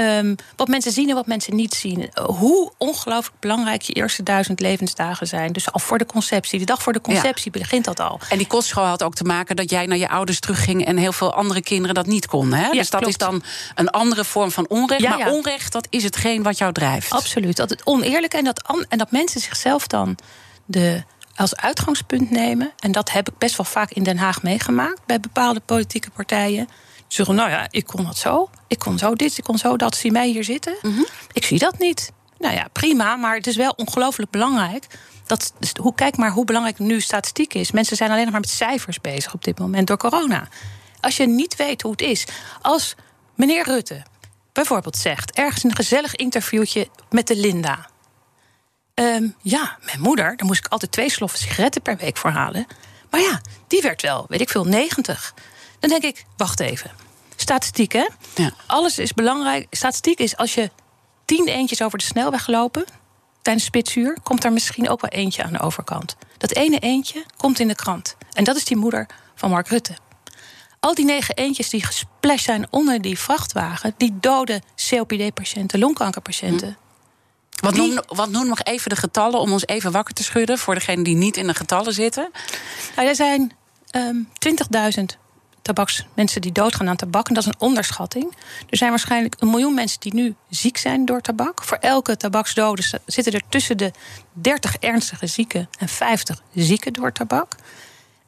Um, 0.00 0.36
wat 0.56 0.68
mensen 0.68 0.92
zien 0.92 1.08
en 1.08 1.14
wat 1.14 1.26
mensen 1.26 1.56
niet 1.56 1.74
zien. 1.74 2.10
Hoe 2.26 2.72
ongelooflijk 2.78 3.40
belangrijk 3.40 3.82
je 3.82 3.92
eerste 3.92 4.22
duizend 4.22 4.60
levensdagen 4.60 5.26
zijn. 5.26 5.52
Dus 5.52 5.72
al 5.72 5.80
voor 5.80 5.98
de 5.98 6.06
conceptie. 6.06 6.58
De 6.58 6.64
dag 6.64 6.82
voor 6.82 6.92
de 6.92 7.00
conceptie 7.00 7.50
begint 7.50 7.84
dat 7.84 8.00
al. 8.00 8.20
En 8.28 8.38
die 8.38 8.46
kostschool 8.46 8.84
had 8.84 9.02
ook 9.02 9.14
te 9.14 9.24
maken 9.24 9.56
dat 9.56 9.70
jij 9.70 9.86
naar 9.86 9.98
je 9.98 10.08
ouders 10.08 10.40
terugging... 10.40 10.84
en 10.84 10.96
heel 10.96 11.12
veel 11.12 11.34
andere 11.34 11.62
kinderen 11.62 11.94
dat 11.94 12.06
niet 12.06 12.26
konden. 12.26 12.58
Hè? 12.58 12.70
dus 12.70 12.90
dat 12.90 13.06
is 13.06 13.16
dan 13.16 13.42
een 13.74 13.90
andere 13.90 14.24
vorm 14.24 14.50
van 14.50 14.68
onrecht. 14.68 15.02
Ja, 15.02 15.16
maar 15.16 15.30
onrecht, 15.30 15.72
dat 15.72 15.86
is 15.90 16.02
hetgeen 16.02 16.42
wat 16.42 16.58
jou 16.58 16.72
drijft. 16.72 17.10
Absoluut. 17.10 17.56
Dat 17.56 17.70
het 17.70 17.86
oneerlijk 17.86 18.34
en 18.34 18.44
dat, 18.44 18.84
en 18.88 18.98
dat 18.98 19.10
mensen 19.10 19.40
zichzelf 19.40 19.86
dan... 19.86 20.18
de 20.64 21.02
als 21.40 21.56
uitgangspunt 21.56 22.30
nemen. 22.30 22.72
En 22.78 22.92
dat 22.92 23.10
heb 23.10 23.28
ik 23.28 23.38
best 23.38 23.56
wel 23.56 23.66
vaak 23.66 23.90
in 23.90 24.02
Den 24.02 24.18
Haag 24.18 24.42
meegemaakt 24.42 25.00
bij 25.06 25.20
bepaalde 25.20 25.60
politieke 25.60 26.10
partijen. 26.10 26.68
Zeggen, 27.12 27.34
nou 27.34 27.50
ja, 27.50 27.66
ik 27.70 27.86
kon 27.86 28.04
dat 28.04 28.16
zo. 28.16 28.50
Ik 28.66 28.78
kon 28.78 28.98
zo 28.98 29.14
dit, 29.14 29.38
ik 29.38 29.44
kon 29.44 29.58
zo 29.58 29.76
dat. 29.76 29.96
Zie 29.96 30.12
mij 30.12 30.28
hier 30.28 30.44
zitten. 30.44 30.74
Mhm. 30.82 31.02
Ik 31.32 31.44
zie 31.44 31.58
dat 31.58 31.78
niet. 31.78 32.12
Nou 32.38 32.54
ja, 32.54 32.68
prima, 32.72 33.16
maar 33.16 33.36
het 33.36 33.46
is 33.46 33.56
wel 33.56 33.70
ongelooflijk 33.76 34.30
belangrijk. 34.30 34.86
Dat, 35.26 35.52
hoe, 35.80 35.94
kijk 35.94 36.16
maar 36.16 36.30
hoe 36.30 36.44
belangrijk 36.44 36.78
nu 36.78 37.00
statistiek 37.00 37.54
is. 37.54 37.70
Mensen 37.70 37.96
zijn 37.96 38.10
alleen 38.10 38.22
nog 38.22 38.32
maar 38.32 38.40
met 38.40 38.50
cijfers 38.50 39.00
bezig 39.00 39.34
op 39.34 39.44
dit 39.44 39.58
moment 39.58 39.86
door 39.86 39.96
corona. 39.96 40.48
Als 41.00 41.16
je 41.16 41.26
niet 41.26 41.56
weet 41.56 41.82
hoe 41.82 41.90
het 41.90 42.00
is. 42.00 42.26
Als 42.60 42.94
meneer 43.34 43.64
Rutte 43.64 44.02
bijvoorbeeld 44.52 44.96
zegt, 44.96 45.30
ergens 45.30 45.64
een 45.64 45.76
gezellig 45.76 46.16
interviewtje 46.16 46.88
met 47.10 47.26
de 47.26 47.36
Linda. 47.36 47.88
Ehm, 48.94 49.28
ja, 49.42 49.78
mijn 49.84 50.00
moeder, 50.00 50.36
daar 50.36 50.46
moest 50.46 50.64
ik 50.64 50.72
altijd 50.72 50.92
twee 50.92 51.10
sloffen 51.10 51.38
sigaretten 51.38 51.82
per 51.82 51.96
week 51.96 52.16
voor 52.16 52.30
halen. 52.30 52.66
Maar 53.10 53.20
ja, 53.20 53.40
die 53.66 53.82
werd 53.82 54.02
wel, 54.02 54.24
weet 54.28 54.40
ik 54.40 54.50
veel, 54.50 54.64
90. 54.64 55.34
Dan 55.80 55.90
denk 55.90 56.02
ik, 56.02 56.24
wacht 56.36 56.60
even. 56.60 56.90
Statistiek, 57.36 57.92
hè? 57.92 58.08
Ja. 58.34 58.52
Alles 58.66 58.98
is 58.98 59.12
belangrijk. 59.12 59.66
Statistiek 59.70 60.18
is 60.18 60.36
als 60.36 60.54
je 60.54 60.70
tien 61.24 61.46
eentjes 61.46 61.82
over 61.82 61.98
de 61.98 62.04
snelweg 62.04 62.46
lopen 62.46 62.84
tijdens 63.42 63.64
spitsuur, 63.64 64.18
komt 64.22 64.44
er 64.44 64.52
misschien 64.52 64.88
ook 64.88 65.00
wel 65.00 65.10
eentje 65.10 65.42
aan 65.42 65.52
de 65.52 65.58
overkant. 65.58 66.16
Dat 66.38 66.54
ene 66.54 66.78
eentje 66.78 67.24
komt 67.36 67.58
in 67.58 67.68
de 67.68 67.74
krant. 67.74 68.16
En 68.32 68.44
dat 68.44 68.56
is 68.56 68.64
die 68.64 68.76
moeder 68.76 69.06
van 69.34 69.50
Mark 69.50 69.68
Rutte. 69.68 69.96
Al 70.80 70.94
die 70.94 71.04
negen 71.04 71.34
eentjes 71.34 71.70
die 71.70 71.84
gesplashed 71.84 72.44
zijn 72.44 72.66
onder 72.70 73.02
die 73.02 73.18
vrachtwagen, 73.18 73.94
die 73.96 74.16
dode 74.20 74.62
COPD-patiënten, 74.88 75.78
longkankerpatiënten. 75.78 76.68
Hm. 76.68 77.64
Wat, 77.64 77.74
noem, 77.74 77.98
wat 78.06 78.30
noem 78.30 78.48
nog 78.48 78.62
even 78.62 78.90
de 78.90 78.96
getallen 78.96 79.40
om 79.40 79.52
ons 79.52 79.66
even 79.66 79.92
wakker 79.92 80.14
te 80.14 80.22
schudden 80.22 80.58
voor 80.58 80.74
degenen 80.74 81.04
die 81.04 81.16
niet 81.16 81.36
in 81.36 81.46
de 81.46 81.54
getallen 81.54 81.92
zitten? 81.92 82.30
Nou, 82.96 83.08
er 83.08 83.14
zijn 83.14 83.52
um, 83.96 84.28
ehm, 84.38 85.00
20.000 85.00 85.18
tabaks, 85.62 86.06
mensen 86.14 86.40
die 86.40 86.52
doodgaan 86.52 86.88
aan 86.88 86.96
tabak. 86.96 87.28
En 87.28 87.34
dat 87.34 87.42
is 87.42 87.48
een 87.48 87.60
onderschatting. 87.66 88.36
Er 88.70 88.76
zijn 88.76 88.90
waarschijnlijk 88.90 89.34
een 89.38 89.50
miljoen 89.50 89.74
mensen 89.74 90.00
die 90.00 90.14
nu 90.14 90.34
ziek 90.48 90.76
zijn 90.76 91.04
door 91.04 91.20
tabak. 91.20 91.64
Voor 91.64 91.76
elke 91.76 92.16
tabaksdode 92.16 92.82
zitten 93.06 93.32
er 93.32 93.42
tussen 93.48 93.76
de 93.76 93.92
30 94.32 94.76
ernstige 94.76 95.26
zieken 95.26 95.68
en 95.78 95.88
50 95.88 96.42
zieken 96.54 96.92
door 96.92 97.12
tabak. 97.12 97.54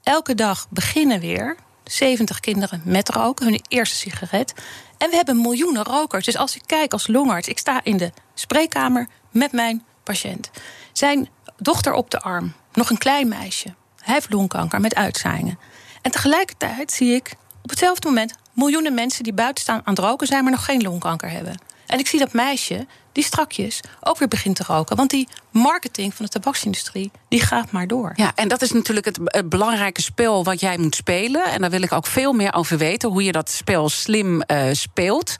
Elke 0.02 0.34
dag 0.34 0.66
beginnen 0.70 1.20
weer 1.20 1.56
70 1.84 2.40
kinderen 2.40 2.82
met 2.84 3.08
roken, 3.08 3.46
hun 3.46 3.62
eerste 3.68 3.96
sigaret. 3.96 4.54
En 4.98 5.10
we 5.10 5.16
hebben 5.16 5.40
miljoenen 5.40 5.84
rokers. 5.84 6.24
Dus 6.24 6.36
als 6.36 6.56
ik 6.56 6.62
kijk 6.66 6.92
als 6.92 7.06
longarts, 7.06 7.48
ik 7.48 7.58
sta 7.58 7.80
in 7.82 7.96
de 7.96 8.12
spreekkamer 8.34 9.08
met 9.30 9.52
mijn 9.52 9.84
patiënt. 10.02 10.50
Zijn 10.92 11.28
dochter 11.56 11.92
op 11.92 12.10
de 12.10 12.20
arm, 12.20 12.52
nog 12.72 12.90
een 12.90 12.98
klein 12.98 13.28
meisje. 13.28 13.74
Hij 13.98 14.14
heeft 14.14 14.32
longkanker 14.32 14.80
met 14.80 14.94
uitzaaiingen. 14.94 15.58
En 16.02 16.10
tegelijkertijd 16.10 16.92
zie 16.92 17.14
ik 17.14 17.34
op 17.62 17.70
hetzelfde 17.70 18.08
moment 18.08 18.34
miljoenen 18.52 18.94
mensen 18.94 19.24
die 19.24 19.32
buiten 19.32 19.62
staan 19.62 19.80
aan 19.84 19.94
het 19.94 20.04
roken 20.04 20.26
zijn, 20.26 20.42
maar 20.42 20.52
nog 20.52 20.64
geen 20.64 20.82
longkanker 20.82 21.30
hebben. 21.30 21.60
En 21.86 21.98
ik 21.98 22.06
zie 22.06 22.18
dat 22.18 22.32
meisje 22.32 22.86
die 23.12 23.24
strakjes 23.24 23.80
ook 24.00 24.18
weer 24.18 24.28
begint 24.28 24.56
te 24.56 24.62
roken. 24.66 24.96
Want 24.96 25.10
die 25.10 25.28
marketing 25.50 26.14
van 26.14 26.24
de 26.24 26.30
tabaksindustrie, 26.30 27.10
die 27.28 27.40
gaat 27.40 27.70
maar 27.70 27.86
door. 27.86 28.12
Ja, 28.16 28.32
en 28.34 28.48
dat 28.48 28.62
is 28.62 28.72
natuurlijk 28.72 29.06
het, 29.06 29.48
belangrijke 29.48 30.02
spel 30.02 30.44
wat 30.44 30.60
jij 30.60 30.78
moet 30.78 30.94
spelen. 30.94 31.44
En 31.44 31.60
daar 31.60 31.70
wil 31.70 31.82
ik 31.82 31.92
ook 31.92 32.06
veel 32.06 32.32
meer 32.32 32.54
over 32.54 32.78
weten, 32.78 33.10
hoe 33.10 33.22
je 33.22 33.32
dat 33.32 33.50
spel 33.50 33.88
slim 33.88 34.42
uh, 34.46 34.62
speelt. 34.72 35.36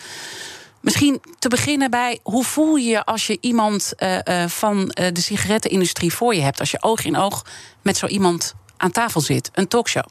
Misschien 0.81 1.21
te 1.39 1.49
beginnen 1.49 1.91
bij 1.91 2.19
hoe 2.23 2.45
voel 2.45 2.77
je 2.77 3.05
als 3.05 3.27
je 3.27 3.39
iemand 3.41 3.93
uh, 3.99 4.19
uh, 4.25 4.45
van 4.47 4.87
de 4.89 5.21
sigarettenindustrie 5.21 6.13
voor 6.13 6.35
je 6.35 6.41
hebt? 6.41 6.61
Als 6.61 6.71
je 6.71 6.83
oog 6.83 7.05
in 7.05 7.17
oog 7.17 7.45
met 7.83 7.97
zo 7.97 8.07
iemand 8.07 8.55
aan 8.77 8.91
tafel 8.91 9.21
zit, 9.21 9.51
een 9.53 9.69
talkshow. 9.69 10.05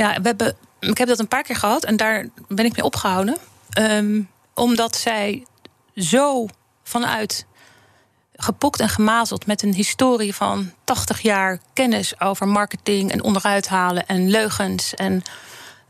Ja, 0.00 0.14
we 0.14 0.26
hebben, 0.26 0.56
ik 0.78 0.98
heb 0.98 1.08
dat 1.08 1.18
een 1.18 1.28
paar 1.28 1.42
keer 1.42 1.56
gehad 1.56 1.84
en 1.84 1.96
daar 1.96 2.26
ben 2.48 2.64
ik 2.64 2.76
mee 2.76 2.84
opgehouden. 2.84 3.36
Um, 3.78 4.28
omdat 4.54 4.96
zij 4.96 5.46
zo 5.94 6.46
vanuit 6.82 7.46
gepokt 8.36 8.80
en 8.80 8.88
gemazeld 8.88 9.46
met 9.46 9.62
een 9.62 9.74
historie 9.74 10.34
van 10.34 10.72
80 10.84 11.20
jaar 11.20 11.60
kennis 11.72 12.20
over 12.20 12.48
marketing 12.48 13.12
en 13.12 13.22
onderuit 13.22 13.68
halen 13.68 14.06
en 14.06 14.30
leugens 14.30 14.94
en 14.94 15.22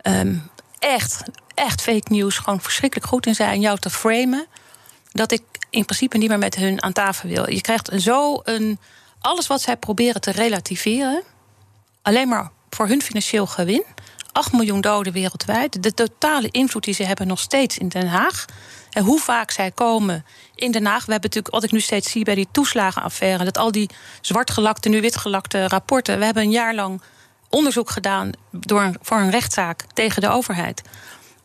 um, 0.03 0.51
echt, 0.79 1.23
echt 1.55 1.83
fake 1.83 2.13
news, 2.13 2.39
gewoon 2.39 2.61
verschrikkelijk 2.61 3.09
goed 3.09 3.27
in 3.27 3.35
zijn 3.35 3.61
jou 3.61 3.79
te 3.79 3.91
framen. 3.91 4.47
Dat 5.13 5.33
ik 5.33 5.43
in 5.71 5.85
principe 5.85 6.19
niet 6.19 6.29
meer 6.29 6.39
met 6.39 6.55
hun 6.55 6.83
aan 6.83 6.93
tafel 6.93 7.29
wil. 7.29 7.51
Je 7.51 7.61
krijgt 7.61 7.91
zo 7.97 8.41
een. 8.45 8.79
Alles 9.21 9.47
wat 9.47 9.61
zij 9.61 9.77
proberen 9.77 10.21
te 10.21 10.31
relativeren, 10.31 11.23
alleen 12.03 12.29
maar 12.29 12.51
voor 12.71 12.87
hun 12.87 13.03
financieel 13.03 13.47
gewin. 13.47 13.85
8 14.33 14.53
miljoen 14.53 14.81
doden 14.81 15.13
wereldwijd. 15.13 15.83
De 15.83 15.95
totale 15.95 16.49
invloed 16.51 16.85
die 16.85 16.95
ze 16.95 17.05
hebben 17.05 17.27
nog 17.27 17.41
steeds 17.41 17.79
in 17.79 17.89
Den 17.89 18.09
Haag. 18.09 18.45
En 18.91 19.05
hoe 19.05 19.21
vaak 19.21 19.51
zij 19.51 19.71
komen 19.71 20.25
in 20.55 20.71
Den 20.71 20.87
Haag. 20.87 21.05
We 21.05 21.13
hebben 21.13 21.31
natuurlijk, 21.31 21.55
wat 21.55 21.65
ik 21.65 21.73
nu 21.73 21.81
steeds 21.81 22.11
zie 22.11 22.25
bij 22.25 22.35
die 22.35 22.49
toeslagenaffaire... 22.53 23.45
dat 23.45 23.59
al 23.59 23.73
die 23.73 23.91
zwartgelakte, 24.21 24.89
nu 24.89 25.01
witgelakte 25.01 25.69
rapporten... 25.69 26.19
we 26.19 26.25
hebben 26.25 26.43
een 26.43 26.51
jaar 26.51 26.75
lang 26.75 27.03
onderzoek 27.49 27.91
gedaan 27.91 28.31
door 28.51 28.93
voor 29.03 29.19
een 29.19 29.31
rechtszaak 29.31 29.85
tegen 29.93 30.23
de 30.23 30.29
overheid... 30.29 30.83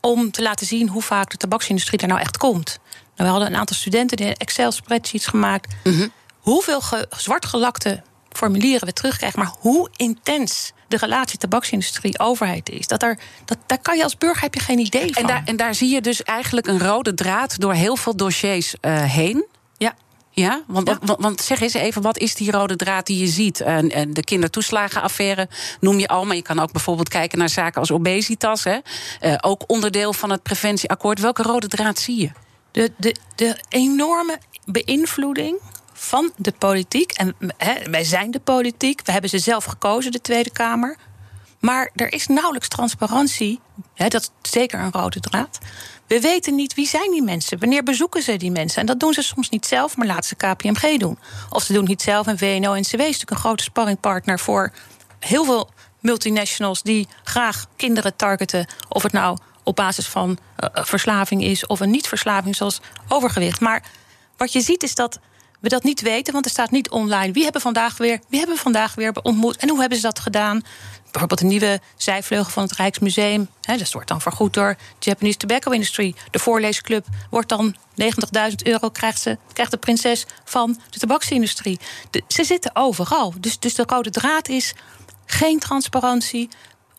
om 0.02 0.32
te 0.32 0.42
laten 0.42 0.66
zien 0.66 0.90
hoe 0.90 1.02
vaak 1.02 1.30
de 1.30 1.38
tabaksindustrie 1.38 2.00
daar 2.00 2.10
nou 2.10 2.22
echt 2.22 2.38
komt. 2.38 2.80
Nou, 3.16 3.30
we 3.30 3.36
hadden 3.36 3.48
een 3.48 3.60
aantal 3.60 3.76
studenten 3.76 4.18
die 4.18 4.36
Excel-spreadsheets 4.36 5.28
gemaakt... 5.28 5.76
Mhm. 5.84 6.08
Hoeveel 6.46 6.82
zwartgelakte 7.10 8.04
formulieren 8.38 8.88
we 8.88 8.94
terugkrijgen, 8.94 9.40
maar 9.40 9.54
hoe 9.60 9.90
intens 9.96 10.74
de 10.88 10.98
relatie 10.98 11.38
tabaksindustrie-overheid 11.38 12.70
is. 12.70 12.88
Dat 12.88 13.04
er, 13.04 13.20
dat, 13.46 13.58
daar 13.66 13.82
kan 13.82 13.98
je 13.98 14.04
als 14.04 14.18
burger 14.18 14.42
heb 14.42 14.54
je 14.54 14.60
geen 14.60 14.80
idee 14.80 15.14
van. 15.14 15.22
En 15.22 15.28
daar, 15.28 15.42
en 15.46 15.56
daar 15.56 15.76
zie 15.76 15.94
je 15.94 16.02
dus 16.02 16.24
eigenlijk 16.24 16.68
een 16.68 16.80
rode 16.80 17.14
draad 17.14 17.60
door 17.60 17.74
heel 17.74 17.96
veel 17.96 18.16
dossiers 18.16 18.76
uh, 18.82 19.04
heen. 19.04 19.46
Ja. 19.78 19.96
Ja, 20.32 20.62
want, 20.68 20.98
Want, 21.18 21.42
zeg 21.42 21.62
eens 21.62 21.74
even, 21.74 22.02
wat 22.02 22.18
is 22.18 22.36
die 22.36 22.52
rode 22.52 22.76
draad 22.76 23.06
die 23.06 23.20
je 23.20 23.28
ziet? 23.28 23.60
Uh, 23.62 23.78
de 24.10 24.24
kindertoeslagenaffaire 24.24 25.50
noem 25.80 26.00
je 26.00 26.08
al, 26.08 26.26
maar 26.26 26.36
je 26.36 26.42
kan 26.42 26.60
ook 26.60 26.72
bijvoorbeeld 26.72 27.10
kijken 27.10 27.38
naar 27.38 27.50
zaken 27.50 27.80
als 27.80 27.92
obesitas. 27.92 28.64
Hè? 28.64 28.78
Uh, 29.22 29.36
ook 29.42 29.64
onderdeel 29.68 30.14
van 30.14 30.30
het 30.30 30.44
preventieakkoord. 30.44 31.20
Welke 31.20 31.44
rode 31.44 31.68
draad 31.68 32.00
zie 32.00 32.22
je? 32.22 32.32
De, 32.72 32.92
de, 32.98 33.16
de 33.36 33.58
enorme 33.70 34.40
beïnvloeding 34.66 35.60
van 35.98 36.32
de 36.36 36.52
politiek. 36.52 37.12
En 37.12 37.36
wij 37.92 38.04
zijn 38.04 38.32
de 38.32 38.40
politiek, 38.40 39.02
we 39.06 39.12
hebben 39.12 39.30
ze 39.30 39.40
zelf 39.40 39.64
gekozen, 39.64 40.12
de 40.12 40.22
Tweede 40.22 40.52
Kamer. 40.52 40.98
Maar 41.60 41.92
er 41.96 42.14
is 42.14 42.28
nauwelijks 42.28 42.68
transparantie. 42.68 43.60
dat 43.96 44.14
is 44.14 44.52
zeker 44.52 44.80
een 44.80 44.92
rode 44.92 45.20
draad. 45.20 45.60
We 46.08 46.22
weten 46.22 46.56
niet 46.56 46.74
wie 46.74 46.88
zijn 46.88 47.12
die 47.12 47.24
mensen. 47.24 47.60
Wanneer 47.60 47.84
bezoeken 47.84 48.22
ze 48.22 48.38
die 48.38 48.52
mensen? 48.52 48.82
En 48.82 48.86
dat 48.86 49.00
doen 49.00 49.14
ze 49.14 49.22
soms 49.22 49.50
niet 49.50 49.66
zelf, 49.66 49.98
maar 49.98 50.08
laten 50.08 50.24
ze 50.24 50.36
KPMG 50.36 50.98
doen. 50.98 51.20
Of 51.50 51.64
ze 51.64 51.72
doen 51.72 51.82
het 51.82 51.90
niet 51.90 52.02
zelf 52.02 52.28
en 52.28 52.38
VNO-NCW 52.38 52.94
is 52.94 53.06
natuurlijk 53.06 53.32
een 53.32 53.38
grote 53.38 53.64
sparringpartner 53.64 54.40
voor 54.40 54.72
heel 55.20 55.46
veel 55.46 55.70
multinationals 56.00 56.82
die 56.82 57.08
graag 57.24 57.66
kinderen 57.76 58.16
targeten. 58.16 58.68
Of 58.90 59.04
het 59.04 59.12
nou 59.12 59.38
op 59.64 59.76
basis 59.76 60.08
van 60.08 60.30
uh, 60.30 60.70
verslaving 60.84 61.44
is 61.44 61.66
of 61.66 61.80
een 61.80 61.90
niet-verslaving, 61.90 62.56
zoals 62.56 62.82
overgewicht. 63.08 63.60
Maar 63.60 63.84
wat 64.38 64.54
je 64.54 64.62
ziet 64.62 64.84
is 64.84 64.96
dat 64.96 65.20
we 65.60 65.70
dat 65.70 65.84
niet 65.84 66.02
weten, 66.02 66.34
want 66.34 66.46
er 66.46 66.52
staat 66.52 66.72
niet 66.72 66.90
online. 66.90 67.34
Wie 67.34 67.44
hebben 67.44 67.62
vandaag 67.62 67.98
weer, 67.98 68.20
wie 68.30 68.40
hebben 68.40 68.58
vandaag 68.58 68.96
weer 68.96 69.14
ontmoet 69.22 69.58
en 69.58 69.70
hoe 69.70 69.80
hebben 69.80 69.98
ze 69.98 70.04
dat 70.04 70.20
gedaan? 70.20 70.64
Bijvoorbeeld 71.12 71.42
een 71.42 71.60
nieuwe 71.60 71.82
zijvleugel 71.98 72.52
van 72.52 72.64
het 72.64 72.72
Rijksmuseum. 72.72 73.50
Hè, 73.62 73.78
dat 73.78 73.92
wordt 73.92 74.08
dan 74.08 74.22
vergoed 74.22 74.54
door 74.54 74.76
Japanese 75.00 75.38
Tobacco 75.38 75.72
Industry. 75.72 76.16
De 76.32 76.40
voorleesclub 76.40 77.06
wordt 77.30 77.50
dan 77.50 77.76
90.000 78.02 78.56
euro 78.64 78.90
krijgt, 78.90 79.22
ze, 79.22 79.38
krijgt 79.54 79.72
de 79.72 79.78
prinses 79.78 80.26
van 80.44 80.80
de 80.90 81.00
tabaksindustrie. 81.00 81.80
De, 82.10 82.24
ze 82.28 82.44
zitten 82.44 82.76
overal. 82.76 83.34
Dus, 83.40 83.60
dus 83.60 83.76
de 83.76 83.84
rode 83.88 84.10
draad 84.10 84.48
is 84.48 84.74
geen 85.26 85.60
transparantie, 85.60 86.50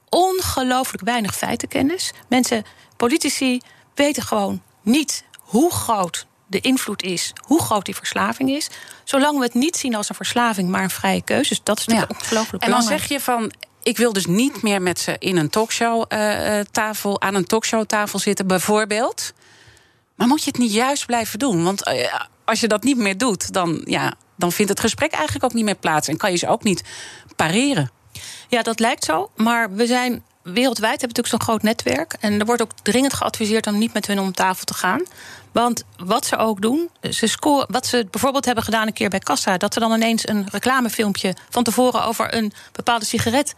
ongelooflijk 0.08 1.04
weinig 1.04 1.36
feitenkennis. 1.36 2.12
Mensen, 2.28 2.64
politici 2.96 3.60
weten 3.94 4.22
gewoon 4.22 4.62
niet 4.82 5.24
hoe 5.38 5.72
groot 5.72 6.26
de 6.46 6.60
invloed 6.60 7.02
is, 7.02 7.32
hoe 7.40 7.62
groot 7.62 7.84
die 7.84 7.94
verslaving 7.94 8.50
is. 8.50 8.68
Zolang 9.04 9.38
we 9.38 9.44
het 9.44 9.54
niet 9.54 9.76
zien 9.76 9.94
als 9.94 10.08
een 10.08 10.14
verslaving, 10.14 10.68
maar 10.68 10.82
een 10.82 10.90
vrije 10.90 11.22
keuze. 11.22 11.48
Dus 11.48 11.60
dat 11.62 11.78
is 11.78 11.86
natuurlijk 11.86 12.12
ja. 12.12 12.18
ongelooflijk 12.22 12.64
En 12.64 12.70
dan 12.70 12.82
zeg 12.82 13.08
je 13.08 13.20
van, 13.20 13.52
ik 13.82 13.96
wil 13.96 14.12
dus 14.12 14.26
niet 14.26 14.62
meer 14.62 14.82
met 14.82 14.98
ze 14.98 15.16
in 15.18 15.36
een 15.36 15.50
talkshow 15.50 16.12
uh, 16.12 16.60
tafel, 16.70 17.20
aan 17.20 17.34
een 17.34 17.46
talkshowtafel 17.46 18.18
zitten, 18.18 18.46
bijvoorbeeld. 18.46 19.32
Maar 20.14 20.26
moet 20.26 20.44
je 20.44 20.50
het 20.50 20.58
niet 20.58 20.72
juist 20.72 21.06
blijven 21.06 21.38
doen? 21.38 21.64
Want 21.64 21.88
uh, 21.88 22.14
als 22.44 22.60
je 22.60 22.68
dat 22.68 22.82
niet 22.82 22.96
meer 22.96 23.18
doet, 23.18 23.52
dan, 23.52 23.80
ja, 23.84 24.14
dan 24.36 24.52
vindt 24.52 24.70
het 24.70 24.80
gesprek 24.80 25.12
eigenlijk 25.12 25.44
ook 25.44 25.52
niet 25.52 25.64
meer 25.64 25.74
plaats. 25.74 26.08
En 26.08 26.16
kan 26.16 26.30
je 26.30 26.36
ze 26.36 26.48
ook 26.48 26.62
niet 26.62 26.82
pareren. 27.36 27.90
Ja, 28.48 28.62
dat 28.62 28.80
lijkt 28.80 29.04
zo. 29.04 29.30
Maar 29.36 29.74
we 29.74 29.86
zijn 29.86 30.24
wereldwijd 30.42 31.00
hebben 31.00 31.16
natuurlijk 31.16 31.28
zo'n 31.28 31.42
groot 31.42 31.62
netwerk. 31.62 32.16
En 32.20 32.40
er 32.40 32.46
wordt 32.46 32.62
ook 32.62 32.70
dringend 32.82 33.14
geadviseerd 33.14 33.66
om 33.66 33.78
niet 33.78 33.92
met 33.92 34.06
hun 34.06 34.20
om 34.20 34.32
tafel 34.32 34.64
te 34.64 34.74
gaan. 34.74 35.02
Want 35.62 35.84
wat 35.96 36.26
ze 36.26 36.36
ook 36.36 36.60
doen, 36.60 36.90
ze 37.10 37.26
scoren, 37.26 37.66
wat 37.70 37.86
ze 37.86 38.06
bijvoorbeeld 38.10 38.44
hebben 38.44 38.64
gedaan 38.64 38.86
een 38.86 38.92
keer 38.92 39.08
bij 39.08 39.18
Kassa, 39.18 39.56
dat 39.56 39.74
ze 39.74 39.80
dan 39.80 39.92
ineens 39.92 40.28
een 40.28 40.46
reclamefilmpje 40.50 41.34
van 41.50 41.62
tevoren 41.62 42.04
over 42.04 42.34
een 42.34 42.52
bepaalde 42.72 43.04
sigaret 43.04 43.54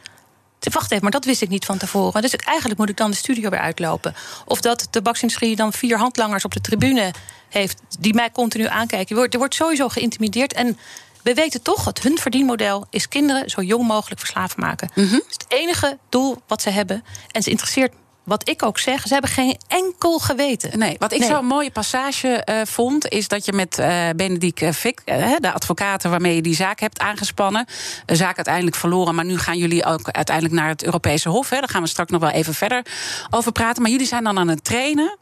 Wacht 0.72 0.90
even, 0.90 1.02
maar 1.02 1.12
dat 1.12 1.24
wist 1.24 1.42
ik 1.42 1.48
niet 1.48 1.64
van 1.64 1.78
tevoren. 1.78 2.22
Dus 2.22 2.36
eigenlijk 2.36 2.78
moet 2.78 2.88
ik 2.88 2.96
dan 2.96 3.10
de 3.10 3.16
studio 3.16 3.50
weer 3.50 3.60
uitlopen. 3.60 4.14
Of 4.44 4.60
dat 4.60 4.80
de 4.80 4.90
tabaksindustrie 4.90 5.56
dan 5.56 5.72
vier 5.72 5.98
handlangers 5.98 6.44
op 6.44 6.52
de 6.52 6.60
tribune 6.60 7.12
heeft... 7.48 7.80
die 7.98 8.14
mij 8.14 8.30
continu 8.30 8.66
aankijken. 8.66 9.08
Er 9.08 9.16
wordt, 9.16 9.32
er 9.32 9.38
wordt 9.38 9.54
sowieso 9.54 9.88
geïntimideerd. 9.88 10.52
En 10.52 10.78
we 11.22 11.34
weten 11.34 11.62
toch, 11.62 11.84
dat 11.84 11.98
hun 11.98 12.18
verdienmodel 12.18 12.86
is 12.90 13.08
kinderen 13.08 13.50
zo 13.50 13.62
jong 13.62 13.86
mogelijk 13.86 14.20
verslaafd 14.20 14.56
maken. 14.56 14.90
Mhm. 14.94 15.12
Dat 15.12 15.24
is 15.28 15.32
het 15.32 15.46
enige 15.48 15.98
doel 16.08 16.42
wat 16.46 16.62
ze 16.62 16.70
hebben. 16.70 17.04
En 17.30 17.42
ze 17.42 17.50
interesseert 17.50 17.92
wat 18.28 18.48
ik 18.48 18.62
ook 18.62 18.78
zeg, 18.78 19.02
ze 19.02 19.12
hebben 19.12 19.30
geen 19.30 19.56
enkel 19.68 20.18
geweten. 20.18 20.78
Nee, 20.78 20.96
wat 20.98 21.12
ik 21.12 21.18
Nee. 21.18 21.28
zo'n 21.28 21.46
mooie 21.46 21.70
passage 21.70 22.28
eh, 22.28 22.60
vond, 22.64 23.08
is 23.08 23.28
dat 23.28 23.44
je 23.44 23.52
met 23.52 23.78
eh 23.78 24.08
Benedict 24.16 24.76
Fick, 24.76 25.00
eh, 25.04 25.32
de 25.38 25.52
advocaten 25.52 26.10
waarmee 26.10 26.34
je 26.34 26.42
die 26.42 26.54
zaak 26.54 26.80
hebt 26.80 26.98
aangespannen, 26.98 27.66
de 28.06 28.16
zaak 28.16 28.36
uiteindelijk 28.36 28.76
verloren, 28.76 29.14
maar 29.14 29.24
nu 29.24 29.38
gaan 29.38 29.58
jullie 29.58 29.84
ook 29.84 30.10
uiteindelijk 30.10 30.54
naar 30.54 30.68
het 30.68 30.84
Europese 30.84 31.28
Hof. 31.28 31.50
Hè. 31.50 31.58
Daar 31.58 31.68
gaan 31.68 31.82
we 31.82 31.88
straks 31.88 32.10
nog 32.10 32.20
wel 32.20 32.30
even 32.30 32.54
verder 32.54 32.86
over 33.30 33.52
praten. 33.52 33.82
Maar 33.82 33.90
jullie 33.90 34.06
zijn 34.06 34.24
dan 34.24 34.38
aan 34.38 34.48
het 34.48 34.64
trainen. 34.64 35.16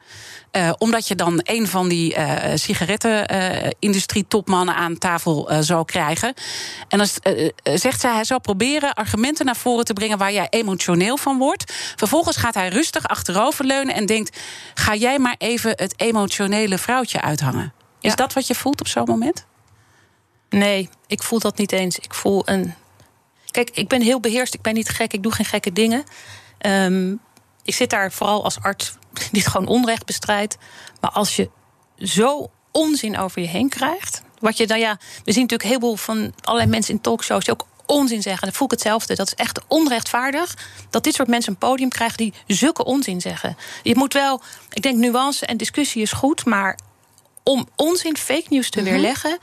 Eh, 0.51 0.73
omdat 0.79 1.09
je 1.09 1.15
dan 1.15 1.41
een 1.43 1.67
van 1.69 1.89
die 1.89 2.15
eh 2.15 2.57
sigaretten-industrie-topmannen 2.57 4.75
aan 4.75 4.99
tafel 4.99 5.51
eh, 5.51 5.59
zou 5.61 5.85
krijgen. 5.85 6.35
En 6.89 6.99
dan 6.99 7.07
zegt 7.79 8.01
zij, 8.01 8.13
hij 8.13 8.25
zal 8.25 8.41
proberen 8.41 8.95
argumenten 8.95 9.45
naar 9.47 9.57
voren 9.57 9.85
te 9.85 9.93
brengen 9.93 10.19
waar 10.19 10.33
jij 10.33 10.47
emotioneel 10.51 11.17
van 11.17 11.39
wordt. 11.39 11.73
Vervolgens 11.97 12.37
gaat 12.37 12.55
hij 12.55 12.69
rustig 12.69 13.09
achteroverleunen 13.09 13.95
en 13.95 14.07
denkt: 14.07 14.39
ga 14.75 14.95
jij 14.95 15.19
maar 15.19 15.35
even 15.39 15.71
het 15.71 15.95
emotionele 15.97 16.79
vrouwtje 16.79 17.21
uithangen. 17.21 17.73
Is 18.01 18.11
Ja. 18.11 18.17
dat 18.17 18.33
wat 18.33 18.47
je 18.47 18.55
voelt 18.55 18.81
op 18.81 18.89
zo'n 18.89 19.05
moment? 19.07 19.45
Nee, 20.49 20.89
ik 21.07 21.23
voel 21.23 21.39
dat 21.39 21.59
niet 21.59 21.73
eens. 21.73 21.99
Ik 21.99 22.15
voel 22.15 22.43
een. 22.45 22.75
Kijk, 23.51 23.71
ik 23.71 23.89
ben 23.89 24.03
heel 24.03 24.21
beheerst. 24.21 24.55
Ik 24.55 24.63
ben 24.63 24.75
niet 24.75 24.89
gek. 24.89 25.13
Ik 25.13 25.23
doe 25.23 25.33
geen 25.33 25.47
gekke 25.47 25.73
dingen. 25.73 26.05
Ehm, 26.59 27.13
ik 27.63 27.75
zit 27.75 27.91
daar 27.91 28.13
vooral 28.13 28.45
als 28.45 28.61
arts 28.61 28.95
die 29.33 29.43
het 29.43 29.51
gewoon 29.51 29.67
onrecht 29.67 30.07
bestrijdt. 30.07 30.57
Maar 31.01 31.11
als 31.11 31.37
je 31.37 31.51
zo 31.99 32.51
onzin 32.73 33.19
over 33.19 33.41
je 33.41 33.49
heen 33.49 33.69
krijgt. 33.69 34.23
Wat 34.39 34.57
je 34.57 34.67
dan 34.67 34.79
ja. 34.79 34.99
We 35.25 35.33
zien 35.33 35.43
natuurlijk 35.43 35.71
heel 35.71 35.81
veel 35.81 35.97
van 35.97 36.33
allerlei 36.43 36.71
mensen 36.71 36.95
in 36.95 37.01
talkshows 37.01 37.45
die 37.45 37.53
ook 37.53 37.67
onzin 37.87 38.23
zeggen. 38.23 38.43
Dan 38.43 38.57
voel 38.57 38.67
ik 38.67 38.73
hetzelfde. 38.73 39.15
Dat 39.15 39.27
is 39.27 39.35
echt 39.35 39.61
onrechtvaardig 39.69 40.57
dat 40.91 41.05
dit 41.05 41.15
soort 41.15 41.29
mensen 41.29 41.53
een 41.53 41.59
podium 41.59 41.89
krijgen 41.89 42.17
die 42.17 42.35
zulke 42.47 42.85
onzin 42.85 43.21
zeggen. 43.21 43.57
Je 43.83 43.97
moet 43.97 44.13
wel. 44.13 44.41
Ik 44.73 44.83
denk 44.83 44.97
nuance 44.97 45.47
en 45.47 45.57
discussie 45.57 46.03
is 46.03 46.13
goed, 46.13 46.45
maar 46.45 46.79
om 47.43 47.69
onzin, 47.77 48.17
fake 48.17 48.47
news 48.49 48.71
te 48.71 48.83
weerleggen. 48.83 49.39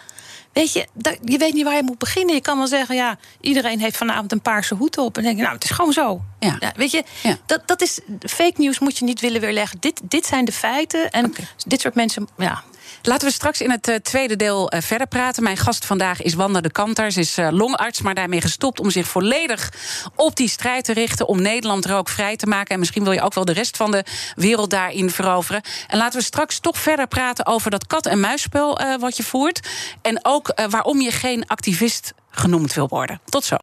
Weet 0.53 0.73
je, 0.73 0.87
dat- 0.93 1.17
je 1.23 1.37
weet 1.37 1.53
niet 1.53 1.63
waar 1.63 1.75
je 1.75 1.83
moet 1.83 1.97
beginnen. 1.97 2.35
Je 2.35 2.41
kan 2.41 2.57
wel 2.57 2.67
zeggen, 2.67 2.95
ja, 2.95 3.17
iedereen 3.41 3.79
heeft 3.79 3.97
vanavond 3.97 4.31
een 4.31 4.41
paarse 4.41 4.75
hoed 4.75 4.97
op. 4.97 5.05
En 5.05 5.13
dan 5.13 5.23
denk 5.23 5.35
je, 5.35 5.41
nou, 5.41 5.53
het 5.55 5.63
is 5.63 5.69
gewoon 5.69 5.93
zo. 5.93 6.21
Ja. 6.39 6.73
weet 6.75 6.91
je, 6.91 7.03
Ja. 7.23 7.37
dat, 7.45 7.61
dat 7.67 7.81
is 7.81 7.99
fake 8.19 8.53
news 8.61 8.79
moet 8.79 8.97
je 8.97 9.05
niet 9.05 9.19
willen 9.21 9.41
weerleggen. 9.41 9.77
Dit, 9.79 10.01
dit 10.03 10.25
zijn 10.25 10.45
de 10.45 10.51
feiten. 10.51 11.11
En 11.11 11.33
dit 11.67 11.81
soort 11.81 11.95
mensen, 11.95 12.27
ja, 12.37 12.63
Laten 13.05 13.27
we 13.27 13.33
straks 13.33 13.61
in 13.61 13.71
het 13.71 13.87
eh, 13.87 13.95
tweede 13.95 14.35
deel 14.35 14.69
eh, 14.69 14.81
verder 14.81 15.07
praten. 15.07 15.43
Mijn 15.43 15.57
gast 15.57 15.85
vandaag 15.85 16.21
is 16.21 16.33
Wanda 16.33 16.61
de 16.61 16.71
Kanter. 16.71 17.11
Ze 17.11 17.19
is 17.19 17.37
eh, 17.37 17.47
longarts, 17.51 18.01
maar 18.01 18.13
daarmee 18.13 18.41
gestopt 18.41 18.79
om 18.79 18.89
zich 18.89 19.07
volledig 19.07 19.73
op 20.15 20.35
die 20.35 20.49
strijd 20.49 20.85
te 20.85 20.93
richten. 20.93 21.27
Om 21.27 21.41
Nederland 21.41 21.85
rookvrij 21.85 22.35
te 22.35 22.45
maken. 22.45 22.73
En 22.73 22.79
misschien 22.79 23.03
wil 23.03 23.11
je 23.11 23.21
ook 23.21 23.33
wel 23.33 23.45
de 23.45 23.53
rest 23.53 23.77
van 23.77 23.91
de 23.91 24.03
wereld 24.35 24.69
daarin 24.69 25.09
veroveren. 25.09 25.61
En 25.87 25.97
laten 25.97 26.19
we 26.19 26.25
straks 26.25 26.59
toch 26.59 26.77
verder 26.77 27.07
praten 27.07 27.45
over 27.45 27.71
dat 27.71 27.87
kat-en-muisspel 27.87 28.79
eh, 28.79 28.95
wat 28.99 29.17
je 29.17 29.23
voert. 29.23 29.67
En 30.01 30.19
ook 30.21 30.53
waarom 30.69 31.01
je 31.01 31.11
geen 31.11 31.47
activist 31.47 32.13
genoemd 32.31 32.73
wil 32.73 32.87
worden. 32.87 33.21
Tot 33.25 33.45
zo. 33.45 33.55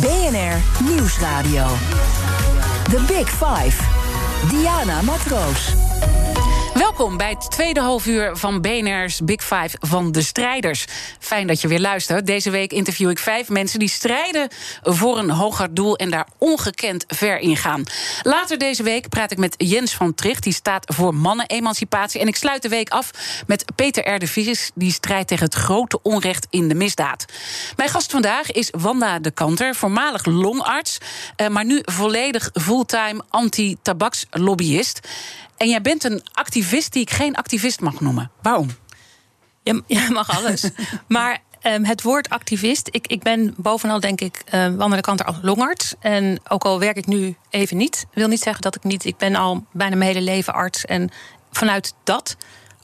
BNR 0.00 0.84
Nieuwsradio. 0.90 1.66
The 2.90 3.04
Big 3.06 3.28
Five. 3.28 3.82
Diana 4.48 5.02
Matroos. 5.02 5.72
Welkom 6.74 7.16
bij 7.16 7.30
het 7.30 7.50
tweede 7.50 7.80
halfuur 7.80 8.36
van 8.36 8.60
BNR's 8.60 9.20
Big 9.24 9.42
Five 9.42 9.76
van 9.80 10.12
de 10.12 10.22
strijders. 10.22 10.86
Fijn 11.18 11.46
dat 11.46 11.60
je 11.60 11.68
weer 11.68 11.80
luistert. 11.80 12.26
Deze 12.26 12.50
week 12.50 12.72
interview 12.72 13.10
ik 13.10 13.18
vijf 13.18 13.48
mensen 13.48 13.78
die 13.78 13.88
strijden 13.88 14.48
voor 14.82 15.18
een 15.18 15.30
hoger 15.30 15.74
doel 15.74 15.96
en 15.96 16.10
daar 16.10 16.26
ongekend 16.38 17.04
ver 17.08 17.38
in 17.38 17.56
gaan. 17.56 17.82
Later 18.22 18.58
deze 18.58 18.82
week 18.82 19.08
praat 19.08 19.30
ik 19.30 19.38
met 19.38 19.54
Jens 19.58 19.94
van 19.94 20.14
Tricht, 20.14 20.42
die 20.42 20.52
staat 20.52 20.94
voor 20.94 21.14
mannen-emancipatie. 21.14 22.20
En 22.20 22.26
ik 22.26 22.36
sluit 22.36 22.62
de 22.62 22.68
week 22.68 22.88
af 22.88 23.10
met 23.46 23.64
Peter 23.74 24.14
R. 24.14 24.18
de 24.18 24.26
Vries, 24.26 24.70
die 24.74 24.92
strijdt 24.92 25.28
tegen 25.28 25.44
het 25.44 25.54
grote 25.54 26.02
onrecht 26.02 26.46
in 26.50 26.68
de 26.68 26.74
misdaad. 26.74 27.24
Mijn 27.76 27.88
gast 27.88 28.10
vandaag 28.10 28.50
is 28.50 28.70
Wanda 28.70 29.18
de 29.18 29.30
Kanter, 29.30 29.74
voormalig 29.74 30.24
longarts, 30.24 30.98
eh, 31.36 31.48
maar 31.48 31.64
nu 31.64 31.80
volledig 31.82 32.50
fulltime 32.52 33.22
anti-tabakslobbyist. 33.28 35.00
En 35.56 35.68
jij 35.68 35.80
bent 35.80 36.04
een 36.04 36.22
activist 36.32 36.92
die 36.92 37.02
ik 37.02 37.10
geen 37.10 37.36
activist 37.36 37.80
mag 37.80 38.00
noemen. 38.00 38.30
Waarom? 38.42 38.70
je, 39.64 39.82
je 39.96 40.08
mag 40.10 40.36
alles. 40.36 40.70
maar 41.08 41.42
ehm, 41.60 41.84
het 41.84 42.02
woord 42.02 42.28
activist, 42.28 42.88
ik, 42.90 43.06
ik 43.06 43.22
ben 43.22 43.54
bovenal 43.56 44.00
denk 44.00 44.20
ik 44.20 44.42
uh, 44.54 44.74
Wanda 44.74 44.96
de 44.96 45.02
Kanter 45.02 45.26
als 45.26 45.36
longarts. 45.42 45.94
En 46.00 46.40
ook 46.48 46.64
al 46.64 46.78
werk 46.78 46.96
ik 46.96 47.06
nu 47.06 47.36
even 47.50 47.76
niet, 47.76 48.06
wil 48.12 48.28
niet 48.28 48.42
zeggen 48.42 48.62
dat 48.62 48.76
ik 48.76 48.84
niet... 48.84 49.04
Ik 49.04 49.16
ben 49.16 49.34
al 49.34 49.66
bijna 49.72 49.96
mijn 49.96 50.10
hele 50.10 50.24
leven 50.24 50.54
arts. 50.54 50.84
En 50.84 51.10
vanuit 51.52 51.94
dat 52.04 52.36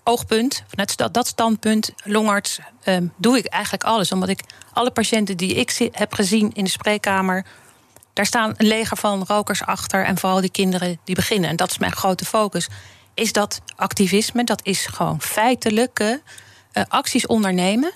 oogpunt, 0.05 0.63
vanuit 0.69 0.97
dat, 0.97 1.15
dat 1.15 1.27
standpunt, 1.27 1.91
longarts, 2.05 2.59
ehm, 2.83 3.07
doe 3.17 3.39
ik 3.39 3.47
eigenlijk 3.47 3.85
alles. 3.85 4.13
Omdat 4.13 4.29
ik 4.29 4.41
alle 4.73 4.91
patiënten 4.91 5.37
die 5.37 5.55
ik 5.55 5.71
zi- 5.71 5.89
heb 5.93 6.15
gezien 6.15 6.51
in 6.53 6.65
de 6.65 6.71
spreekkamer... 6.71 7.45
daar 8.13 8.27
staan 8.27 8.55
een 8.57 8.67
leger 8.67 8.97
van 8.97 9.25
rokers 9.27 9.65
achter 9.65 10.05
en 10.05 10.19
vooral 10.19 10.41
die 10.41 10.51
kinderen 10.51 11.01
die 11.05 11.15
beginnen. 11.15 11.51
En 11.51 11.57
dat 11.57 11.71
is 11.71 11.79
mijn 11.79 11.93
grote 11.93 12.25
focus. 12.25 12.69
Is 13.15 13.33
dat 13.33 13.61
activisme? 13.77 14.45
Dat 14.45 14.61
is 14.63 14.87
gewoon 14.87 15.21
feitelijke 15.21 16.23
eh, 16.73 16.85
acties 16.89 17.27
ondernemen. 17.27 17.93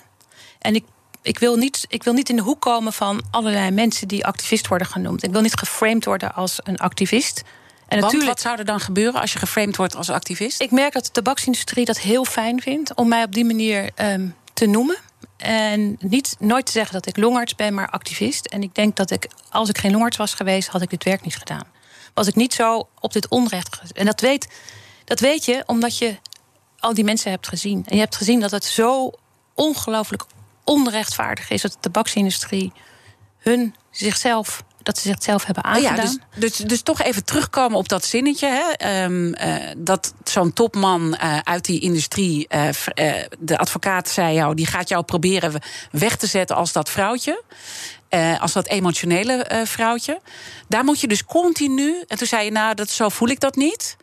En 0.59 0.75
ik, 0.75 0.83
ik, 1.21 1.39
wil 1.39 1.55
niet, 1.55 1.85
ik 1.87 2.03
wil 2.03 2.13
niet 2.13 2.29
in 2.29 2.35
de 2.35 2.41
hoek 2.41 2.61
komen 2.61 2.93
van 2.93 3.21
allerlei 3.31 3.71
mensen 3.71 4.07
die 4.07 4.25
activist 4.25 4.67
worden 4.67 4.87
genoemd. 4.87 5.23
Ik 5.23 5.31
wil 5.31 5.41
niet 5.41 5.57
geframed 5.57 6.05
worden 6.05 6.33
als 6.33 6.59
een 6.63 6.77
activist. 6.77 7.43
En 7.87 7.99
Want 7.99 8.01
natuurlijk, 8.01 8.31
wat 8.31 8.41
zou 8.41 8.57
er 8.57 8.65
dan 8.65 8.79
gebeuren 8.79 9.21
als 9.21 9.33
je 9.33 9.39
geframed 9.39 9.75
wordt 9.75 9.95
als 9.95 10.09
activist? 10.09 10.61
ik 10.61 10.71
merk 10.71 10.93
dat 10.93 11.05
de 11.05 11.11
tabaksindustrie 11.11 11.85
dat 11.85 11.99
heel 11.99 12.25
fijn 12.25 12.61
vindt 12.61 12.93
om 12.93 13.07
mij 13.07 13.23
op 13.23 13.33
die 13.33 13.45
manier 13.45 13.89
ehm, 13.95 14.27
te 14.53 14.65
noemen. 14.65 14.97
En 15.37 15.95
niet, 15.99 16.35
nooit 16.39 16.65
te 16.65 16.71
zeggen 16.71 16.93
dat 16.93 17.07
ik 17.07 17.17
longarts 17.17 17.55
ben, 17.55 17.73
maar 17.73 17.89
activist. 17.89 18.45
En 18.45 18.61
ik 18.61 18.75
denk 18.75 18.95
dat 18.95 19.11
ik, 19.11 19.29
als 19.49 19.69
ik 19.69 19.77
geen 19.77 19.91
longarts 19.91 20.17
was 20.17 20.33
geweest, 20.33 20.67
had 20.67 20.81
ik 20.81 20.89
dit 20.89 21.03
werk 21.03 21.21
niet 21.21 21.37
gedaan. 21.37 21.67
Was 22.13 22.27
ik 22.27 22.35
niet 22.35 22.53
zo 22.53 22.87
op 22.99 23.13
dit 23.13 23.27
onrecht. 23.27 23.91
En 23.93 24.05
dat 24.05 24.21
weet, 24.21 24.47
dat 25.03 25.19
weet 25.19 25.45
je 25.45 25.63
omdat 25.65 25.97
je 25.97 26.17
al 26.79 26.93
die 26.93 27.03
mensen 27.03 27.31
hebt 27.31 27.47
gezien. 27.47 27.83
En 27.85 27.95
je 27.95 28.01
hebt 28.01 28.15
gezien 28.15 28.39
dat 28.39 28.51
het 28.51 28.63
zo 28.63 29.11
ongelooflijk 29.53 30.25
onrechtvaardig 30.63 31.49
is 31.49 31.61
dat 31.61 31.71
de 31.71 31.79
tabaksindustrie 31.79 32.73
hun 33.37 33.75
zichzelf 33.91 34.63
dat 34.85 34.97
ze 34.97 35.07
zichzelf 35.07 35.45
hebben 35.45 35.63
Oh 35.63 35.71
aangedaan. 35.71 35.95
ja, 35.95 36.01
dus, 36.01 36.17
dus, 36.35 36.57
dus 36.57 36.81
toch 36.81 37.01
even 37.01 37.25
terugkomen 37.25 37.77
op 37.77 37.89
dat 37.89 38.05
zinnetje. 38.05 38.47
Hè? 38.47 38.71
Ehm, 38.71 39.33
eh, 39.33 39.55
dat 39.77 40.13
zo'n 40.23 40.53
topman 40.53 41.15
eh, 41.15 41.37
uit 41.43 41.65
die 41.65 41.79
industrie, 41.79 42.47
eh, 42.47 42.69
de 43.39 43.57
advocaat 43.57 44.09
zei 44.09 44.33
jou, 44.33 44.55
die 44.55 44.65
gaat 44.65 44.89
jou 44.89 45.03
proberen 45.03 45.61
weg 45.91 46.15
te 46.15 46.27
zetten 46.27 46.55
als 46.55 46.71
dat 46.71 46.89
vrouwtje. 46.89 47.43
Als 48.39 48.53
dat 48.53 48.67
emotionele 48.67 49.63
vrouwtje. 49.65 50.19
Daar 50.67 50.83
moet 50.83 50.99
je 50.99 51.07
dus 51.07 51.25
continu. 51.25 52.03
En 52.07 52.17
toen 52.17 52.27
zei 52.27 52.45
je, 52.45 52.51
nou, 52.51 52.75
dat, 52.75 52.89
zo 52.89 53.09
voel 53.09 53.27
ik 53.27 53.39
dat 53.39 53.55
niet. 53.55 53.97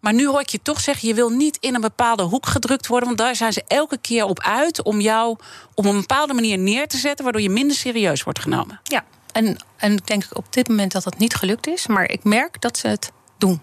Maar 0.00 0.14
nu 0.14 0.26
hoor 0.26 0.40
ik 0.40 0.48
je 0.48 0.62
toch 0.62 0.80
zeggen, 0.80 1.08
je 1.08 1.14
wil 1.14 1.28
niet 1.30 1.56
in 1.60 1.74
een 1.74 1.80
bepaalde 1.80 2.22
hoek 2.22 2.46
gedrukt 2.46 2.86
worden. 2.86 3.06
Want 3.06 3.20
daar 3.20 3.36
zijn 3.36 3.52
ze 3.52 3.64
elke 3.66 3.98
keer 3.98 4.24
op 4.24 4.40
uit 4.40 4.82
om 4.82 5.00
jou 5.00 5.36
op 5.74 5.84
een 5.84 6.00
bepaalde 6.00 6.34
manier 6.34 6.58
neer 6.58 6.86
te 6.86 6.96
zetten, 6.96 7.24
waardoor 7.24 7.42
je 7.42 7.50
minder 7.50 7.76
serieus 7.76 8.22
wordt 8.22 8.38
genomen. 8.38 8.80
Ja, 8.82 9.04
en, 9.34 9.56
en 9.76 9.92
ik 9.92 10.06
denk 10.06 10.24
op 10.32 10.52
dit 10.52 10.68
moment 10.68 10.92
dat 10.92 11.04
dat 11.04 11.18
niet 11.18 11.34
gelukt 11.34 11.66
is. 11.66 11.86
Maar 11.86 12.10
ik 12.10 12.24
merk 12.24 12.60
dat 12.60 12.78
ze 12.78 12.88
het 12.88 13.12
doen. 13.38 13.62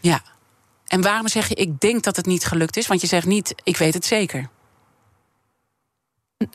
Ja. 0.00 0.22
En 0.86 1.02
waarom 1.02 1.28
zeg 1.28 1.48
je, 1.48 1.54
ik 1.54 1.80
denk 1.80 2.02
dat 2.02 2.16
het 2.16 2.26
niet 2.26 2.44
gelukt 2.44 2.76
is? 2.76 2.86
Want 2.86 3.00
je 3.00 3.06
zegt 3.06 3.26
niet, 3.26 3.54
ik 3.62 3.76
weet 3.76 3.94
het 3.94 4.04
zeker. 4.04 4.48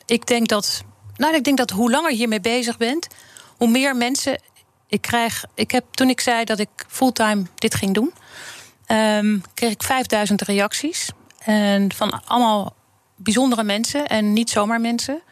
Ik 0.06 0.26
denk 0.26 0.48
dat, 0.48 0.84
nou, 1.16 1.34
ik 1.34 1.44
denk 1.44 1.56
dat 1.56 1.70
hoe 1.70 1.90
langer 1.90 2.10
je 2.10 2.16
hiermee 2.16 2.40
bezig 2.40 2.76
bent, 2.76 3.06
hoe 3.56 3.68
meer 3.68 3.96
mensen. 3.96 4.42
Ik 4.88 5.00
krijg, 5.00 5.44
ik 5.54 5.70
heb 5.70 5.84
toen 5.90 6.08
ik 6.08 6.20
zei 6.20 6.44
dat 6.44 6.58
ik 6.58 6.68
fulltime 6.88 7.42
dit 7.54 7.74
ging 7.74 7.94
doen, 7.94 8.12
ehm, 8.86 9.38
kreeg 9.54 9.72
ik 9.72 9.82
5000 9.82 10.42
reacties. 10.42 11.10
En 11.38 11.92
van 11.92 12.24
allemaal 12.24 12.74
bijzondere 13.16 13.62
mensen 13.62 14.06
en 14.06 14.32
niet 14.32 14.50
zomaar 14.50 14.80
mensen. 14.80 15.22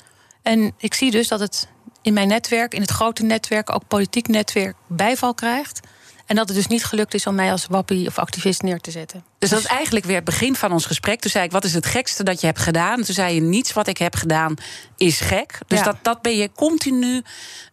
En 0.42 0.74
ik 0.78 0.94
zie 0.94 1.10
dus 1.10 1.28
dat 1.28 1.40
het 1.40 1.68
in 2.06 2.12
mijn 2.12 2.28
netwerk, 2.28 2.74
in 2.74 2.80
het 2.80 2.90
grote 2.90 3.22
netwerk, 3.22 3.74
ook 3.74 3.86
politiek 3.88 4.28
netwerk, 4.28 4.76
bijval 4.86 5.34
krijgt. 5.34 5.80
En 6.26 6.36
dat 6.36 6.48
het 6.48 6.56
dus 6.56 6.66
niet 6.66 6.84
gelukt 6.84 7.14
is 7.14 7.26
om 7.26 7.34
mij 7.34 7.50
als 7.50 7.66
wappie 7.66 8.06
of 8.06 8.18
activist 8.18 8.62
neer 8.62 8.80
te 8.80 8.90
zetten. 8.90 9.24
Dus 9.38 9.50
dat 9.50 9.58
is 9.58 9.66
eigenlijk 9.66 10.04
weer 10.06 10.16
het 10.16 10.24
begin 10.24 10.56
van 10.56 10.72
ons 10.72 10.86
gesprek. 10.86 11.20
Toen 11.20 11.30
zei 11.30 11.44
ik, 11.44 11.50
wat 11.52 11.64
is 11.64 11.74
het 11.74 11.86
gekste 11.86 12.22
dat 12.22 12.40
je 12.40 12.46
hebt 12.46 12.58
gedaan? 12.58 12.98
En 12.98 13.04
toen 13.04 13.14
zei 13.14 13.34
je, 13.34 13.40
niets 13.40 13.72
wat 13.72 13.86
ik 13.86 13.98
heb 13.98 14.14
gedaan 14.14 14.54
is 14.96 15.20
gek. 15.20 15.58
Dus 15.66 15.78
Ja. 15.78 15.84
dat, 15.84 15.96
dat 16.02 16.22
ben 16.22 16.36
je 16.36 16.50
continu 16.54 17.22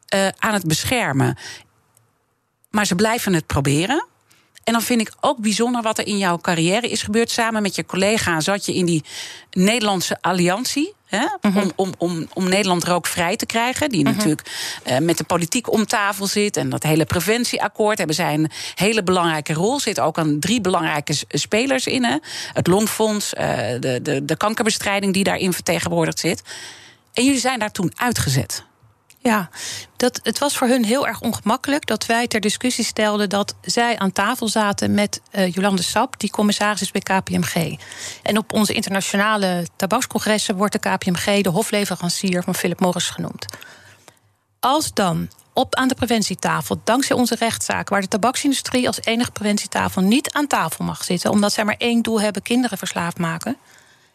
eh, 0.08 0.28
aan 0.38 0.54
het 0.54 0.68
beschermen. 0.68 1.38
Maar 2.70 2.86
ze 2.86 2.96
blijven 2.96 3.34
het 3.34 3.48
proberen. 3.48 4.08
En 4.64 4.74
dan 4.74 4.82
vind 4.82 5.02
ik 5.02 5.12
ook 5.20 5.38
bijzonder 5.38 5.82
wat 5.82 5.98
er 5.98 6.08
in 6.08 6.18
jouw 6.18 6.38
carrière 6.38 6.90
is 6.90 7.04
gebeurd. 7.04 7.32
Samen 7.32 7.62
met 7.62 7.76
je 7.76 7.86
collega 7.86 8.40
zat 8.40 8.66
je 8.66 8.74
in 8.74 8.86
die 8.86 9.04
Nederlandse 9.52 10.18
alliantie. 10.22 10.94
Hè, 11.06 11.26
om, 11.42 11.72
om, 11.76 11.92
om, 11.98 12.28
om 12.34 12.50
Nederland 12.50 12.84
rookvrij 12.84 13.36
te 13.36 13.46
krijgen. 13.46 13.90
Die 13.90 14.04
natuurlijk 14.04 14.42
eh, 14.84 14.98
met 14.98 15.18
de 15.18 15.24
politiek 15.24 15.72
om 15.72 15.86
tafel 15.86 16.28
zit. 16.28 16.58
En 16.58 16.70
dat 16.70 16.84
hele 16.84 17.06
preventieakkoord 17.06 17.98
hebben 17.98 18.16
zij 18.16 18.34
een 18.34 18.50
hele 18.76 19.04
belangrijke 19.04 19.54
rol. 19.54 19.80
Zitten 19.80 20.04
ook 20.04 20.18
aan 20.18 20.40
drie 20.40 20.62
belangrijke 20.62 21.16
spelers 21.30 21.88
in. 21.88 22.04
Hè. 22.04 22.18
Het 22.54 22.68
Longfonds, 22.68 23.34
eh, 23.34 23.48
de, 23.80 24.00
de, 24.02 24.26
de 24.26 24.38
kankerbestrijding 24.38 25.14
die 25.14 25.24
daarin 25.24 25.54
vertegenwoordigd 25.54 26.20
zit. 26.20 26.42
En 27.14 27.24
jullie 27.24 27.40
zijn 27.40 27.60
daar 27.60 27.72
toen 27.72 27.92
uitgezet. 27.96 28.64
Ja, 29.24 29.50
dat, 29.96 30.20
het 30.24 30.40
was 30.40 30.58
voor 30.58 30.68
hun 30.68 30.86
heel 30.86 31.08
erg 31.08 31.22
ongemakkelijk 31.22 31.86
dat 31.86 32.06
wij 32.06 32.28
ter 32.28 32.40
discussie 32.40 32.84
stelden 32.84 33.30
dat 33.30 33.56
zij 33.62 33.98
aan 33.98 34.12
tafel 34.12 34.48
zaten 34.48 34.94
met 34.94 35.22
eh, 35.32 35.54
Jolande 35.54 35.84
Sap, 35.84 36.20
die 36.20 36.30
commissaris 36.30 36.82
is 36.82 36.92
bij 36.92 37.02
KPMG. 37.02 37.80
En 38.24 38.38
op 38.38 38.54
onze 38.54 38.74
internationale 38.74 39.68
tabakscongressen 39.76 40.56
wordt 40.56 40.74
de 40.74 40.90
KPMG 40.90 41.42
de 41.42 41.50
hofleverancier 41.50 42.44
van 42.44 42.56
Philip 42.56 42.80
Morris 42.80 43.10
genoemd. 43.10 43.46
Als 44.60 44.94
dan 44.94 45.30
op 45.54 45.76
aan 45.76 45.88
de 45.88 45.96
preventietafel, 45.96 46.82
dankzij 46.84 47.16
onze 47.16 47.36
rechtszaak, 47.36 47.90
waar 47.90 48.02
de 48.02 48.08
tabaksindustrie 48.08 48.88
als 48.88 49.00
enige 49.04 49.32
preventietafel 49.32 50.02
niet 50.02 50.32
aan 50.32 50.48
tafel 50.48 50.86
mag 50.86 51.04
zitten, 51.04 51.32
omdat 51.32 51.54
zij 51.54 51.66
maar 51.66 51.76
één 51.78 52.02
doel 52.02 52.22
hebben: 52.22 52.42
kinderen 52.42 52.78
verslaafd 52.78 53.18
maken. 53.18 53.58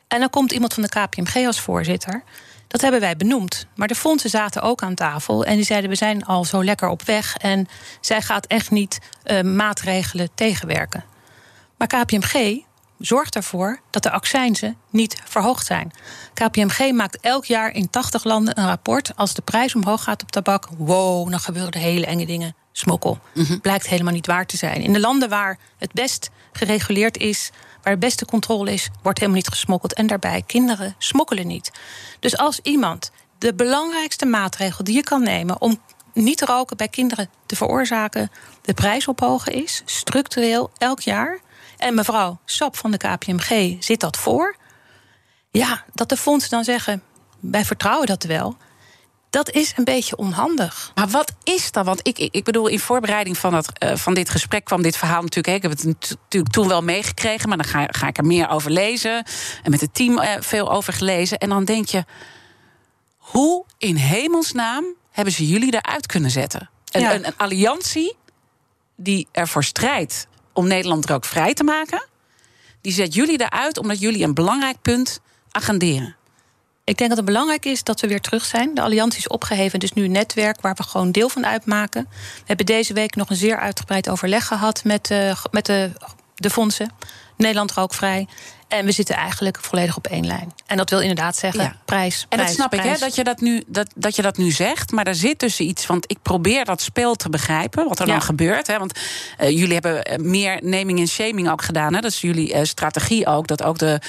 En 0.09 0.21
dan 0.21 0.31
komt 0.31 0.53
iemand 0.53 0.75
van 0.75 0.83
de 0.83 0.89
KPMG 0.89 1.47
als 1.47 1.61
voorzitter. 1.61 2.23
Dat 2.69 2.81
hebben 2.81 3.01
wij 3.01 3.17
benoemd. 3.17 3.67
Maar 3.75 3.89
de 3.89 3.95
fondsen 3.95 4.31
zaten 4.31 4.63
ook 4.63 4.83
aan 4.83 4.95
tafel. 4.95 5.45
En 5.45 5.57
die 5.57 5.65
zeiden: 5.65 5.91
we 5.91 5.97
zijn 5.97 6.25
al 6.25 6.45
zo 6.45 6.65
lekker 6.65 6.89
op 6.89 7.03
weg. 7.03 7.37
En 7.37 7.69
zij 8.01 8.23
gaat 8.23 8.47
echt 8.47 8.71
niet 8.71 8.99
eh, 9.23 9.43
maatregelen 9.43 10.29
tegenwerken. 10.35 11.05
Maar 11.77 11.89
KPMG 11.89 12.61
zorgt 12.99 13.35
ervoor 13.35 13.81
dat 13.91 14.03
de 14.03 14.11
accijnzen 14.11 14.77
niet 14.91 15.23
verhoogd 15.25 15.67
zijn. 15.67 15.91
KPMG 16.35 16.93
maakt 16.93 17.21
elk 17.21 17.45
jaar 17.45 17.71
in 17.71 17.91
80 17.91 18.25
landen 18.25 18.59
een 18.59 18.67
rapport. 18.67 19.13
Als 19.17 19.35
de 19.35 19.43
prijs 19.43 19.75
omhoog 19.75 20.03
gaat 20.03 20.23
op 20.23 20.31
tabak, 20.31 20.69
wow, 20.77 21.31
dan 21.31 21.41
gebeuren 21.41 21.73
er 21.73 21.81
hele 21.81 22.07
enge 22.07 22.27
dingen. 22.27 22.55
Smokkel. 22.73 23.19
Blijkt 23.63 23.89
helemaal 23.89 24.13
niet 24.13 24.27
waar 24.27 24.47
te 24.47 24.57
zijn. 24.57 24.81
In 24.83 24.93
de 24.93 25.01
landen 25.01 25.29
waar 25.29 25.59
het 25.79 25.93
best 25.93 26.31
gereguleerd 26.53 27.17
is, 27.17 27.51
waar 27.83 27.93
de 27.93 27.99
beste 27.99 28.25
controle 28.25 28.73
is, 28.73 28.89
wordt 29.03 29.19
helemaal 29.19 29.41
niet 29.41 29.51
gesmokkeld. 29.51 29.95
En 29.95 30.07
daarbij, 30.07 30.43
kinderen 30.47 30.95
smokkelen 30.99 31.47
niet. 31.47 31.71
Dus 32.21 32.37
als 32.37 32.61
iemand 32.63 33.11
de 33.39 33.55
belangrijkste 33.55 34.27
maatregel 34.27 34.85
die 34.85 34.95
je 34.95 35.03
kan 35.03 35.23
nemen 35.23 35.61
om 35.61 35.81
niet 36.15 36.43
roken 36.43 36.77
bij 36.77 36.89
kinderen 36.89 37.31
te 37.47 37.57
veroorzaken, 37.57 38.31
de 38.63 38.75
prijs 38.75 39.09
ophogen 39.09 39.53
is, 39.53 39.83
structureel 39.85 40.71
elk 40.79 41.01
jaar. 41.01 41.41
En 41.77 41.95
mevrouw 41.95 42.39
Sap 42.45 42.77
van 42.77 42.91
de 42.91 42.97
KPMG 42.97 43.77
zit 43.85 44.01
dat 44.01 44.17
voor. 44.17 44.57
Ja, 45.51 45.85
dat 45.95 46.09
de 46.09 46.17
fondsen 46.17 46.51
dan 46.51 46.65
zeggen: 46.65 47.03
wij 47.41 47.65
vertrouwen 47.65 48.07
dat 48.07 48.23
wel. 48.23 48.57
Dat 49.31 49.51
is 49.51 49.73
een 49.77 49.85
beetje 49.85 50.17
onhandig. 50.17 50.93
Maar 50.95 51.09
wat 51.09 51.33
is 51.45 51.73
dat? 51.73 51.85
Want 51.85 52.01
ik, 52.03 52.19
ik, 52.19 52.45
bedoel, 52.45 52.67
in 52.67 52.81
voorbereiding 52.81 53.39
van, 53.39 53.53
dat, 53.53 53.79
eh, 53.79 53.97
van 53.97 54.15
dit 54.15 54.31
gesprek 54.31 54.65
kwam 54.65 54.83
dit 54.83 54.97
verhaal 54.97 55.21
natuurlijk. 55.23 55.47
Hè, 55.47 55.55
ik 55.55 55.63
heb 55.63 55.71
het 55.71 55.85
nat- 55.85 56.17
natuurlijk 56.23 56.53
toen 56.53 56.69
wel 56.69 56.83
meegekregen, 56.83 57.49
maar 57.49 57.59
dan 57.59 57.67
ga, 57.67 57.87
ga 57.91 58.07
ik 58.07 58.19
er 58.19 58.25
meer 58.27 58.49
over 58.49 58.71
lezen. 58.71 59.25
En 59.63 59.71
met 59.71 59.81
het 59.81 59.95
team 59.95 60.19
eh, 60.19 60.35
veel 60.41 60.71
over 60.73 60.93
gelezen. 60.93 61.39
En 61.39 61.49
dan 61.49 61.65
denk 61.65 61.89
je, 61.89 62.05
hoe 63.17 63.65
in 63.79 63.97
hemelsnaam 63.97 64.85
hebben 65.11 65.35
ze 65.35 65.47
jullie 65.49 65.75
eruit 65.75 66.07
kunnen 66.07 66.31
zetten? 66.31 66.71
Een, 66.91 67.01
Ja. 67.01 67.15
een, 67.15 67.27
een 67.27 67.37
alliantie 67.37 68.17
die 68.97 69.29
ervoor 69.33 69.65
strijdt 69.65 70.27
om 70.53 70.67
Nederland 70.67 71.07
rookvrij 71.07 71.55
te 71.55 71.65
maken. 71.65 72.07
Die 72.81 72.93
zet 72.93 73.15
jullie 73.15 73.41
eruit 73.41 73.79
omdat 73.79 74.01
jullie 74.01 74.25
een 74.25 74.35
belangrijk 74.35 74.83
punt 74.83 75.21
agenderen. 75.51 76.17
Ik 76.89 76.99
denk 76.99 77.09
dat 77.09 77.19
het 77.19 77.27
belangrijk 77.27 77.65
is 77.65 77.85
dat 77.85 78.01
we 78.01 78.07
weer 78.07 78.21
terug 78.21 78.45
zijn. 78.45 78.75
De 78.75 78.83
alliantie 78.83 79.19
is 79.19 79.29
opgeheven, 79.29 79.79
is 79.79 79.93
nu 79.93 80.05
een 80.05 80.11
netwerk 80.11 80.61
waar 80.61 80.75
we 80.75 80.83
gewoon 80.83 81.13
deel 81.13 81.29
van 81.29 81.47
uitmaken. 81.47 82.07
We 82.11 82.43
hebben 82.45 82.67
deze 82.67 82.93
week 82.93 83.17
nog 83.17 83.31
een 83.31 83.37
zeer 83.37 83.59
uitgebreid 83.59 84.09
overleg 84.09 84.47
gehad 84.47 84.85
met, 84.85 85.11
eh, 85.11 85.45
met 85.51 85.67
de, 85.67 85.91
de 86.35 86.51
fondsen. 86.51 86.93
Nederland 87.37 87.73
rookvrij. 87.73 88.27
En 88.69 88.85
we 88.85 88.93
zitten 88.93 89.15
eigenlijk 89.15 89.59
volledig 89.61 89.97
op 89.97 90.07
één 90.07 90.27
lijn. 90.27 90.53
En 90.67 90.77
dat 90.77 90.91
wil 90.91 91.01
inderdaad 91.01 91.37
zeggen, 91.37 91.63
Ja. 91.63 91.77
prijs, 91.85 92.21
En 92.21 92.29
prijs, 92.29 92.47
dat 92.47 92.57
snap 92.57 92.75
ik, 92.75 92.81
hè, 92.81 92.99
dat 92.99 93.15
je 93.15 93.25
dat, 93.25 93.41
nu, 93.41 93.63
dat, 93.67 93.89
dat 93.95 94.17
je 94.17 94.23
dat 94.23 94.37
nu 94.37 94.51
zegt. 94.51 94.91
Maar 94.91 95.05
daar 95.05 95.15
zit 95.15 95.39
tussen 95.39 95.65
iets. 95.65 95.87
Want 95.87 96.11
ik 96.11 96.19
probeer 96.23 96.65
dat 96.65 96.81
spel 96.81 97.15
te 97.15 97.29
begrijpen. 97.31 97.89
Wat 97.89 97.99
er 98.01 98.07
Ja. 98.07 98.13
dan 98.13 98.23
gebeurt. 98.23 98.67
Hè, 98.67 98.79
want 98.79 98.99
eh, 99.37 99.51
jullie 99.51 99.73
hebben 99.73 100.05
eh, 100.05 100.19
meer 100.19 100.59
naming 100.63 100.99
en 100.99 101.09
shaming 101.09 101.51
ook 101.51 101.63
gedaan. 101.63 101.95
Hè, 101.95 102.01
dat 102.01 102.11
is 102.11 102.21
jullie 102.21 102.53
eh, 102.53 102.65
strategie 102.65 103.27
ook. 103.27 103.47
Dat 103.47 103.63
ook 103.63 103.79
de 103.79 104.01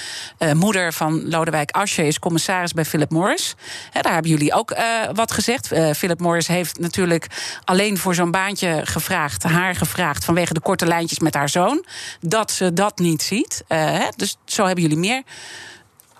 moeder 0.54 0.92
van 0.92 1.28
Lodewijk 1.28 1.70
Asscher 1.70 2.04
is 2.04 2.18
commissaris 2.18 2.72
bij 2.72 2.84
Philip 2.84 3.10
Morris. 3.10 3.54
Hè, 3.90 4.00
daar 4.00 4.12
hebben 4.12 4.30
jullie 4.30 4.52
ook 4.54 4.74
wat 5.12 5.32
gezegd. 5.32 5.66
Philip 5.96 6.20
Morris 6.20 6.46
heeft 6.46 6.78
natuurlijk 6.78 7.26
alleen 7.64 7.98
voor 7.98 8.14
zo'n 8.14 8.30
baantje 8.30 8.80
gevraagd. 8.84 9.42
Haar 9.42 9.74
gevraagd 9.74 10.24
vanwege 10.24 10.54
de 10.54 10.60
korte 10.60 10.86
lijntjes 10.86 11.18
met 11.18 11.34
haar 11.34 11.48
zoon. 11.48 11.84
Dat 12.20 12.50
ze 12.50 12.72
dat 12.72 12.98
niet 12.98 13.22
ziet. 13.22 13.64
Hè, 13.68 14.08
dus 14.16 14.36
zo 14.52 14.64
hebben 14.64 14.82
jullie 14.82 14.98
meer 14.98 15.22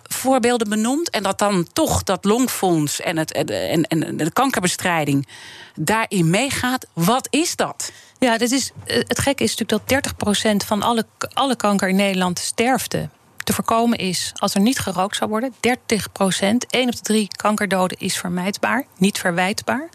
voorbeelden 0.02 0.68
benoemd. 0.68 1.10
En 1.10 1.22
dat 1.22 1.38
dan 1.38 1.66
toch 1.72 2.02
dat 2.02 2.24
longfonds 2.24 3.00
en, 3.00 3.16
het, 3.16 3.32
en, 3.32 3.82
en 3.82 4.16
de 4.16 4.32
kankerbestrijding 4.32 5.28
daarin 5.74 6.30
meegaat. 6.30 6.86
Wat 6.92 7.26
is 7.30 7.56
dat? 7.56 7.92
Ja, 8.18 8.38
dit 8.38 8.52
is, 8.52 8.70
eh, 8.84 8.96
het 8.96 9.18
gekke 9.18 9.42
is 9.42 9.56
natuurlijk 9.56 9.88
dat 9.88 10.14
30% 10.62 10.66
van 10.66 10.82
alle, 10.82 11.06
alle 11.32 11.56
kanker 11.56 11.88
in 11.88 11.96
Nederland 11.96 12.38
sterfte 12.38 13.08
te 13.36 13.52
voorkomen 13.52 13.98
is 13.98 14.32
als 14.34 14.54
er 14.54 14.60
niet 14.60 14.78
gerookt 14.78 15.16
zou 15.16 15.30
worden. 15.30 15.54
30%, 15.60 16.66
1 16.70 16.88
op 16.88 16.94
de 16.94 17.00
3 17.02 17.28
kankerdoden 17.28 17.98
is 17.98 18.16
vermijdbaar, 18.16 18.84
niet 18.96 19.18
verwijtbaar. 19.18 19.88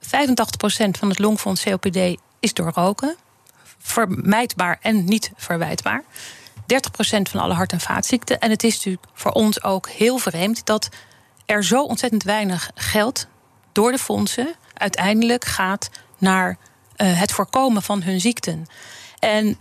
85% 0.00 0.98
van 0.98 1.08
het 1.08 1.18
longfonds 1.18 1.62
COPD 1.62 2.20
is 2.40 2.54
door 2.54 2.72
roken. 2.74 3.16
Vermijdbaar 3.78 4.78
en 4.80 5.04
niet 5.04 5.30
verwijtbaar. 5.36 6.04
30% 6.74 7.28
van 7.30 7.40
alle 7.40 7.54
hart- 7.54 7.72
en 7.72 7.80
vaatziekten. 7.80 8.40
En 8.40 8.50
het 8.50 8.64
is 8.64 8.74
natuurlijk 8.74 9.06
voor 9.12 9.32
ons 9.32 9.62
ook 9.62 9.88
heel 9.88 10.18
vreemd 10.18 10.66
dat 10.66 10.88
er 11.46 11.64
zo 11.64 11.82
ontzettend 11.82 12.22
weinig 12.22 12.70
geld 12.74 13.26
door 13.72 13.92
de 13.92 13.98
fondsen 13.98 14.54
uiteindelijk 14.74 15.44
gaat 15.44 15.90
naar 16.18 16.58
eh, 16.96 17.20
het 17.20 17.32
voorkomen 17.32 17.82
van 17.82 18.02
hun 18.02 18.20
ziekten. 18.20 18.66
En 19.18 19.58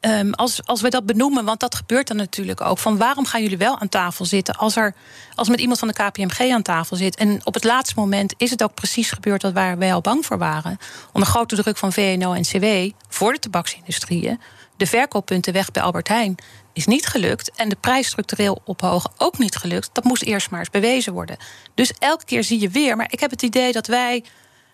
ehm, 0.00 0.30
als, 0.30 0.66
als 0.66 0.80
we 0.80 0.88
dat 0.90 1.06
benoemen, 1.06 1.44
want 1.44 1.60
dat 1.60 1.74
gebeurt 1.74 2.08
dan 2.08 2.16
natuurlijk 2.16 2.60
ook. 2.60 2.78
Van 2.78 2.96
waarom 2.96 3.26
gaan 3.26 3.42
jullie 3.42 3.58
wel 3.58 3.78
aan 3.78 3.88
tafel 3.88 4.24
zitten 4.24 4.54
als 4.54 4.76
er 4.76 4.94
als 5.34 5.48
met 5.48 5.60
iemand 5.60 5.78
van 5.78 5.88
de 5.88 5.94
KPMG 5.94 6.52
aan 6.52 6.62
tafel 6.62 6.96
zit? 6.96 7.16
En 7.16 7.40
op 7.44 7.54
het 7.54 7.64
laatste 7.64 7.94
moment 7.96 8.34
is 8.36 8.50
het 8.50 8.62
ook 8.62 8.74
precies 8.74 9.10
gebeurd 9.10 9.42
wat 9.42 9.52
waar 9.52 9.78
wij 9.78 9.94
al 9.94 10.00
bang 10.00 10.26
voor 10.26 10.38
waren. 10.38 10.78
Onder 11.12 11.28
grote 11.28 11.56
druk 11.56 11.76
van 11.76 11.92
VNO 11.92 12.32
en 12.32 12.42
CW 12.42 12.94
voor 13.08 13.32
de 13.32 13.38
tabaksindustrieën. 13.38 14.40
De 14.82 14.88
verkooppunten 14.88 15.52
weg 15.52 15.70
bij 15.70 15.82
Albert 15.82 16.08
Heijn 16.08 16.34
is 16.72 16.86
niet 16.86 17.06
gelukt. 17.06 17.50
En 17.50 17.68
de 17.68 17.76
prijs 17.80 18.06
structureel 18.06 18.60
ophogen 18.64 19.10
ook 19.18 19.38
niet 19.38 19.56
gelukt. 19.56 19.90
Dat 19.92 20.04
moest 20.04 20.22
eerst 20.22 20.50
maar 20.50 20.60
eens 20.60 20.70
bewezen 20.70 21.12
worden. 21.12 21.36
Dus 21.74 21.92
elke 21.98 22.24
keer 22.24 22.44
zie 22.44 22.60
je 22.60 22.68
weer. 22.68 22.96
Maar 22.96 23.12
ik 23.12 23.20
heb 23.20 23.30
het 23.30 23.42
idee 23.42 23.72
dat 23.72 23.86
wij. 23.86 24.24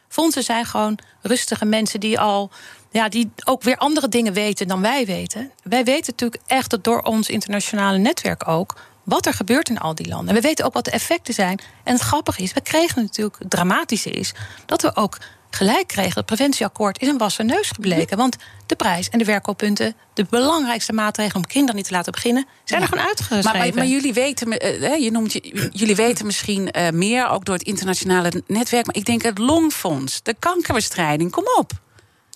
Fondsen 0.08 0.42
zijn 0.42 0.64
gewoon 0.64 0.98
rustige 1.22 1.64
mensen 1.64 2.00
die 2.00 2.20
al. 2.20 2.50
Ja, 2.90 3.08
die 3.08 3.30
ook 3.44 3.62
weer 3.62 3.76
andere 3.76 4.08
dingen 4.08 4.32
weten 4.32 4.68
dan 4.68 4.80
wij 4.80 5.06
weten. 5.06 5.50
Wij 5.62 5.84
weten 5.84 6.12
natuurlijk 6.16 6.42
echt 6.46 6.70
dat 6.70 6.84
door 6.84 7.02
ons 7.02 7.28
internationale 7.28 7.98
netwerk 7.98 8.48
ook. 8.48 8.76
wat 9.02 9.26
er 9.26 9.34
gebeurt 9.34 9.68
in 9.68 9.78
al 9.78 9.94
die 9.94 10.08
landen. 10.08 10.28
En 10.28 10.34
we 10.34 10.48
weten 10.48 10.64
ook 10.64 10.74
wat 10.74 10.84
de 10.84 10.90
effecten 10.90 11.34
zijn. 11.34 11.60
En 11.84 11.92
het 11.92 12.02
grappige 12.02 12.42
is, 12.42 12.52
we 12.52 12.60
kregen 12.60 13.02
natuurlijk. 13.02 13.38
het 13.38 13.50
dramatische 13.50 14.10
is. 14.10 14.34
dat 14.66 14.82
we 14.82 14.96
ook 14.96 15.18
gelijk 15.50 15.86
kregen. 15.86 16.14
Het 16.14 16.26
preventieakkoord 16.26 17.00
is 17.00 17.08
een 17.08 17.18
wassen 17.18 17.46
neus 17.46 17.70
gebleken. 17.70 18.16
Want 18.16 18.36
de 18.66 18.76
prijs 18.76 19.08
en 19.08 19.18
de 19.18 19.24
verkooppunten, 19.24 19.94
de 20.14 20.26
belangrijkste 20.30 20.92
maatregelen 20.92 21.36
om 21.36 21.50
kinderen 21.50 21.76
niet 21.76 21.84
te 21.84 21.92
laten 21.92 22.12
beginnen, 22.12 22.46
zijn 22.64 22.82
er 22.82 22.88
gewoon 22.88 23.04
uitgeschreven. 23.04 23.44
Maar, 23.44 23.58
maar, 23.58 23.74
maar 23.74 23.86
jullie 23.86 24.12
weten, 24.12 24.58
eh, 24.58 25.02
je 25.02 25.10
noemt, 25.10 25.32
jullie 25.70 25.96
weten 25.96 26.26
misschien 26.26 26.68
uh, 26.76 26.88
meer, 26.90 27.28
ook 27.28 27.44
door 27.44 27.54
het 27.54 27.66
internationale 27.66 28.42
netwerk. 28.46 28.86
Maar 28.86 28.96
ik 28.96 29.04
denk 29.04 29.22
het 29.22 29.38
Longfonds, 29.38 30.22
de 30.22 30.34
kankerbestrijding, 30.38 31.30
kom 31.30 31.44
op. 31.58 31.72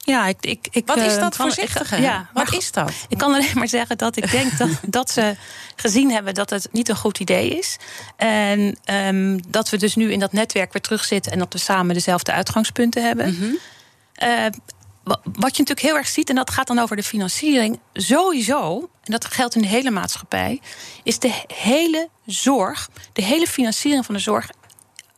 Ja, 0.04 0.26
ik, 0.26 0.36
ik, 0.40 0.66
ik, 0.70 0.86
Wat 0.86 0.96
is 0.96 1.14
eh, 1.14 1.20
dat 1.20 1.36
voorzichtige? 1.36 1.96
ik- 1.96 2.02
Ja, 2.02 2.28
Wat 2.32 2.44
maar 2.44 2.54
is 2.58 2.72
dat? 2.72 2.92
Ik 3.08 3.18
kan 3.18 3.34
alleen 3.34 3.50
maar 3.54 3.68
zeggen 3.68 3.98
dat 3.98 4.16
ik 4.16 4.30
denk 4.30 4.58
dat, 4.58 4.68
dat 4.98 5.10
ze 5.10 5.36
gezien 5.76 6.10
hebben 6.10 6.34
dat 6.34 6.50
het 6.50 6.68
niet 6.72 6.88
een 6.88 6.96
goed 6.96 7.18
idee 7.18 7.58
is. 7.58 7.76
En 8.16 8.76
ehm, 8.84 9.38
dat 9.48 9.68
we 9.70 9.76
dus 9.76 9.94
nu 9.94 10.12
in 10.12 10.18
dat 10.18 10.32
netwerk 10.32 10.72
weer 10.72 10.82
terugzitten 10.82 11.32
en 11.32 11.38
dat 11.38 11.52
we 11.52 11.58
samen 11.58 11.94
dezelfde 11.94 12.32
uitgangspunten 12.32 13.04
hebben. 13.06 13.58
Wa- 15.04 15.20
wat 15.22 15.56
je 15.56 15.62
natuurlijk 15.62 15.80
heel 15.80 15.96
erg 15.96 16.08
ziet, 16.08 16.28
en 16.28 16.34
dat 16.34 16.50
gaat 16.50 16.66
dan 16.66 16.78
over 16.78 16.96
de 16.96 17.02
financiering, 17.02 17.78
sowieso, 17.92 18.78
en 19.04 19.12
dat 19.12 19.24
geldt 19.24 19.54
in 19.54 19.62
de 19.62 19.68
hele 19.68 19.90
maatschappij, 19.90 20.60
is 21.02 21.18
de 21.18 21.32
hele 21.54 22.08
zorg, 22.26 22.88
de 23.12 23.22
hele 23.22 23.46
financiering 23.46 24.04
van 24.06 24.14
de 24.14 24.20
zorg, 24.20 24.50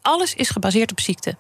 alles 0.02 0.34
is 0.34 0.50
gebaseerd 0.50 0.90
op 0.90 1.00
ziekte. 1.00 1.36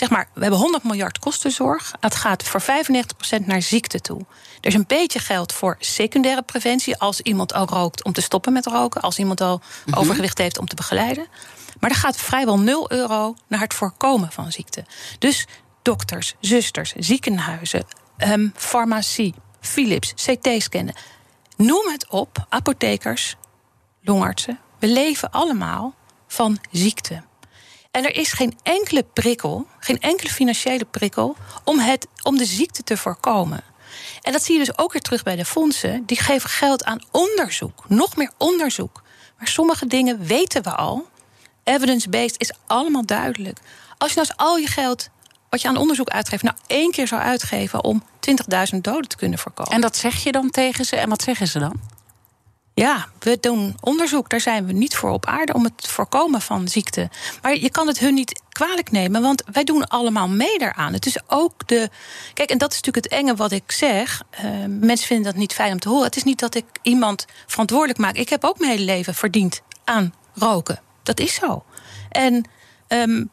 Zeg 0.00 0.10
maar, 0.10 0.28
we 0.34 0.40
hebben 0.40 0.58
100 0.58 0.84
miljard 0.84 1.18
kostenzorg. 1.18 1.92
Het 2.00 2.14
gaat 2.14 2.42
voor 2.42 2.62
95% 2.62 3.44
naar 3.44 3.62
ziekte 3.62 4.00
toe. 4.00 4.18
Er 4.60 4.68
is 4.68 4.74
een 4.74 4.84
beetje 4.86 5.18
geld 5.18 5.52
voor 5.52 5.76
secundaire 5.78 6.42
preventie. 6.42 6.96
Als 6.96 7.20
iemand 7.20 7.52
al 7.52 7.66
rookt 7.66 8.04
om 8.04 8.12
te 8.12 8.20
stoppen 8.20 8.52
met 8.52 8.66
roken. 8.66 9.00
Als 9.00 9.18
iemand 9.18 9.40
al 9.40 9.60
overgewicht 9.94 10.38
heeft 10.38 10.58
om 10.58 10.66
te 10.66 10.74
begeleiden. 10.74 11.26
Maar 11.80 11.90
er 11.90 11.96
gaat 11.96 12.16
vrijwel 12.16 12.58
0 12.58 12.92
euro 12.92 13.34
naar 13.46 13.60
het 13.60 13.74
voorkomen 13.74 14.32
van 14.32 14.52
ziekte. 14.52 14.84
Dus 15.18 15.46
dokters, 15.82 16.34
zusters, 16.40 16.92
ziekenhuizen, 16.96 17.84
ehm, 18.16 18.48
farmacie, 18.54 19.34
Philips, 19.60 20.14
CT-scannen. 20.14 20.94
Noem 21.56 21.88
het 21.88 22.08
op, 22.08 22.46
apothekers, 22.48 23.36
longartsen. 24.02 24.58
We 24.78 24.86
leven 24.86 25.30
allemaal 25.30 25.94
van 26.26 26.58
ziekte. 26.70 27.28
En 27.90 28.04
er 28.04 28.16
is 28.16 28.32
geen 28.32 28.58
enkele 28.62 29.02
prikkel, 29.02 29.66
geen 29.78 30.00
enkele 30.00 30.30
financiële 30.30 30.84
prikkel 30.84 31.36
om, 31.64 31.78
het, 31.78 32.06
om 32.22 32.36
de 32.36 32.44
ziekte 32.44 32.82
te 32.82 32.96
voorkomen. 32.96 33.60
En 34.22 34.32
dat 34.32 34.42
zie 34.42 34.58
je 34.58 34.64
dus 34.64 34.78
ook 34.78 34.92
weer 34.92 35.02
terug 35.02 35.22
bij 35.22 35.36
de 35.36 35.44
fondsen. 35.44 36.06
Die 36.06 36.20
geven 36.20 36.50
geld 36.50 36.84
aan 36.84 37.02
onderzoek, 37.10 37.84
nog 37.88 38.16
meer 38.16 38.30
onderzoek. 38.36 39.02
Maar 39.38 39.48
sommige 39.48 39.86
dingen 39.86 40.26
weten 40.26 40.62
we 40.62 40.70
al. 40.70 41.08
Evidence-based 41.64 42.40
is 42.40 42.52
allemaal 42.66 43.06
duidelijk. 43.06 43.58
Als 43.98 44.12
je 44.12 44.20
nou 44.20 44.32
al 44.36 44.56
je 44.56 44.66
geld 44.66 45.08
wat 45.48 45.62
je 45.62 45.68
aan 45.68 45.76
onderzoek 45.76 46.08
uitgeeft, 46.08 46.42
nou 46.42 46.56
één 46.66 46.90
keer 46.90 47.06
zou 47.06 47.20
uitgeven 47.20 47.84
om 47.84 48.02
20.000 48.74 48.78
doden 48.80 49.08
te 49.08 49.16
kunnen 49.16 49.38
voorkomen. 49.38 49.72
En 49.72 49.80
dat 49.80 49.96
zeg 49.96 50.22
je 50.22 50.32
dan 50.32 50.50
tegen 50.50 50.84
ze? 50.84 50.96
En 50.96 51.08
wat 51.08 51.22
zeggen 51.22 51.46
ze 51.46 51.58
dan? 51.58 51.80
Ja, 52.80 53.06
we 53.18 53.38
doen 53.40 53.74
onderzoek. 53.80 54.28
Daar 54.28 54.40
zijn 54.40 54.66
we 54.66 54.72
niet 54.72 54.96
voor 54.96 55.10
op 55.10 55.26
aarde 55.26 55.52
om 55.52 55.64
het 55.64 55.88
voorkomen 55.88 56.40
van 56.40 56.68
ziekte. 56.68 57.10
Maar 57.42 57.56
je 57.56 57.70
kan 57.70 57.86
het 57.86 57.98
hun 57.98 58.14
niet 58.14 58.42
kwalijk 58.48 58.90
nemen, 58.90 59.22
want 59.22 59.42
wij 59.52 59.64
doen 59.64 59.88
allemaal 59.88 60.28
mee 60.28 60.58
daaraan. 60.58 60.92
Het 60.92 61.06
is 61.06 61.16
ook 61.26 61.68
de. 61.68 61.88
Kijk, 62.34 62.50
en 62.50 62.58
dat 62.58 62.72
is 62.72 62.80
natuurlijk 62.80 63.04
het 63.04 63.20
enge 63.20 63.34
wat 63.34 63.52
ik 63.52 63.72
zeg. 63.72 64.22
Eh, 64.30 64.44
mensen 64.68 65.06
vinden 65.06 65.24
dat 65.24 65.34
niet 65.34 65.52
fijn 65.52 65.72
om 65.72 65.78
te 65.78 65.88
horen. 65.88 66.04
Het 66.04 66.16
is 66.16 66.22
niet 66.24 66.38
dat 66.38 66.54
ik 66.54 66.64
iemand 66.82 67.26
verantwoordelijk 67.46 67.98
maak. 67.98 68.14
Ik 68.14 68.28
heb 68.28 68.44
ook 68.44 68.58
mijn 68.58 68.70
hele 68.70 68.84
leven 68.84 69.14
verdiend 69.14 69.62
aan 69.84 70.14
roken. 70.34 70.80
Dat 71.02 71.20
is 71.20 71.34
zo. 71.34 71.64
En. 72.10 72.44
ehm, 72.86 73.24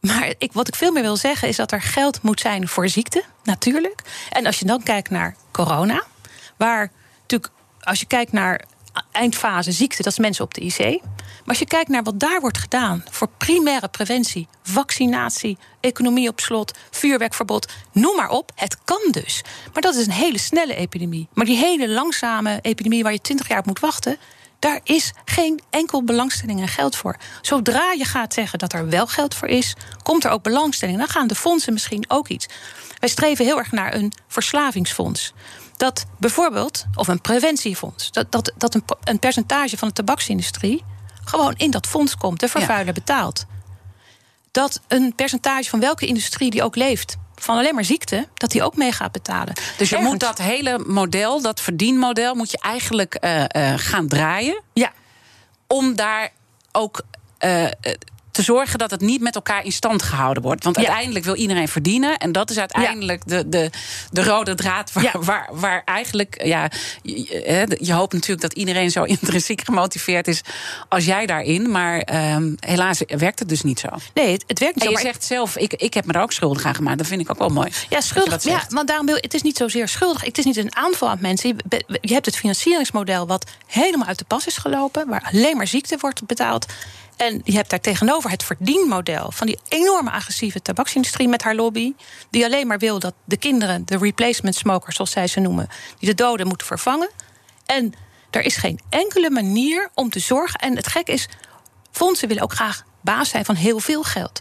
maar 0.00 0.34
ik, 0.38 0.52
wat 0.52 0.68
ik 0.68 0.74
veel 0.74 0.92
meer 0.92 1.02
wil 1.02 1.16
zeggen 1.16 1.48
is 1.48 1.56
dat 1.56 1.72
er 1.72 1.82
geld 1.82 2.22
moet 2.22 2.40
zijn 2.40 2.68
voor 2.68 2.88
ziekte, 2.88 3.24
natuurlijk. 3.42 4.02
En 4.30 4.46
als 4.46 4.58
je 4.58 4.64
dan 4.64 4.82
kijkt 4.82 5.10
naar 5.10 5.36
corona, 5.50 6.02
waar 6.56 6.90
natuurlijk, 7.20 7.52
als 7.80 8.00
je 8.00 8.06
kijkt 8.06 8.32
naar 8.32 8.64
eindfase 9.12 9.72
ziekte, 9.72 10.02
dat 10.02 10.12
is 10.12 10.18
mensen 10.18 10.44
op 10.44 10.54
de 10.54 10.60
IC. 10.60 11.00
Maar 11.42 11.42
als 11.46 11.58
je 11.58 11.66
kijkt 11.66 11.88
naar 11.88 12.02
wat 12.02 12.20
daar 12.20 12.40
wordt 12.40 12.58
gedaan 12.58 13.04
voor 13.10 13.28
primaire 13.38 13.88
preventie, 13.88 14.48
vaccinatie, 14.62 15.58
economie 15.80 16.28
op 16.28 16.40
slot, 16.40 16.78
vuurwerkverbod, 16.90 17.72
noem 17.92 18.16
maar 18.16 18.30
op, 18.30 18.52
het 18.54 18.76
kan 18.84 19.08
dus. 19.10 19.42
Maar 19.72 19.82
dat 19.82 19.94
is 19.94 20.06
een 20.06 20.12
hele 20.12 20.38
snelle 20.38 20.74
epidemie. 20.74 21.28
Maar 21.32 21.46
die 21.46 21.56
hele 21.56 21.88
langzame 21.88 22.58
epidemie 22.62 23.02
waar 23.02 23.12
je 23.12 23.20
20 23.20 23.48
jaar 23.48 23.58
op 23.58 23.66
moet 23.66 23.80
wachten, 23.80 24.16
daar 24.58 24.80
is 24.84 25.12
geen 25.24 25.60
enkel 25.70 26.04
belangstelling 26.04 26.60
en 26.60 26.68
geld 26.68 26.96
voor. 26.96 27.16
Zodra 27.40 27.92
je 27.92 28.04
gaat 28.04 28.34
zeggen 28.34 28.58
dat 28.58 28.72
er 28.72 28.88
wel 28.88 29.06
geld 29.06 29.34
voor 29.34 29.48
is, 29.48 29.74
komt 30.02 30.24
er 30.24 30.30
ook 30.30 30.42
belangstelling. 30.42 30.98
Dan 30.98 31.08
gaan 31.08 31.26
de 31.26 31.34
fondsen 31.34 31.72
misschien 31.72 32.04
ook 32.08 32.28
iets. 32.28 32.46
Wij 32.98 33.08
streven 33.08 33.44
heel 33.44 33.58
erg 33.58 33.72
naar 33.72 33.94
een 33.94 34.12
verslavingsfonds. 34.28 35.32
Dat 35.82 36.06
bijvoorbeeld, 36.18 36.84
of 36.94 37.08
een 37.08 37.20
preventiefonds, 37.20 38.10
dat, 38.10 38.32
dat, 38.32 38.52
dat 38.56 38.74
een, 38.74 38.84
een 39.04 39.18
percentage 39.18 39.78
van 39.78 39.88
de 39.88 39.94
tabaksindustrie 39.94 40.84
gewoon 41.24 41.54
in 41.56 41.70
dat 41.70 41.86
fonds 41.86 42.16
komt, 42.16 42.40
de 42.40 42.48
vervuiler 42.48 42.94
betaalt. 42.94 43.46
Dat 44.50 44.80
een 44.88 45.14
percentage 45.14 45.70
van 45.70 45.80
welke 45.80 46.06
industrie 46.06 46.50
die 46.50 46.62
ook 46.62 46.76
leeft, 46.76 47.16
van 47.34 47.58
alleen 47.58 47.74
maar 47.74 47.84
ziekte, 47.84 48.28
dat 48.34 48.50
die 48.50 48.62
ook 48.62 48.76
mee 48.76 48.92
gaat 48.92 49.12
betalen. 49.12 49.54
Dus 49.54 49.88
je 49.88 49.96
Ergens- 49.96 50.10
moet 50.12 50.20
dat 50.20 50.38
hele 50.38 50.78
model, 50.86 51.42
dat 51.42 51.60
verdienmodel, 51.60 52.34
moet 52.34 52.50
je 52.50 52.58
eigenlijk 52.58 53.14
eh, 53.14 53.44
eh, 53.48 53.78
gaan 53.78 54.08
draaien. 54.08 54.62
Ja. 54.72 54.92
Om 55.66 55.96
daar 55.96 56.32
ook 56.72 57.02
eh, 57.38 57.64
te 58.32 58.42
zorgen 58.42 58.78
dat 58.78 58.90
het 58.90 59.00
niet 59.00 59.20
met 59.20 59.34
elkaar 59.34 59.64
in 59.64 59.72
stand 59.72 60.02
gehouden 60.02 60.42
wordt. 60.42 60.64
Want 60.64 60.76
Ja. 60.76 60.82
uiteindelijk 60.82 61.24
wil 61.24 61.34
iedereen 61.34 61.68
verdienen. 61.68 62.16
En 62.18 62.32
dat 62.32 62.50
is 62.50 62.58
uiteindelijk 62.58 63.22
de, 63.28 63.48
de, 63.48 63.70
de 64.10 64.24
rode 64.24 64.54
draad 64.54 64.92
waar, 64.92 65.02
Ja. 65.04 65.12
waar, 65.18 65.48
waar 65.52 65.82
eigenlijk. 65.84 66.44
Ja, 66.44 66.70
je, 67.02 67.76
je- 67.80 67.92
hoopt 67.92 68.12
natuurlijk 68.12 68.40
dat 68.42 68.52
iedereen 68.52 68.90
zo 68.90 69.02
intrinsiek 69.16 69.64
gemotiveerd 69.64 70.28
is 70.28 70.40
als 70.88 71.04
jij 71.04 71.26
daarin. 71.26 71.70
Maar 71.70 71.98
ehm, 72.00 72.52
helaas 72.60 73.00
werkt 73.06 73.38
het 73.38 73.48
dus 73.48 73.62
niet 73.62 73.80
zo. 73.80 73.88
Nee, 74.14 74.32
het, 74.32 74.44
het 74.46 74.58
werkt 74.58 74.74
niet 74.74 74.84
En 74.84 74.90
zo. 74.90 74.96
je 74.98 75.04
maar- 75.04 75.12
zegt 75.12 75.24
zelf, 75.24 75.56
ik, 75.56 75.72
ik 75.74 75.94
heb 75.94 76.06
me 76.06 76.12
er 76.12 76.20
ook 76.20 76.32
schuldig 76.32 76.64
aan 76.64 76.74
gemaakt. 76.74 76.98
Dat 76.98 77.06
vind 77.06 77.20
ik 77.20 77.30
ook 77.30 77.38
wel 77.38 77.48
mooi. 77.48 77.72
Ja, 77.88 78.00
schuldig. 78.00 78.42
Ja, 78.42 78.62
want 78.68 78.88
daarom 78.88 79.06
wil 79.06 79.16
het 79.20 79.34
is 79.34 79.42
niet 79.42 79.56
zozeer 79.56 79.88
schuldig. 79.88 80.24
Het 80.24 80.38
is 80.38 80.44
niet 80.44 80.56
een 80.56 80.76
aanval 80.76 81.08
aan 81.08 81.18
mensen. 81.20 81.56
Je 82.00 82.12
hebt 82.14 82.26
het 82.26 82.36
financieringsmodel 82.36 83.26
wat 83.26 83.50
helemaal 83.66 84.06
uit 84.06 84.18
de 84.18 84.24
pas 84.24 84.46
is 84.46 84.56
gelopen, 84.56 85.08
waar 85.08 85.28
alleen 85.32 85.56
maar 85.56 85.66
ziekte 85.66 85.96
wordt 86.00 86.26
betaald. 86.26 86.66
En 87.16 87.40
je 87.44 87.52
hebt 87.52 87.70
daar 87.70 87.80
tegenover 87.80 88.30
het 88.30 88.42
verdienmodel 88.42 89.30
van 89.32 89.46
die 89.46 89.58
enorme 89.68 90.10
agressieve 90.10 90.62
tabaksindustrie 90.62 91.28
met 91.28 91.42
haar 91.42 91.54
lobby, 91.54 91.92
die 92.30 92.44
alleen 92.44 92.66
maar 92.66 92.78
wil 92.78 92.98
dat 92.98 93.14
de 93.24 93.36
kinderen, 93.36 93.86
de 93.86 93.98
replacement 93.98 94.54
smokers, 94.54 94.96
zoals 94.96 95.10
zij 95.10 95.26
ze 95.26 95.40
noemen, 95.40 95.68
die 95.98 96.08
de 96.08 96.14
doden 96.14 96.46
moeten 96.46 96.66
vervangen. 96.66 97.10
En 97.66 97.94
er 98.30 98.42
is 98.42 98.56
geen 98.56 98.80
enkele 98.88 99.30
manier 99.30 99.90
om 99.94 100.10
te 100.10 100.18
zorgen. 100.18 100.60
En 100.60 100.76
het 100.76 100.86
gek 100.86 101.08
is, 101.08 101.28
fondsen 101.90 102.28
willen 102.28 102.42
ook 102.42 102.52
graag 102.52 102.84
baas 103.00 103.28
zijn 103.28 103.44
van 103.44 103.54
heel 103.54 103.78
veel 103.78 104.02
geld. 104.02 104.40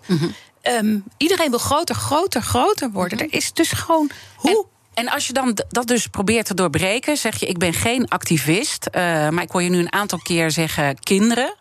Ehm, 0.62 0.98
iedereen 1.18 1.50
wil 1.50 1.60
groter, 1.60 1.96
groter, 1.96 2.42
groter 2.42 2.92
worden. 2.92 3.20
Er 3.20 3.34
is 3.34 3.54
dus 3.54 3.72
gewoon 3.72 4.10
hoe. 4.36 4.66
En 4.94 5.10
als 5.10 5.28
je 5.28 5.34
dan 5.34 5.58
dat 5.70 5.88
dus 5.88 6.08
probeert 6.08 6.46
te 6.46 6.54
doorbreken, 6.54 7.18
zeg 7.18 7.40
je: 7.40 7.46
Ik 7.46 7.58
ben 7.58 7.74
geen 7.74 8.08
activist. 8.10 8.86
eh, 8.86 9.02
maar 9.30 9.44
ik 9.44 9.52
hoor 9.52 9.64
je 9.64 9.70
nu 9.70 9.80
een 9.80 9.94
aantal 9.94 10.20
keer 10.20 10.52
zeggen: 10.52 11.00
kinderen. 11.00 11.56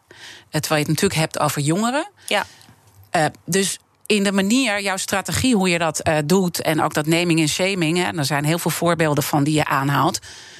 Terwijl 0.51 0.81
je 0.81 0.87
het 0.87 1.01
natuurlijk 1.01 1.21
hebt 1.21 1.39
over 1.39 1.63
jongeren. 1.63 2.11
Ja. 2.27 2.47
Eh, 3.11 3.25
dus 3.45 3.79
in 4.07 4.25
de 4.25 4.33
manier, 4.33 4.83
jouw 4.83 4.97
strategie, 4.97 5.55
hoe 5.55 5.69
je 5.69 5.79
dat 5.79 6.01
eh, 6.01 6.17
doet. 6.25 6.63
en 6.63 6.83
ook 6.83 6.95
dat 6.95 7.07
naming 7.07 7.41
en 7.41 7.49
shaming. 7.49 7.97
Hè, 7.97 8.05
en 8.05 8.18
er 8.18 8.24
zijn 8.24 8.45
heel 8.45 8.59
veel 8.59 8.70
voorbeelden 8.70 9.24
van 9.24 9.45
die 9.45 9.55
je 9.55 9.64
aanhaalt. 9.64 10.18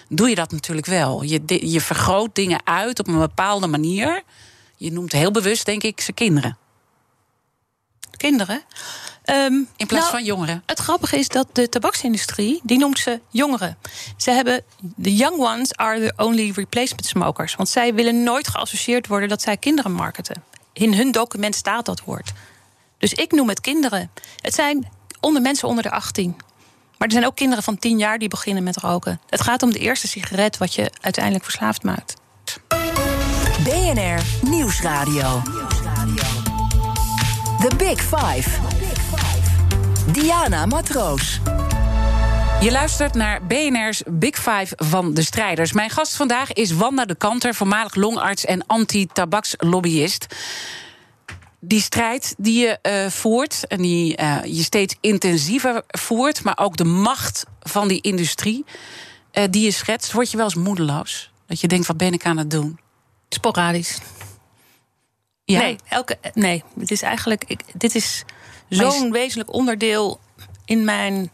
Doe 0.09 0.29
je 0.29 0.35
dat 0.35 0.53
natuurlijk 0.53 0.87
wel. 0.87 1.23
Je, 1.23 1.43
je 1.71 1.81
vergroot 1.81 2.35
dingen 2.35 2.61
uit 2.64 2.99
op 2.99 3.09
een 3.09 3.19
bepaalde 3.19 3.67
manier. 3.67 4.23
Je 4.77 4.93
noemt 4.93 5.12
heel 5.12 5.31
bewust, 5.31 5.67
denk 5.67 5.83
ik, 5.83 6.01
ze 6.01 6.12
kinderen. 6.12 6.59
kinderen. 8.17 8.62
Ehm, 9.25 9.53
In 9.53 9.87
plaats 9.87 9.93
nou, 9.93 10.11
van 10.11 10.25
jongeren. 10.25 10.62
Het 10.66 10.79
grappige 10.79 11.18
is 11.18 11.29
dat 11.29 11.47
de 11.53 11.68
tabaksindustrie, 11.68 12.61
die 12.62 12.79
noemt 12.79 12.99
ze 12.99 13.21
jongeren. 13.29 13.79
Ze 14.16 14.31
hebben, 14.31 14.62
the 15.03 15.16
young 15.16 15.39
ones 15.39 15.77
are 15.77 16.01
the 16.07 16.25
only 16.25 16.53
replacement 16.55 17.07
smokers. 17.07 17.55
Want 17.55 17.68
zij 17.68 17.95
willen 17.95 18.23
nooit 18.23 18.49
geassocieerd 18.49 19.07
worden 19.07 19.29
dat 19.29 19.43
zij 19.43 19.57
kinderen 19.57 19.93
marketen. 19.93 20.43
In 20.73 20.95
hun 20.95 21.12
document 21.12 21.55
staat 21.55 21.87
dat 21.87 22.01
woord. 22.05 22.33
Dus 22.99 23.12
ik 23.12 23.33
noem 23.33 23.49
het 23.49 23.61
kinderen. 23.61 24.11
Het 24.37 24.55
zijn 24.55 24.89
onder 25.21 25.43
mensen 25.43 25.68
onder 25.68 25.83
de 25.83 25.91
18. 25.91 26.37
Maar 26.99 27.09
er 27.09 27.14
zijn 27.14 27.27
ook 27.27 27.37
kinderen 27.37 27.64
van 27.64 27.79
10 27.79 27.99
jaar 27.99 28.18
die 28.18 28.29
beginnen 28.29 28.62
met 28.62 28.77
roken. 28.77 29.21
Het 29.29 29.41
gaat 29.41 29.62
om 29.62 29.73
de 29.73 29.79
eerste 29.79 30.09
sigaret 30.09 30.59
wat 30.59 30.75
je 30.75 30.91
uiteindelijk 31.01 31.45
verslaafd 31.45 31.83
maakt. 31.83 32.14
BNR 33.64 34.23
Nieuwsradio. 34.43 35.43
The 37.61 37.77
Big 37.77 38.01
Five. 38.01 38.70
Diana 40.13 40.67
Matroos. 40.67 41.41
Je 42.61 42.71
luistert 42.71 43.15
naar 43.15 43.47
BNR's 43.47 44.03
Big 44.07 44.35
Five 44.35 44.73
van 44.77 45.15
de 45.15 45.23
strijders. 45.23 45.73
Mijn 45.73 45.91
gast 45.91 46.17
vandaag 46.17 46.53
is 46.53 46.71
Wanda 46.71 47.05
de 47.05 47.15
Kanter, 47.15 47.55
voormalig 47.55 47.95
longarts 47.95 48.45
en 48.45 48.67
anti-tabakslobbyist. 48.67 50.27
Die 51.61 51.81
strijd 51.81 52.35
die 52.39 52.61
je 52.61 52.79
eh, 52.83 53.07
voert 53.07 53.67
en 53.67 53.83
die 53.83 54.17
eh, 54.17 54.45
je 54.45 54.63
steeds 54.63 54.97
intensiever 55.01 55.83
voert, 55.89 56.43
maar 56.43 56.59
ook 56.59 56.77
de 56.77 56.85
macht 56.85 57.45
van 57.61 57.89
die 57.89 58.01
industrie 58.01 58.65
eh, 59.31 59.45
die 59.51 59.65
je 59.65 59.71
schetst, 59.71 60.13
word 60.13 60.31
je 60.31 60.37
wel 60.37 60.47
eens 60.47 60.55
moedeloos. 60.55 61.31
Dat 61.47 61.61
je 61.61 61.69
denkt: 61.69 61.87
wat 61.87 61.97
ben 61.97 62.13
ik 62.13 62.25
aan 62.25 62.39
het 62.39 62.51
doen? 62.51 62.79
Sporadisch. 63.29 63.99
Ja? 65.45 65.59
Nee, 65.59 65.77
elke, 65.89 66.19
nee, 66.35 66.63
het 66.79 66.91
is 66.91 67.03
eigenlijk. 67.03 67.45
Ik, 67.47 67.61
dit 67.75 67.95
is 67.95 68.25
Zo'n 68.71 69.12
wezenlijk 69.12 69.53
onderdeel 69.53 70.21
in 70.64 70.85
mijn 70.85 71.31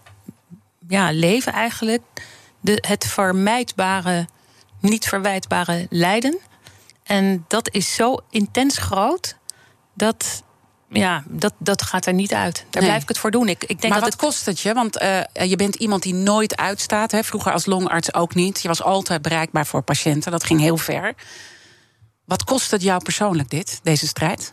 ja, 0.89 1.11
leven 1.11 1.53
eigenlijk. 1.53 2.03
De, 2.61 2.79
het 2.87 3.07
vermijdbare, 3.07 4.27
niet 4.81 5.07
verwijtbare 5.09 5.87
lijden. 5.91 6.39
En 7.03 7.45
dat 7.49 7.69
is 7.75 7.95
zo 7.95 8.17
intens 8.31 8.79
groot. 8.79 9.37
Dat, 9.95 10.43
ja, 10.89 11.23
dat, 11.27 11.53
dat 11.59 11.83
gaat 11.83 12.07
er 12.07 12.13
niet 12.13 12.33
uit. 12.35 12.55
Daar 12.55 12.83
Nee. 12.83 12.91
blijf 12.91 13.03
ik 13.03 13.09
het 13.09 13.19
voor 13.19 13.31
doen. 13.31 13.49
Ik, 13.49 13.63
ik 13.63 13.69
denk 13.69 13.81
maar 13.83 13.91
dat 13.93 14.01
wat 14.01 14.13
het 14.13 14.21
kost 14.21 14.47
het 14.47 14.61
je? 14.61 14.73
Want 14.73 14.99
eh, 14.99 15.21
je 15.33 15.57
bent 15.57 15.75
iemand 15.75 16.03
die 16.03 16.15
nooit 16.15 16.57
uitstaat. 16.57 17.11
Hè? 17.11 17.25
Vroeger 17.25 17.53
als 17.53 17.67
longarts 17.67 18.15
ook 18.15 18.35
niet. 18.35 18.63
Je 18.63 18.69
was 18.69 18.83
altijd 18.83 19.23
bereikbaar 19.23 19.67
voor 19.67 19.83
patiënten. 19.83 20.31
Dat 20.33 20.45
ging 20.45 20.61
heel 20.61 20.77
ver. 20.77 21.15
Wat 22.25 22.45
kost 22.45 22.71
het 22.71 22.83
jou 22.83 23.03
persoonlijk 23.03 23.51
dit, 23.51 23.81
deze 23.83 24.07
strijd? 24.07 24.53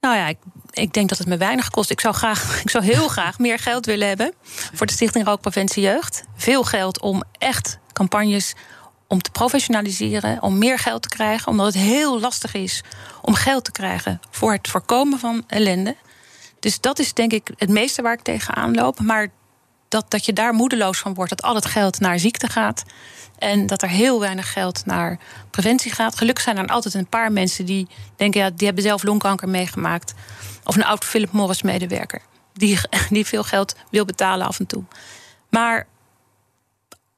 Nou 0.00 0.16
ja, 0.16 0.32
ik, 0.70 0.92
denk 0.92 1.08
dat 1.08 1.18
het 1.18 1.26
me 1.26 1.36
weinig 1.36 1.70
kost. 1.70 1.90
Ik 1.90 2.00
zou, 2.00 2.14
graag, 2.14 2.54
ik 2.64 2.70
zou 2.70 2.84
heel 2.84 3.08
graag 3.08 3.38
meer 3.38 3.58
geld 3.58 3.86
willen 3.86 4.08
hebben 4.08 4.32
voor 4.72 4.86
de 4.86 4.92
Stichting 4.92 5.24
Rookpreventie 5.24 5.82
Jeugd. 5.82 6.24
Veel 6.36 6.64
geld 6.64 7.00
om 7.00 7.22
echt 7.38 7.78
campagnes 7.92 8.54
om 9.06 9.22
te 9.22 9.30
professionaliseren, 9.30 10.42
om 10.42 10.58
meer 10.58 10.78
geld 10.78 11.02
te 11.02 11.08
krijgen, 11.08 11.48
omdat 11.48 11.66
het 11.66 11.74
heel 11.74 12.20
lastig 12.20 12.54
is 12.54 12.82
om 13.22 13.34
geld 13.34 13.64
te 13.64 13.72
krijgen 13.72 14.20
voor 14.30 14.52
het 14.52 14.68
voorkomen 14.68 15.18
van 15.18 15.44
ellende. 15.46 15.96
Dus 16.60 16.80
dat 16.80 16.98
is 16.98 17.14
denk 17.14 17.32
ik 17.32 17.50
het 17.56 17.68
meeste 17.68 18.02
waar 18.02 18.12
ik 18.12 18.22
tegenaan 18.22 18.74
loop. 18.74 19.00
Maar 19.00 19.28
dat, 19.90 20.10
dat 20.10 20.24
je 20.24 20.32
daar 20.32 20.54
moedeloos 20.54 20.98
van 20.98 21.14
wordt, 21.14 21.30
dat 21.30 21.42
al 21.42 21.54
het 21.54 21.66
geld 21.66 22.00
naar 22.00 22.18
ziekte 22.18 22.48
gaat. 22.48 22.82
En 23.38 23.66
dat 23.66 23.82
er 23.82 23.88
heel 23.88 24.20
weinig 24.20 24.52
geld 24.52 24.86
naar 24.86 25.18
preventie 25.50 25.92
gaat. 25.92 26.16
Gelukkig 26.16 26.44
zijn 26.44 26.56
er 26.56 26.66
altijd 26.66 26.94
een 26.94 27.06
paar 27.06 27.32
mensen 27.32 27.64
die 27.64 27.88
denken, 28.16 28.40
ja, 28.40 28.50
die 28.50 28.66
hebben 28.66 28.84
zelf 28.84 29.02
longkanker 29.02 29.48
meegemaakt. 29.48 30.14
Of 30.64 30.76
een 30.76 30.84
oud 30.84 31.04
Philip 31.04 31.32
Morris 31.32 31.62
medewerker. 31.62 32.22
Die, 32.52 32.78
die 33.10 33.26
veel 33.26 33.42
geld 33.42 33.76
wil 33.90 34.04
betalen 34.04 34.46
af 34.46 34.58
en 34.58 34.66
toe. 34.66 34.84
Maar 35.48 35.86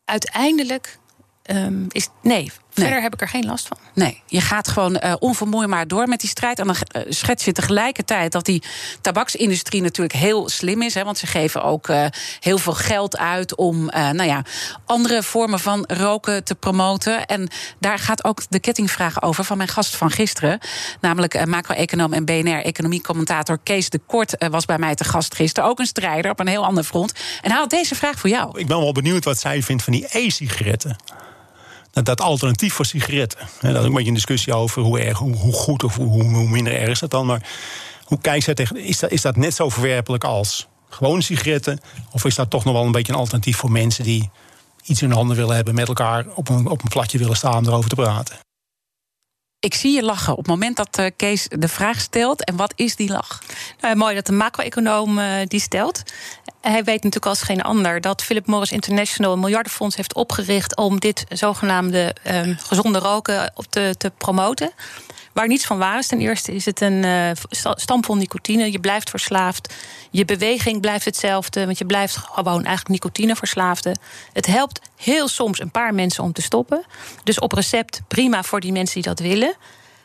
uiteindelijk 0.04 0.98
ehm, 1.42 1.84
is. 1.88 2.08
Nee, 2.22 2.52
verder 2.72 3.02
heb 3.02 3.14
ik 3.14 3.20
er 3.20 3.28
geen 3.28 3.44
last 3.44 3.66
van. 3.66 3.76
Nee, 3.94 4.22
je 4.26 4.40
gaat 4.40 4.68
gewoon 4.68 4.96
eh 4.96 5.12
onvermoeibaar 5.18 5.88
door 5.88 6.08
met 6.08 6.20
die 6.20 6.30
strijd. 6.30 6.58
En 6.58 6.66
dan 6.66 6.76
eh, 6.76 7.02
schets 7.08 7.44
je 7.44 7.52
tegelijkertijd 7.52 8.32
dat 8.32 8.44
die 8.44 8.62
tabaksindustrie 9.00 9.82
natuurlijk 9.82 10.18
heel 10.18 10.48
slim 10.48 10.82
is. 10.82 10.94
Hè, 10.94 11.04
want 11.04 11.18
ze 11.18 11.26
geven 11.26 11.62
ook 11.62 11.88
eh, 11.88 12.06
heel 12.40 12.58
veel 12.58 12.72
geld 12.72 13.18
uit 13.18 13.54
om 13.56 13.88
eh, 13.88 14.10
nou 14.10 14.28
ja, 14.28 14.44
andere 14.86 15.22
vormen 15.22 15.60
van 15.60 15.84
roken 15.88 16.44
te 16.44 16.54
promoten. 16.54 17.26
En 17.26 17.48
daar 17.78 17.98
gaat 17.98 18.24
ook 18.24 18.42
de 18.48 18.58
kettingvraag 18.58 19.22
over 19.22 19.44
van 19.44 19.56
mijn 19.56 19.68
gast 19.68 19.96
van 19.96 20.10
gisteren. 20.10 20.58
Namelijk 21.00 21.46
macro-econoom 21.46 22.12
en 22.12 22.24
BNR-economiecommentator 22.24 23.58
Kees 23.62 23.90
de 23.90 24.00
Kort 24.06 24.34
was 24.50 24.64
bij 24.64 24.78
mij 24.78 24.94
te 24.94 25.04
gast 25.04 25.34
gisteren. 25.34 25.68
Ook 25.68 25.78
een 25.78 25.86
strijder 25.86 26.30
op 26.30 26.40
een 26.40 26.46
heel 26.46 26.64
ander 26.64 26.84
front. 26.84 27.12
En 27.42 27.50
hij 27.50 27.60
had 27.60 27.70
deze 27.70 27.94
vraag 27.94 28.18
voor 28.18 28.30
jou. 28.30 28.58
Ik 28.58 28.66
ben 28.66 28.78
wel 28.78 28.92
benieuwd 28.92 29.24
wat 29.24 29.38
zij 29.38 29.62
vindt 29.62 29.82
van 29.82 29.92
die 29.92 30.06
e-sigaretten. 30.10 30.96
Dat, 31.92 32.04
dat 32.04 32.20
alternatief 32.20 32.74
voor 32.74 32.86
sigaretten. 32.86 33.38
Daar 33.60 33.74
is 33.74 33.84
een 33.84 33.92
beetje 33.92 34.08
een 34.08 34.14
discussie 34.14 34.54
over 34.54 34.82
hoe, 34.82 35.00
erg, 35.00 35.18
hoe, 35.18 35.52
goed 35.52 35.84
of 35.84 35.96
hoe, 35.96 36.22
hoe 36.22 36.48
minder 36.48 36.76
erg 36.76 36.88
is 36.88 36.98
dat 36.98 37.10
dan. 37.10 37.26
Maar 37.26 37.48
hoe 38.04 38.18
kijkt 38.20 38.44
zij 38.44 38.54
tegen. 38.54 38.76
Is 38.76 38.98
dat, 38.98 39.10
is 39.10 39.20
dat 39.20 39.36
net 39.36 39.54
zo 39.54 39.68
verwerpelijk 39.68 40.24
als 40.24 40.68
gewone 40.88 41.22
sigaretten? 41.22 41.80
Of 42.10 42.24
is 42.24 42.34
dat 42.34 42.50
toch 42.50 42.64
nog 42.64 42.74
wel 42.74 42.84
een 42.84 42.92
beetje 42.92 43.12
een 43.12 43.18
alternatief 43.18 43.56
voor 43.56 43.70
mensen 43.70 44.04
die 44.04 44.30
iets 44.84 45.02
in 45.02 45.08
de 45.08 45.14
handen 45.14 45.36
willen 45.36 45.54
hebben, 45.54 45.74
met 45.74 45.88
elkaar 45.88 46.26
op 46.34 46.48
een, 46.48 46.66
op 46.66 46.82
een 46.82 46.88
platje 46.88 47.18
willen 47.18 47.36
staan 47.36 47.66
erover 47.66 47.88
te 47.88 47.94
praten? 47.94 48.36
Ik 49.62 49.74
zie 49.74 49.94
je 49.94 50.02
lachen 50.02 50.32
op 50.32 50.38
het 50.38 50.46
moment 50.46 50.76
dat 50.76 50.98
eh, 50.98 51.06
Kees 51.16 51.46
de 51.48 51.68
vraag 51.68 52.00
stelt. 52.00 52.44
En 52.44 52.56
wat 52.56 52.72
is 52.76 52.96
die 52.96 53.10
lach? 53.10 53.42
Nou, 53.80 53.96
mooi 53.96 54.14
dat 54.14 54.26
de 54.26 54.32
macro-econoom 54.32 55.18
eh, 55.18 55.46
die 55.46 55.60
stelt. 55.60 56.02
Hij 56.60 56.84
weet 56.84 57.02
natuurlijk 57.02 57.26
als 57.26 57.42
geen 57.42 57.62
ander 57.62 58.00
dat 58.00 58.22
Philip 58.22 58.46
Morris 58.46 58.72
International 58.72 59.32
een 59.32 59.40
miljardenfonds 59.40 59.96
heeft 59.96 60.14
opgericht 60.14 60.76
om 60.76 61.00
dit 61.00 61.24
zogenaamde 61.28 62.14
ehm, 62.22 62.54
gezonde 62.56 62.98
roken 62.98 63.52
op 63.54 63.66
te, 63.70 63.94
te 63.98 64.12
promoten. 64.18 64.72
Waar 65.32 65.48
niets 65.48 65.66
van 65.66 65.78
waar 65.78 65.98
is. 65.98 66.06
Ten 66.06 66.20
eerste 66.20 66.54
is 66.54 66.64
het 66.64 66.80
een 66.80 67.36
stampvol 67.74 68.16
nicotine. 68.16 68.72
Je 68.72 68.80
blijft 68.80 69.10
verslaafd. 69.10 69.74
Je 70.10 70.24
beweging 70.24 70.80
blijft 70.80 71.04
hetzelfde. 71.04 71.64
Want 71.64 71.78
je 71.78 71.86
blijft 71.86 72.16
gewoon 72.16 72.64
eigenlijk 72.64 72.88
nicotineverslaafde. 72.88 73.96
Het 74.32 74.46
helpt 74.46 74.80
heel 74.96 75.28
soms 75.28 75.60
een 75.60 75.70
paar 75.70 75.94
mensen 75.94 76.24
om 76.24 76.32
te 76.32 76.42
stoppen. 76.42 76.84
Dus 77.24 77.38
op 77.38 77.52
recept 77.52 78.00
prima 78.08 78.42
voor 78.42 78.60
die 78.60 78.72
mensen 78.72 78.94
die 78.94 79.10
dat 79.10 79.18
willen. 79.18 79.54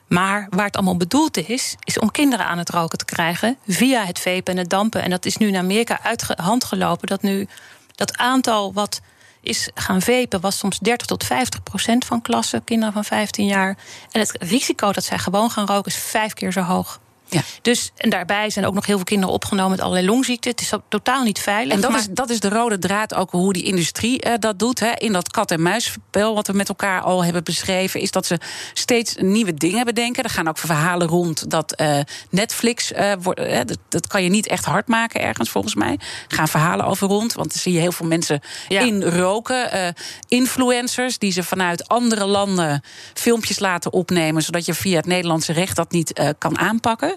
Maar 0.07 0.47
waar 0.49 0.65
het 0.65 0.75
allemaal 0.75 0.97
bedoeld 0.97 1.37
is, 1.37 1.75
is 1.83 1.99
om 1.99 2.11
kinderen 2.11 2.45
aan 2.45 2.57
het 2.57 2.69
roken 2.69 2.97
te 2.97 3.05
krijgen 3.05 3.57
via 3.67 4.05
het 4.05 4.19
vapen 4.19 4.53
en 4.53 4.57
het 4.57 4.69
dampen. 4.69 5.01
En 5.03 5.09
dat 5.09 5.25
is 5.25 5.37
nu 5.37 5.47
in 5.47 5.55
Amerika 5.55 5.99
uit 6.03 6.27
hand 6.35 6.63
gelopen. 6.63 7.07
Dat 7.07 7.21
nu 7.21 7.47
dat 7.95 8.17
aantal 8.17 8.73
wat 8.73 9.01
is 9.47 9.69
gaan 9.73 10.01
vapen 10.01 10.41
was 10.41 10.57
soms 10.57 10.79
30 10.79 11.07
tot 11.07 11.23
50 11.23 11.63
procent 11.63 12.05
van 12.05 12.21
klassen, 12.21 12.63
kinderen 12.63 12.93
van 12.93 13.03
15 13.03 13.45
jaar. 13.45 13.77
En 14.11 14.19
het 14.19 14.31
risico 14.39 14.91
dat 14.91 15.03
zij 15.03 15.17
gewoon 15.17 15.49
gaan 15.49 15.65
roken 15.65 15.91
is 15.91 15.97
vijf 15.97 16.33
keer 16.33 16.51
zo 16.51 16.61
hoog. 16.61 16.99
Ja. 17.29 17.41
Dus 17.61 17.91
en 17.97 18.09
daarbij 18.09 18.49
zijn 18.49 18.65
ook 18.65 18.73
nog 18.73 18.85
heel 18.85 18.95
veel 18.95 19.05
kinderen 19.05 19.33
opgenomen 19.33 19.71
met 19.71 19.81
allerlei 19.81 20.05
longziekten. 20.07 20.51
Het 20.51 20.61
is 20.61 20.71
totaal 20.89 21.23
niet 21.23 21.39
veilig. 21.39 21.73
En 21.73 21.81
dat, 21.81 21.91
maar- 21.91 21.99
is, 21.99 22.07
dat 22.09 22.29
is 22.29 22.39
de 22.39 22.49
rode 22.49 22.79
draad 22.79 23.13
ook 23.13 23.31
hoe 23.31 23.53
die 23.53 23.63
industrie 23.63 24.19
eh, 24.21 24.33
dat 24.39 24.59
doet. 24.59 24.79
Hè. 24.79 24.91
In 24.97 25.13
dat 25.13 25.31
kat-en-muisspel 25.31 26.35
wat 26.35 26.47
we 26.47 26.53
met 26.53 26.69
elkaar 26.69 27.01
al 27.01 27.23
hebben 27.23 27.43
beschreven... 27.43 27.99
is 27.99 28.11
dat 28.11 28.25
ze 28.25 28.39
steeds 28.73 29.15
nieuwe 29.15 29.53
dingen 29.53 29.85
bedenken. 29.85 30.23
Er 30.23 30.29
gaan 30.29 30.47
ook 30.47 30.57
verhalen 30.57 31.07
rond 31.07 31.49
dat 31.49 31.71
eh, 31.71 31.99
Netflix... 32.29 32.91
eh, 32.91 33.13
wordt, 33.21 33.67
dat, 33.67 33.77
dat 33.89 34.07
kan 34.07 34.23
je 34.23 34.29
niet 34.29 34.47
echt 34.47 34.65
hard 34.65 34.87
maken 34.87 35.21
ergens 35.21 35.49
volgens 35.49 35.75
mij. 35.75 35.99
Er 36.27 36.35
gaan 36.35 36.47
verhalen 36.47 36.85
over 36.85 37.07
rond, 37.07 37.33
want 37.33 37.51
dan 37.53 37.61
zie 37.61 37.73
je 37.73 37.79
heel 37.79 37.91
veel 37.91 38.07
mensen 38.07 38.41
Ja. 38.67 38.81
in 38.81 39.03
roken. 39.03 39.93
influencers 40.27 41.17
die 41.17 41.31
ze 41.31 41.43
vanuit 41.43 41.87
andere 41.87 42.25
landen 42.25 42.81
filmpjes 43.13 43.59
laten 43.59 43.93
opnemen... 43.93 44.41
zodat 44.41 44.65
je 44.65 44.73
via 44.73 44.95
het 44.97 45.05
Nederlandse 45.05 45.53
recht 45.53 45.75
dat 45.75 45.91
niet 45.91 46.33
kan 46.37 46.57
aanpakken. 46.57 47.16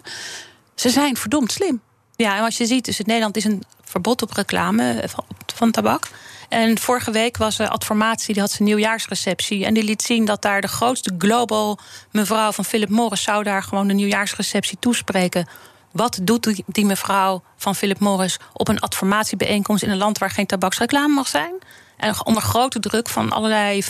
Ze 0.75 0.91
zijn 0.91 1.17
verdomd 1.17 1.53
slim. 1.53 1.81
Ja, 2.17 2.37
en 2.37 2.43
als 2.43 2.57
je 2.57 2.67
ziet, 2.67 2.85
dus 2.85 2.99
in 2.99 3.05
Nederland 3.07 3.37
is 3.37 3.45
een 3.45 3.63
verbod 3.85 4.23
op 4.23 4.33
reclame 4.33 5.05
van, 5.07 5.25
van 5.55 5.71
tabak. 5.71 6.09
En 6.49 6.79
vorige 6.79 7.11
week 7.11 7.37
was 7.37 7.59
er 7.59 7.69
Adformatie, 7.69 8.33
die 8.33 8.43
had 8.43 8.51
zijn 8.51 8.69
nieuwjaarsreceptie. 8.69 9.65
En 9.65 9.75
die 9.75 9.85
liet 9.85 10.03
zien 10.03 10.25
dat 10.25 10.43
daar 10.43 10.61
de 10.61 10.69
grootste 10.69 11.15
global 11.19 11.79
mevrouw 12.11 12.53
van 12.53 12.65
Philip 12.65 12.89
Morris... 12.89 13.23
zou 13.23 13.43
daar 13.43 13.63
gewoon 13.63 13.89
de 13.89 13.95
nieuwjaarsreceptie 13.95 14.79
toespreken. 14.81 15.49
Wat 15.93 16.19
doet 16.23 16.43
die, 16.43 16.65
die 16.67 16.85
mevrouw 16.85 17.43
van 17.57 17.75
Philip 17.75 17.99
Morris 17.99 18.39
op 18.53 18.69
een 18.69 18.81
adformatiebijeenkomst... 18.81 19.83
in 19.83 19.91
een 19.91 19.97
land 19.97 20.19
waar 20.19 20.31
geen 20.31 20.47
tabaksreclame 20.47 21.15
mag 21.15 21.29
zijn? 21.29 21.53
En 21.97 22.27
onder 22.27 22.43
grote 22.43 22.81
druk 22.81 23.09
van 23.09 23.33
allerlei 23.33 23.83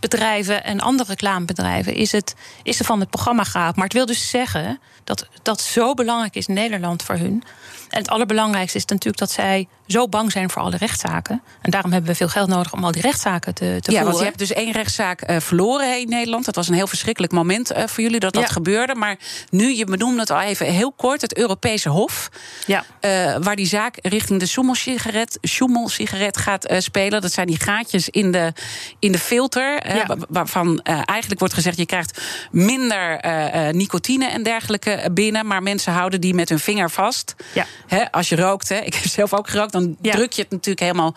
filmbedrijven 0.00 0.64
en 0.64 0.80
andere 0.80 1.08
reclamebedrijven 1.08 1.94
is, 1.94 2.12
het, 2.12 2.34
is 2.62 2.78
er 2.78 2.84
van 2.84 3.00
het 3.00 3.10
programma 3.10 3.44
gehaald. 3.44 3.76
Maar 3.76 3.84
het 3.84 3.92
wil 3.92 4.06
dus 4.06 4.30
zeggen 4.30 4.80
dat 5.04 5.28
dat 5.42 5.60
zo 5.60 5.94
belangrijk 5.94 6.34
is 6.34 6.46
in 6.46 6.54
Nederland 6.54 7.02
voor 7.02 7.14
hun. 7.14 7.42
En 7.88 7.98
het 7.98 8.08
allerbelangrijkste 8.08 8.78
is 8.78 8.84
natuurlijk 8.84 9.18
dat 9.18 9.30
zij 9.30 9.68
zo 9.86 10.08
bang 10.08 10.32
zijn 10.32 10.50
voor 10.50 10.62
alle 10.62 10.76
rechtszaken. 10.76 11.42
En 11.62 11.70
daarom 11.70 11.92
hebben 11.92 12.10
we 12.10 12.16
veel 12.16 12.28
geld 12.28 12.48
nodig 12.48 12.72
om 12.72 12.84
al 12.84 12.92
die 12.92 13.02
rechtszaken 13.02 13.54
te, 13.54 13.64
te 13.64 13.72
ja, 13.72 13.80
voeren. 13.80 14.04
want 14.04 14.18
je 14.18 14.24
hebt 14.24 14.38
dus 14.38 14.52
één 14.52 14.72
rechtszaak 14.72 15.30
uh, 15.30 15.36
verloren 15.40 16.00
in 16.00 16.08
Nederland. 16.08 16.44
Dat 16.44 16.54
was 16.54 16.68
een 16.68 16.74
heel 16.74 16.86
verschrikkelijk 16.86 17.32
moment 17.32 17.72
uh, 17.72 17.86
voor 17.86 18.02
jullie 18.02 18.20
dat 18.20 18.32
dat 18.32 18.42
Ja. 18.42 18.48
gebeurde. 18.48 18.94
Maar 18.94 19.16
nu, 19.50 19.76
je 19.76 19.84
benoemde 19.84 20.20
het 20.20 20.30
al 20.30 20.40
even 20.40 20.66
heel 20.66 20.92
kort, 20.92 21.20
het 21.20 21.36
Europese 21.36 21.88
Hof. 21.88 22.28
Ja. 22.66 22.84
Uh, 23.00 23.36
waar 23.40 23.56
die 23.56 23.66
zaak 23.66 23.98
richting 24.02 24.40
de 24.40 24.46
Schummel-sigaret 24.46 25.38
Schummel 25.42 25.90
gaat 26.32 26.74
spelen. 26.78 27.20
Dat 27.20 27.32
zijn 27.32 27.46
die 27.46 27.60
gaatjes 27.60 28.08
in 28.08 28.32
de, 28.32 28.52
in 28.98 29.12
de 29.12 29.18
filter. 29.18 29.82
Ja. 29.94 30.16
Waarvan 30.28 30.80
eigenlijk 30.82 31.38
wordt 31.40 31.54
gezegd: 31.54 31.76
je 31.76 31.86
krijgt 31.86 32.20
minder 32.50 33.24
uh, 33.24 33.68
nicotine 33.72 34.26
en 34.26 34.42
dergelijke 34.42 35.10
binnen. 35.12 35.46
Maar 35.46 35.62
mensen 35.62 35.92
houden 35.92 36.20
die 36.20 36.34
met 36.34 36.48
hun 36.48 36.58
vinger 36.58 36.90
vast. 36.90 37.34
Ja. 37.54 37.66
Hè, 37.86 38.12
als 38.12 38.28
je 38.28 38.36
rookt, 38.36 38.68
hè, 38.68 38.76
ik 38.76 38.94
heb 38.94 39.06
zelf 39.06 39.34
ook 39.34 39.48
gerookt, 39.48 39.72
dan 39.72 39.96
Ja. 40.02 40.12
druk 40.12 40.32
je 40.32 40.42
het 40.42 40.50
natuurlijk 40.50 40.80
helemaal 40.80 41.14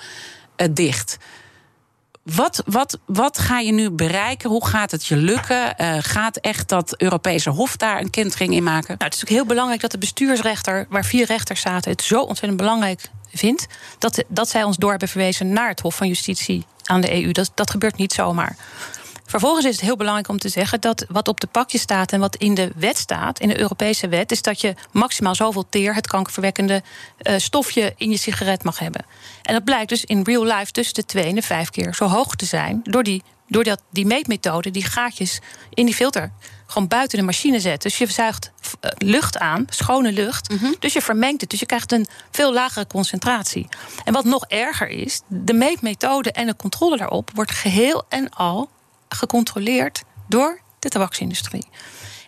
dicht. 0.71 1.17
Wat, 2.23 2.63
wat, 2.65 2.99
wat 3.05 3.39
ga 3.39 3.59
je 3.59 3.71
nu 3.71 3.89
bereiken? 3.89 4.49
Hoe 4.49 4.67
gaat 4.67 4.91
het 4.91 5.05
je 5.05 5.15
lukken? 5.15 5.75
Uh, 5.81 5.95
gaat 5.99 6.37
echt 6.37 6.69
dat 6.69 6.93
Europese 6.97 7.49
Hof 7.49 7.77
daar 7.77 7.99
een 7.99 8.09
kentering 8.09 8.53
in 8.53 8.63
maken? 8.63 8.87
Nou, 8.87 9.03
het 9.03 9.13
is 9.13 9.19
natuurlijk 9.19 9.29
heel 9.29 9.45
belangrijk 9.45 9.81
dat 9.81 9.91
de 9.91 9.97
bestuursrechter, 9.97 10.85
waar 10.89 11.05
vier 11.05 11.25
rechters 11.25 11.61
zaten, 11.61 11.91
het 11.91 12.01
zo 12.01 12.19
ontzettend 12.19 12.57
belangrijk 12.61 13.09
vindt. 13.33 13.67
Dat, 13.99 14.23
dat 14.27 14.49
zij 14.49 14.63
ons 14.63 14.77
door 14.77 14.89
hebben 14.89 15.07
verwezen 15.07 15.53
naar 15.53 15.69
het 15.69 15.79
Hof 15.79 15.95
van 15.95 16.07
Justitie 16.07 16.65
aan 16.83 17.01
de 17.01 17.23
EU. 17.23 17.31
Dat, 17.31 17.51
dat 17.55 17.69
gebeurt 17.69 17.97
niet 17.97 18.13
zomaar. 18.13 18.55
Vervolgens 19.31 19.65
is 19.65 19.75
het 19.75 19.81
heel 19.81 19.95
belangrijk 19.95 20.27
om 20.27 20.37
te 20.37 20.49
zeggen 20.49 20.81
dat 20.81 21.05
wat 21.09 21.27
op 21.27 21.39
de 21.39 21.47
pakje 21.47 21.77
staat 21.77 22.11
en 22.11 22.19
wat 22.19 22.35
in 22.35 22.53
de 22.53 22.71
wet 22.75 22.97
staat, 22.97 23.39
in 23.39 23.47
de 23.47 23.59
Europese 23.59 24.07
wet, 24.07 24.31
is 24.31 24.41
dat 24.41 24.61
je 24.61 24.75
maximaal 24.91 25.35
zoveel 25.35 25.65
teer, 25.69 25.95
het 25.95 26.07
kankerverwekkende 26.07 26.83
uh, 27.21 27.37
stofje, 27.37 27.93
in 27.97 28.09
je 28.09 28.17
sigaret 28.17 28.63
mag 28.63 28.79
hebben. 28.79 29.05
En 29.41 29.53
dat 29.53 29.63
blijkt 29.63 29.89
dus 29.89 30.05
in 30.05 30.23
real 30.23 30.43
life 30.43 30.71
tussen 30.71 30.93
de 30.93 31.05
twee 31.05 31.25
en 31.25 31.35
de 31.35 31.41
vijf 31.41 31.69
keer 31.69 31.93
zo 31.93 32.05
hoog 32.05 32.35
te 32.35 32.45
zijn 32.45 32.81
door 32.83 33.03
die, 33.03 33.23
door 33.47 33.63
dat, 33.63 33.81
die 33.89 34.05
meetmethode, 34.05 34.71
die 34.71 34.85
gaatjes 34.85 35.39
in 35.69 35.85
die 35.85 35.95
filter 35.95 36.31
gewoon 36.71 36.87
buiten 36.87 37.17
de 37.17 37.23
machine 37.23 37.59
zet. 37.59 37.81
Dus 37.81 37.97
je 37.97 38.11
zuigt 38.11 38.51
uh, 38.81 38.91
lucht 38.97 39.37
aan, 39.37 39.65
schone 39.69 40.11
lucht. 40.11 40.49
Mm 40.49 40.57
-hmm. 40.57 40.75
Dus 40.79 40.93
je 40.93 41.01
vermengt 41.01 41.41
het. 41.41 41.49
Dus 41.49 41.59
je 41.59 41.65
krijgt 41.65 41.91
een 41.91 42.07
veel 42.31 42.53
lagere 42.53 42.87
concentratie. 42.87 43.67
En 44.03 44.13
wat 44.13 44.25
nog 44.25 44.45
erger 44.47 44.87
is, 44.87 45.21
de 45.27 45.53
meetmethode 45.53 46.31
en 46.31 46.45
de 46.45 46.55
controle 46.55 46.97
daarop 46.97 47.31
wordt 47.33 47.51
geheel 47.51 48.03
en 48.09 48.29
al 48.29 48.69
gecontroleerd 49.09 50.03
door 50.27 50.61
de 50.79 50.89
tabaksindustrie. 50.89 51.67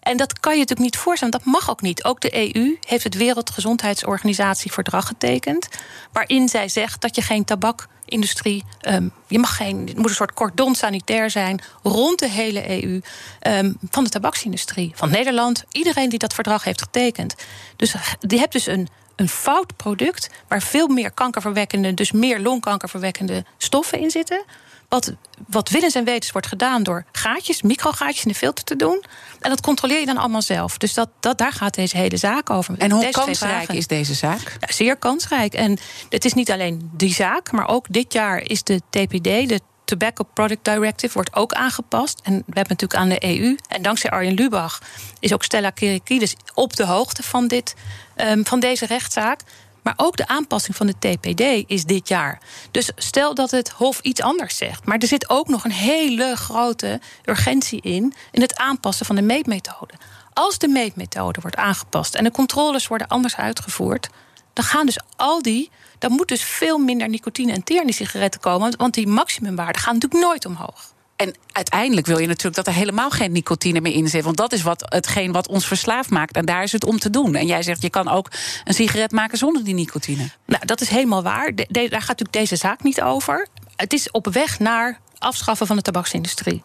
En 0.04 0.18
dat 0.18 0.40
kan 0.40 0.54
je 0.54 0.60
natuurlijk 0.60 0.90
niet 0.90 0.98
voorstellen, 0.98 1.34
dat 1.34 1.46
mag 1.46 1.70
ook 1.70 1.82
niet. 1.82 2.04
Ook 2.04 2.22
de 2.22 2.56
EU 2.56 2.78
heeft 2.88 3.04
het 3.04 3.16
Wereldgezondheidsorganisatie 3.16 4.72
verdrag 4.72 5.08
getekend, 5.08 5.68
waarin 6.12 6.50
zij 6.50 6.70
zegt 6.70 7.02
dat 7.02 7.16
je 7.16 7.22
geen 7.22 7.46
tabakindustrie, 7.46 8.64
um, 8.82 9.12
je 9.28 9.40
mag 9.40 9.56
geen, 9.56 9.88
het 9.88 9.98
moet 9.98 10.10
een 10.10 10.16
soort 10.16 10.34
cordon 10.34 10.76
sanitair 10.76 11.30
zijn 11.30 11.62
rond 11.84 12.20
de 12.20 12.30
hele 12.30 12.84
EU 12.84 13.02
um, 13.48 13.78
van 13.90 14.04
de 14.04 14.10
tabaksindustrie, 14.10 14.92
van 14.96 15.10
Nederland, 15.10 15.64
iedereen 15.72 16.10
die 16.10 16.20
dat 16.20 16.34
verdrag 16.34 16.64
heeft 16.64 16.82
getekend. 16.82 17.36
Dus 17.76 17.96
je 18.20 18.40
hebt 18.40 18.54
dus 18.54 18.68
een 18.68 18.88
een 19.16 19.30
fout 19.30 19.76
product 19.76 20.30
waar 20.48 20.62
veel 20.62 20.88
meer 20.88 21.12
kankerverwekkende, 21.12 21.94
dus 21.94 22.12
meer 22.12 22.40
longkankerverwekkende 22.40 23.46
stoffen 23.58 24.00
in 24.00 24.12
zitten. 24.12 24.44
Wat, 24.90 25.14
wat 25.48 25.70
willens 25.70 25.96
en 25.96 26.04
wetens 26.04 26.32
wordt 26.32 26.48
gedaan 26.48 26.84
door 26.84 27.06
gaatjes, 27.12 27.62
microgaatjes 27.62 28.24
in 28.24 28.32
de 28.32 28.38
filter 28.38 28.64
te 28.64 28.76
doen. 28.76 29.04
En 29.44 29.50
dat 29.50 29.62
controleer 29.62 30.00
je 30.00 30.06
dan 30.06 30.18
allemaal 30.18 30.42
zelf. 30.42 30.78
Dus 30.78 30.94
dat, 30.94 31.10
dat, 31.20 31.38
daar 31.38 31.52
gaat 31.52 31.74
deze 31.74 31.98
hele 31.98 32.18
zaak 32.18 32.50
over. 32.50 32.76
En 32.78 32.92
hoe 32.92 33.02
deze 33.02 33.20
kansrijk 33.20 33.70
is 33.70 33.88
deze 33.88 34.14
zaak? 34.14 34.58
Ja, 34.60 34.74
zeer 34.74 34.98
kansrijk. 34.98 35.54
En 35.54 35.78
het 36.10 36.26
is 36.26 36.34
niet 36.34 36.52
alleen 36.52 36.92
die 36.94 37.14
zaak, 37.14 37.52
maar 37.52 37.68
ook 37.68 37.86
dit 37.90 38.14
jaar 38.14 38.42
is 38.42 38.64
de 38.64 38.82
TPD, 38.90 39.50
de 39.50 39.60
Tobacco 39.86 40.24
Product 40.34 40.66
Directive 40.66 41.14
wordt 41.14 41.36
ook 41.36 41.54
aangepast. 41.54 42.20
En 42.24 42.34
we 42.34 42.54
hebben 42.54 42.78
natuurlijk 42.78 43.00
aan 43.00 43.10
de 43.10 43.40
EU. 43.40 43.56
En 43.68 43.82
dankzij 43.82 44.10
Arjen 44.10 44.34
Lubach 44.34 44.82
is 45.20 45.34
ook 45.34 45.44
Stella 45.44 45.70
Kyriakides 45.70 46.36
op 46.54 46.76
de 46.76 46.86
hoogte 46.86 47.24
van, 47.24 47.48
dit, 47.48 47.76
um, 48.18 48.46
van 48.46 48.60
deze 48.60 48.86
rechtszaak. 48.86 49.42
Maar 49.84 49.94
ook 49.98 50.18
de 50.18 50.28
aanpassing 50.28 50.76
van 50.76 50.88
de 50.88 50.96
TPD 51.00 51.70
is 51.70 51.86
dit 51.86 52.08
jaar. 52.08 52.42
Dus 52.72 52.92
stel 52.96 53.34
dat 53.36 53.52
het 53.52 53.70
Hof 53.70 54.00
iets 54.00 54.22
anders 54.22 54.58
zegt. 54.58 54.86
Maar 54.86 54.98
er 54.98 55.08
zit 55.08 55.30
ook 55.30 55.48
nog 55.48 55.64
een 55.64 55.72
hele 55.72 56.36
grote 56.36 57.00
urgentie 57.26 57.82
in. 57.82 58.14
in 58.32 58.42
het 58.42 58.58
aanpassen 58.58 59.06
van 59.06 59.16
de 59.16 59.22
meetmethode. 59.22 59.94
Als 60.34 60.58
de 60.58 60.68
meetmethode 60.68 61.42
wordt 61.42 61.56
aangepast 61.56 62.16
en 62.16 62.24
de 62.24 62.32
controles 62.32 62.88
worden 62.88 63.08
anders 63.08 63.36
uitgevoerd. 63.36 64.10
dan 64.54 64.66
gaan 64.66 64.86
dus 64.86 65.00
al 65.16 65.42
die 65.42 65.70
dan 66.04 66.12
moet 66.12 66.28
dus 66.28 66.44
veel 66.44 66.78
minder 66.78 67.10
nicotine 67.10 67.52
en 67.52 67.64
teer 67.64 67.80
in 67.80 67.86
die 67.86 67.96
sigaretten 67.96 68.42
komen. 68.42 68.78
Want 68.78 68.94
die 68.94 69.08
maximumwaarden 69.08 69.82
gaan 69.82 69.94
natuurlijk 69.94 70.24
nooit 70.24 70.46
omhoog. 70.46 70.93
En 71.24 71.36
uiteindelijk 71.52 72.08
wil 72.08 72.18
je 72.18 72.28
natuurlijk 72.28 72.56
dat 72.56 72.68
er 72.68 72.74
helemaal 72.74 73.10
geen 73.10 73.32
nicotine 73.32 73.82
meer 73.82 73.94
in 73.94 74.08
zit. 74.08 74.24
Want 74.24 74.38
dat 74.38 74.54
is 74.54 74.62
wat, 74.62 74.86
hetgeen 74.86 75.32
wat 75.32 75.48
ons 75.48 75.68
verslaafd 75.68 76.10
maakt. 76.10 76.36
En 76.36 76.46
daar 76.46 76.64
is 76.64 76.72
het 76.72 76.86
om 76.86 77.00
te 77.00 77.10
doen. 77.10 77.36
En 77.36 77.46
jij 77.46 77.64
zegt, 77.64 77.82
je 77.82 77.90
kan 77.90 78.08
ook 78.08 78.32
een 78.64 78.74
sigaret 78.74 79.12
maken 79.12 79.38
zonder 79.38 79.64
die 79.64 79.74
nicotine. 79.74 80.30
Nou, 80.46 80.66
dat 80.66 80.82
is 80.82 80.90
helemaal 80.90 81.24
waar. 81.24 81.56
De, 81.56 81.68
de, 81.70 81.90
daar 81.90 82.00
gaat 82.00 82.20
natuurlijk 82.20 82.32
deze 82.32 82.56
zaak 82.56 82.84
niet 82.84 83.02
over. 83.02 83.48
Het 83.76 83.94
is 83.94 84.12
op 84.12 84.28
weg 84.28 84.60
naar 84.60 85.00
afschaffen 85.18 85.68
van 85.68 85.76
de 85.76 85.82
tabaksindustrie. 85.82 86.62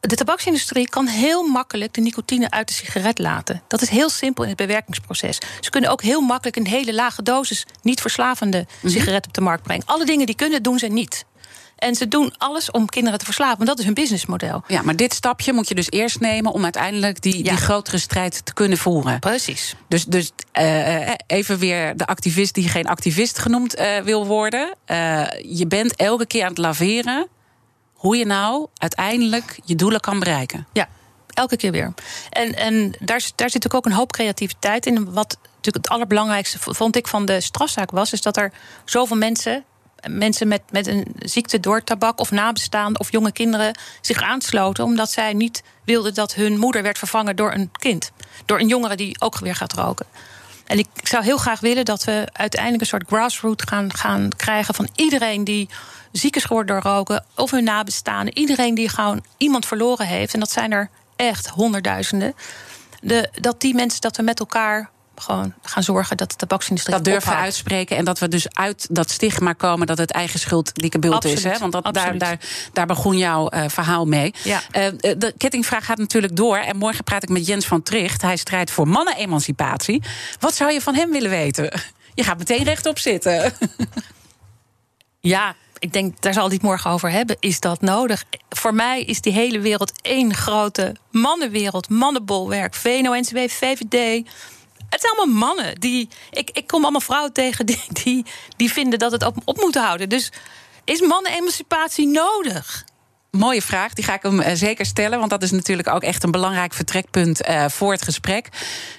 De 0.00 0.14
tabaksindustrie 0.16 0.88
kan 0.88 1.06
heel 1.06 1.42
makkelijk 1.42 1.94
de 1.94 2.00
nicotine 2.00 2.50
uit 2.50 2.68
de 2.68 2.74
sigaret 2.74 3.18
laten. 3.18 3.62
Dat 3.68 3.82
is 3.82 3.88
heel 3.88 4.08
simpel 4.08 4.42
in 4.42 4.48
het 4.48 4.58
bewerkingsproces. 4.58 5.38
Ze 5.60 5.70
kunnen 5.70 5.90
ook 5.90 6.02
heel 6.02 6.20
makkelijk 6.20 6.56
een 6.56 6.66
hele 6.66 6.94
lage 6.94 7.22
dosis 7.22 7.66
niet 7.82 8.00
verslavende 8.00 8.58
mm 8.58 8.66
-hmm. 8.80 8.90
sigaret 8.90 9.26
op 9.26 9.34
de 9.34 9.40
markt 9.40 9.62
brengen. 9.62 9.86
Alle 9.86 10.04
dingen 10.04 10.26
die 10.26 10.34
kunnen, 10.34 10.62
doen 10.62 10.78
ze 10.78 10.86
niet. 10.86 11.24
En 11.80 11.94
ze 11.94 12.08
doen 12.08 12.32
alles 12.38 12.70
om 12.70 12.86
kinderen 12.86 13.18
te 13.18 13.24
verslaven. 13.24 13.56
Want 13.56 13.68
dat 13.68 13.78
is 13.78 13.84
hun 13.84 13.94
businessmodel. 13.94 14.62
Ja, 14.66 14.82
maar 14.82 14.96
dit 14.96 15.14
stapje 15.14 15.52
moet 15.52 15.68
je 15.68 15.74
dus 15.74 15.90
eerst 15.90 16.20
nemen 16.20 16.52
om 16.52 16.64
uiteindelijk 16.64 17.22
die, 17.22 17.44
ja. 17.44 17.50
die 17.50 17.60
grotere 17.60 17.98
strijd 17.98 18.44
te 18.44 18.54
kunnen 18.54 18.78
voeren. 18.78 19.18
Precies. 19.18 19.74
Dus, 19.88 20.04
dus 20.04 20.32
uh, 20.58 21.10
even 21.26 21.58
weer 21.58 21.96
de 21.96 22.06
activist 22.06 22.54
die 22.54 22.68
geen 22.68 22.86
activist 22.86 23.38
genoemd 23.38 23.78
uh, 23.78 23.98
wil 23.98 24.26
worden. 24.26 24.74
Uh, 24.86 25.26
je 25.42 25.66
bent 25.68 25.96
elke 25.96 26.26
keer 26.26 26.42
aan 26.42 26.48
het 26.48 26.58
laveren 26.58 27.28
hoe 27.92 28.16
je 28.16 28.26
nou 28.26 28.66
uiteindelijk 28.76 29.60
je 29.64 29.74
doelen 29.74 30.00
kan 30.00 30.18
bereiken. 30.18 30.66
Ja, 30.72 30.88
elke 31.28 31.56
keer 31.56 31.72
weer. 31.72 31.94
En, 32.30 32.54
en 32.54 32.94
daar, 32.98 33.30
daar 33.34 33.50
zit 33.50 33.74
ook 33.74 33.86
een 33.86 33.92
hoop 33.92 34.12
creativiteit 34.12 34.86
in. 34.86 35.12
Wat 35.12 35.38
natuurlijk 35.42 35.84
het 35.84 35.88
allerbelangrijkste 35.88 36.58
vond 36.60 36.96
ik 36.96 37.08
van 37.08 37.24
de 37.24 37.40
strafzaak 37.40 37.90
was, 37.90 38.12
is 38.12 38.22
dat 38.22 38.36
er 38.36 38.52
zoveel 38.84 39.16
mensen. 39.16 39.64
Mensen 40.08 40.48
met, 40.48 40.62
met 40.70 40.86
een 40.86 41.06
ziekte 41.18 41.60
door 41.60 41.84
tabak 41.84 42.20
of 42.20 42.30
nabestaanden 42.30 43.00
of 43.00 43.12
jonge 43.12 43.32
kinderen 43.32 43.78
zich 44.00 44.22
aansloten. 44.22 44.84
omdat 44.84 45.10
zij 45.10 45.32
niet 45.32 45.62
wilden 45.84 46.14
dat 46.14 46.34
hun 46.34 46.58
moeder 46.58 46.82
werd 46.82 46.98
vervangen 46.98 47.36
door 47.36 47.52
een 47.52 47.70
kind. 47.72 48.10
Door 48.44 48.60
een 48.60 48.68
jongere 48.68 48.96
die 48.96 49.20
ook 49.20 49.38
weer 49.38 49.54
gaat 49.54 49.72
roken. 49.72 50.06
En 50.66 50.78
ik 50.78 50.88
zou 51.02 51.24
heel 51.24 51.36
graag 51.36 51.60
willen 51.60 51.84
dat 51.84 52.04
we 52.04 52.28
uiteindelijk 52.32 52.82
een 52.82 52.88
soort 52.88 53.06
grassroots 53.06 53.64
gaan, 53.68 53.94
gaan 53.94 54.30
krijgen 54.36 54.74
van 54.74 54.88
iedereen 54.94 55.44
die 55.44 55.68
ziek 56.12 56.36
is 56.36 56.44
geworden 56.44 56.74
door 56.74 56.92
roken, 56.92 57.24
of 57.36 57.50
hun 57.50 57.64
nabestaanden. 57.64 58.38
Iedereen 58.38 58.74
die 58.74 58.88
gewoon 58.88 59.24
iemand 59.36 59.66
verloren 59.66 60.06
heeft. 60.06 60.34
En 60.34 60.40
dat 60.40 60.50
zijn 60.50 60.72
er 60.72 60.90
echt 61.16 61.48
honderdduizenden. 61.48 62.34
De, 63.00 63.28
dat 63.32 63.60
die 63.60 63.74
mensen, 63.74 64.00
dat 64.00 64.16
we 64.16 64.22
met 64.22 64.40
elkaar 64.40 64.90
gewoon 65.20 65.54
gaan 65.62 65.82
zorgen 65.82 66.16
dat 66.16 66.30
de 66.30 66.36
tabaksindustrie 66.36 66.96
dat 66.96 67.04
durven 67.04 67.22
ophoudt. 67.22 67.44
uitspreken 67.44 67.96
en 67.96 68.04
dat 68.04 68.18
we 68.18 68.28
dus 68.28 68.46
uit 68.52 68.86
dat 68.90 69.10
stigma 69.10 69.52
komen 69.52 69.86
dat 69.86 69.98
het 69.98 70.10
eigen 70.10 70.40
schuld 70.40 70.74
dikke 70.74 70.98
bult 70.98 71.14
Absoluut, 71.14 71.38
is. 71.38 71.44
Hè? 71.44 71.58
Want 71.58 71.72
dat, 71.72 71.84
daar, 71.84 71.94
absoluut. 71.94 72.20
daar, 72.20 72.38
daar 72.72 72.86
begon 72.86 73.16
jouw 73.16 73.52
uh, 73.52 73.64
verhaal 73.68 74.06
mee. 74.06 74.34
Ja. 74.44 74.60
Uh, 74.72 74.86
de 74.98 75.34
kettingvraag 75.36 75.84
gaat 75.84 75.98
natuurlijk 75.98 76.36
door. 76.36 76.56
En 76.56 76.76
morgen 76.76 77.04
praat 77.04 77.22
ik 77.22 77.28
met 77.28 77.46
Jens 77.46 77.66
van 77.66 77.82
Tricht. 77.82 78.22
Hij 78.22 78.36
strijdt 78.36 78.70
voor 78.70 78.88
mannenemancipatie. 78.88 80.02
Wat 80.40 80.54
zou 80.54 80.72
je 80.72 80.80
van 80.80 80.94
hem 80.94 81.10
willen 81.10 81.30
weten? 81.30 81.80
Je 82.14 82.24
gaat 82.24 82.38
meteen 82.38 82.64
rechtop 82.64 82.98
zitten. 82.98 83.52
Ja, 85.20 85.54
ik 85.78 85.92
denk, 85.92 86.22
daar 86.22 86.32
zal 86.32 86.44
hij 86.44 86.54
het 86.54 86.62
morgen 86.62 86.90
over 86.90 87.10
hebben. 87.10 87.36
Is 87.40 87.60
dat 87.60 87.80
nodig? 87.80 88.24
Voor 88.48 88.74
mij 88.74 89.02
is 89.02 89.20
die 89.20 89.32
hele 89.32 89.60
wereld 89.60 89.92
één 90.02 90.34
grote 90.34 90.96
mannenwereld. 91.10 91.88
Mannenbolwerk, 91.88 92.74
VNO-NCW, 92.74 93.38
VVD. 93.48 94.28
Het 94.90 95.00
zijn 95.00 95.12
allemaal 95.16 95.34
mannen. 95.34 95.80
Die, 95.80 96.08
ik, 96.30 96.50
ik 96.50 96.66
kom 96.66 96.82
allemaal 96.82 97.00
vrouwen 97.00 97.32
tegen 97.32 97.66
die, 97.66 97.82
die, 98.02 98.24
die 98.56 98.72
vinden 98.72 98.98
dat 98.98 99.12
het 99.12 99.24
op, 99.24 99.36
op 99.44 99.56
moet 99.56 99.74
houden. 99.74 100.08
Dus 100.08 100.32
is 100.84 101.00
mannenemancipatie 101.00 102.06
nodig? 102.06 102.84
Mooie 103.30 103.62
vraag, 103.62 103.92
die 103.92 104.04
ga 104.04 104.14
ik 104.14 104.22
hem 104.22 104.40
uh, 104.40 104.46
zeker 104.52 104.86
stellen. 104.86 105.18
Want 105.18 105.30
dat 105.30 105.42
is 105.42 105.50
natuurlijk 105.50 105.88
ook 105.88 106.02
echt 106.02 106.22
een 106.22 106.30
belangrijk 106.30 106.72
vertrekpunt 106.72 107.48
uh, 107.48 107.68
voor 107.68 107.92
het 107.92 108.02
gesprek. 108.02 108.48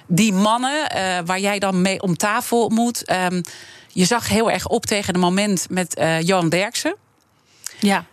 Die 0.06 0.32
mannen 0.32 0.96
uh, 0.96 1.18
waar 1.24 1.40
jij 1.40 1.58
dan 1.58 1.82
mee 1.82 2.02
om 2.02 2.16
tafel 2.16 2.68
moet. 2.68 3.10
Um, 3.10 3.42
je 3.88 4.04
zag 4.04 4.28
heel 4.28 4.50
erg 4.50 4.66
op 4.66 4.86
tegen 4.86 5.12
het 5.12 5.22
moment 5.22 5.66
met 5.70 6.02
Johan 6.20 6.48
Derksen. 6.48 6.96
Ja. 7.78 8.04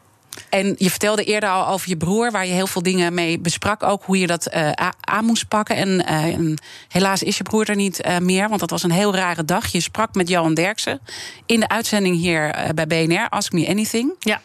En 0.50 0.76
je 0.78 0.90
vertelde 0.90 1.24
eerder 1.24 1.50
al 1.50 1.68
over 1.68 1.90
je 1.90 1.98
broer, 1.98 2.32
waar 2.32 2.46
je 2.46 2.54
heel 2.54 2.68
veel 2.68 2.82
dingen 2.82 3.14
mee 3.14 3.40
besprak. 3.40 3.84
Ook 3.84 4.04
hoe 4.04 4.20
je 4.20 4.28
dat 4.28 4.54
uh, 4.54 4.70
aan 5.00 5.26
moest 5.26 5.48
pakken. 5.48 5.76
En, 5.76 5.90
uh, 5.90 6.24
en, 6.24 6.62
helaas 6.88 7.24
is 7.24 7.38
je 7.38 7.44
broer 7.44 7.70
er 7.70 7.76
niet 7.76 8.06
uh, 8.06 8.18
meer, 8.18 8.48
want 8.48 8.60
dat 8.60 8.70
was 8.70 8.84
een 8.84 8.92
heel 8.92 9.16
rare 9.16 9.46
dag. 9.46 9.68
Je 9.68 9.82
sprak 9.82 10.14
met 10.14 10.30
Johan 10.30 10.54
Derksen 10.54 11.00
in 11.46 11.60
de 11.60 11.68
uitzending 11.68 12.18
hier 12.18 12.72
bij 12.76 12.88
BNR, 12.88 13.30
Ask 13.30 13.52
Me 13.52 13.68
Anything. 13.68 14.14
Ja. 14.20 14.42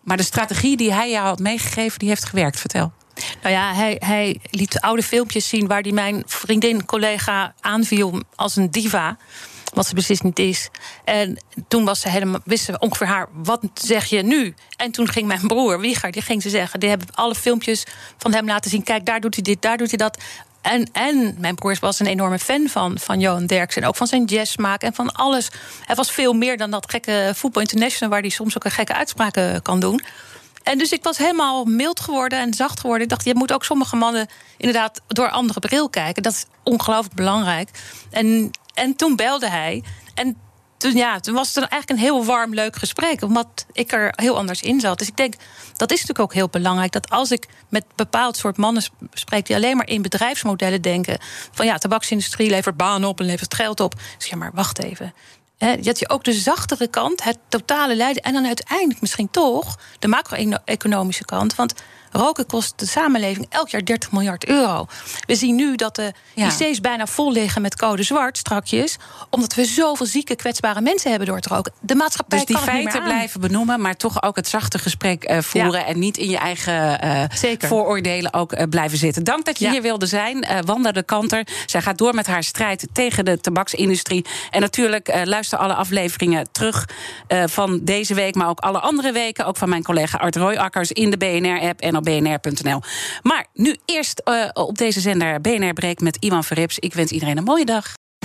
Maar 0.00 0.16
de 0.16 0.22
strategie 0.22 0.76
die 0.76 0.92
hij 0.92 1.10
jou 1.10 1.26
had 1.26 1.38
meegegeven, 1.38 1.98
die 1.98 2.08
heeft 2.08 2.24
gewerkt. 2.24 2.60
Vertel. 2.60 2.92
Nou 3.42 3.54
ja, 3.54 3.74
hij, 3.74 3.96
hij 4.04 4.40
liet 4.50 4.80
oude 4.80 5.02
filmpjes 5.02 5.48
zien 5.48 5.66
waar 5.66 5.80
hij 5.80 5.92
mijn 5.92 6.22
vriendin, 6.26 6.84
collega 6.84 7.54
aanviel 7.60 8.22
als 8.34 8.56
een 8.56 8.70
diva. 8.70 9.16
Wat 9.74 9.86
ze 9.86 9.92
precies 9.92 10.20
niet 10.20 10.38
is. 10.38 10.68
En 11.04 11.36
toen 11.68 11.84
was 11.84 12.00
ze 12.00 12.08
helemaal, 12.08 12.40
wist 12.44 12.64
ze 12.64 12.78
ongeveer 12.78 13.06
haar, 13.06 13.28
wat 13.32 13.60
zeg 13.74 14.06
je 14.06 14.22
nu? 14.22 14.54
En 14.76 14.90
toen 14.90 15.08
ging 15.08 15.26
mijn 15.26 15.46
broer, 15.46 15.80
Wieger, 15.80 16.10
die 16.10 16.22
ging 16.22 16.42
ze 16.42 16.50
zeggen. 16.50 16.80
Die 16.80 16.88
hebben 16.88 17.08
alle 17.14 17.34
filmpjes 17.34 17.84
van 18.18 18.34
hem 18.34 18.46
laten 18.46 18.70
zien. 18.70 18.82
Kijk, 18.82 19.04
daar 19.04 19.20
doet 19.20 19.34
hij 19.34 19.42
dit, 19.42 19.62
daar 19.62 19.76
doet 19.76 19.88
hij 19.88 19.98
dat. 19.98 20.18
En, 20.60 20.88
en 20.92 21.36
mijn 21.38 21.54
broer 21.54 21.76
was 21.80 22.00
een 22.00 22.06
enorme 22.06 22.38
fan 22.38 22.68
van, 22.68 22.98
van 22.98 23.20
Johan 23.20 23.46
Derksen. 23.46 23.82
En 23.82 23.88
ook 23.88 23.96
van 23.96 24.06
zijn 24.06 24.24
jazzmaak 24.24 24.82
en 24.82 24.94
van 24.94 25.12
alles. 25.12 25.48
Hij 25.84 25.94
was 25.94 26.10
veel 26.10 26.32
meer 26.32 26.56
dan 26.56 26.70
dat 26.70 26.90
gekke 26.90 27.32
Voetbal 27.34 27.62
International... 27.62 28.10
waar 28.10 28.20
hij 28.20 28.30
soms 28.30 28.56
ook 28.56 28.64
een 28.64 28.70
gekke 28.70 28.94
uitspraken 28.94 29.62
kan 29.62 29.80
doen. 29.80 30.02
En 30.62 30.78
dus 30.78 30.92
ik 30.92 31.02
was 31.02 31.18
helemaal 31.18 31.64
mild 31.64 32.00
geworden 32.00 32.38
en 32.38 32.54
zacht 32.54 32.80
geworden. 32.80 33.02
Ik 33.02 33.08
dacht, 33.08 33.24
je 33.24 33.34
moet 33.34 33.52
ook 33.52 33.64
sommige 33.64 33.96
mannen 33.96 34.26
inderdaad 34.56 35.00
door 35.06 35.30
andere 35.30 35.60
bril 35.60 35.88
kijken. 35.88 36.22
Dat 36.22 36.32
is 36.32 36.44
ongelooflijk 36.62 37.14
belangrijk. 37.14 37.68
En, 38.10 38.50
en 38.78 38.96
toen 38.96 39.16
belde 39.16 39.48
hij. 39.48 39.82
En 40.14 40.36
toen, 40.78 40.92
ja, 40.92 41.20
toen 41.20 41.34
was 41.34 41.48
het 41.54 41.56
eigenlijk 41.56 41.90
een 41.90 42.06
heel 42.06 42.24
warm, 42.24 42.54
leuk 42.54 42.76
gesprek. 42.76 43.22
Omdat 43.22 43.66
ik 43.72 43.92
er 43.92 44.12
heel 44.16 44.36
anders 44.36 44.62
in 44.62 44.80
zat. 44.80 44.98
Dus 44.98 45.08
ik 45.08 45.16
denk, 45.16 45.34
dat 45.76 45.90
is 45.90 46.00
natuurlijk 46.00 46.18
ook 46.18 46.34
heel 46.34 46.48
belangrijk. 46.48 46.92
Dat 46.92 47.10
als 47.10 47.30
ik 47.30 47.46
met 47.68 47.84
bepaald 47.94 48.36
soort 48.36 48.56
mannen 48.56 48.82
spreek... 49.12 49.46
die 49.46 49.56
alleen 49.56 49.76
maar 49.76 49.88
in 49.88 50.02
bedrijfsmodellen 50.02 50.82
denken... 50.82 51.18
van 51.52 51.66
ja, 51.66 51.78
tabaksindustrie 51.78 52.50
levert 52.50 52.76
banen 52.76 53.08
op 53.08 53.20
en 53.20 53.26
levert 53.26 53.54
geld 53.54 53.80
op. 53.80 53.94
Dus 54.18 54.26
ja, 54.26 54.36
maar 54.36 54.50
wacht 54.54 54.82
even. 54.82 55.14
Dat 55.80 55.98
je 55.98 56.08
ook 56.08 56.24
de 56.24 56.32
zachtere 56.32 56.88
kant, 56.88 57.24
het 57.24 57.38
totale 57.48 57.96
lijden... 57.96 58.22
en 58.22 58.32
dan 58.32 58.46
uiteindelijk 58.46 59.00
misschien 59.00 59.30
toch 59.30 59.78
de 59.98 60.08
macro-economische 60.08 61.24
kant. 61.24 61.54
Want 61.54 61.74
roken 62.12 62.46
kost 62.46 62.78
de 62.78 62.86
samenleving 62.86 63.46
elk 63.48 63.68
jaar 63.68 63.84
30 63.84 64.12
miljard 64.12 64.46
euro. 64.46 64.86
We 65.26 65.34
zien 65.34 65.54
nu 65.54 65.76
dat 65.76 65.96
de 65.96 66.12
ja. 66.34 66.46
IC's 66.46 66.80
bijna 66.80 67.06
vol 67.06 67.32
liggen 67.32 67.62
met 67.62 67.76
code 67.76 68.02
zwart 68.02 68.38
strakjes... 68.38 68.96
omdat 69.30 69.54
we 69.54 69.64
zoveel 69.64 70.06
zieke, 70.06 70.36
kwetsbare 70.36 70.80
mensen 70.80 71.10
hebben 71.10 71.28
door 71.28 71.36
het 71.36 71.46
roken. 71.46 71.72
De 71.80 71.94
maatschappij 71.94 72.38
dus 72.38 72.46
die 72.46 72.56
kan 72.56 72.64
feiten 72.64 73.02
blijven 73.02 73.40
benoemen... 73.40 73.80
maar 73.80 73.96
toch 73.96 74.22
ook 74.22 74.36
het 74.36 74.48
zachte 74.48 74.78
gesprek 74.78 75.30
uh, 75.30 75.38
voeren... 75.38 75.80
Ja. 75.80 75.86
en 75.86 75.98
niet 75.98 76.16
in 76.16 76.30
je 76.30 76.36
eigen 76.36 77.04
uh, 77.04 77.52
vooroordelen 77.58 78.32
ook 78.32 78.52
uh, 78.52 78.62
blijven 78.70 78.98
zitten. 78.98 79.24
Dank 79.24 79.44
dat 79.44 79.58
je 79.58 79.64
ja. 79.64 79.70
hier 79.70 79.82
wilde 79.82 80.06
zijn, 80.06 80.46
Wanda 80.64 80.92
de 80.92 81.02
Kanter. 81.02 81.46
Zij 81.66 81.82
gaat 81.82 81.98
door 81.98 82.14
met 82.14 82.26
haar 82.26 82.42
strijd 82.42 82.86
tegen 82.92 83.24
de 83.24 83.40
tabaksindustrie. 83.40 84.24
En 84.50 84.60
natuurlijk 84.60 85.20
luister 85.24 85.58
alle 85.58 85.74
afleveringen 85.74 86.48
terug 86.52 86.88
van 87.44 87.80
deze 87.82 88.14
week... 88.14 88.34
maar 88.34 88.48
ook 88.48 88.60
alle 88.60 88.78
andere 88.78 89.12
weken. 89.12 89.46
Ook 89.46 89.56
van 89.56 89.68
mijn 89.68 89.82
collega 89.82 90.18
Art 90.18 90.36
Royakkers 90.36 90.92
in 90.92 91.10
de 91.10 91.16
BNR-app... 91.16 91.80
en 91.80 91.96
bnr.nl. 92.00 92.80
Maar 93.22 93.46
nu 93.54 93.76
eerst 93.84 94.22
uh, 94.24 94.48
op 94.52 94.78
deze 94.78 95.00
zender 95.00 95.40
BNR 95.40 95.72
Breek 95.72 96.00
met 96.00 96.16
Ivan 96.16 96.44
Verrips. 96.44 96.78
Ik 96.78 96.94
wens 96.94 97.10
iedereen 97.10 97.36
een 97.36 97.44
mooie 97.44 97.64
dag. 97.64 97.92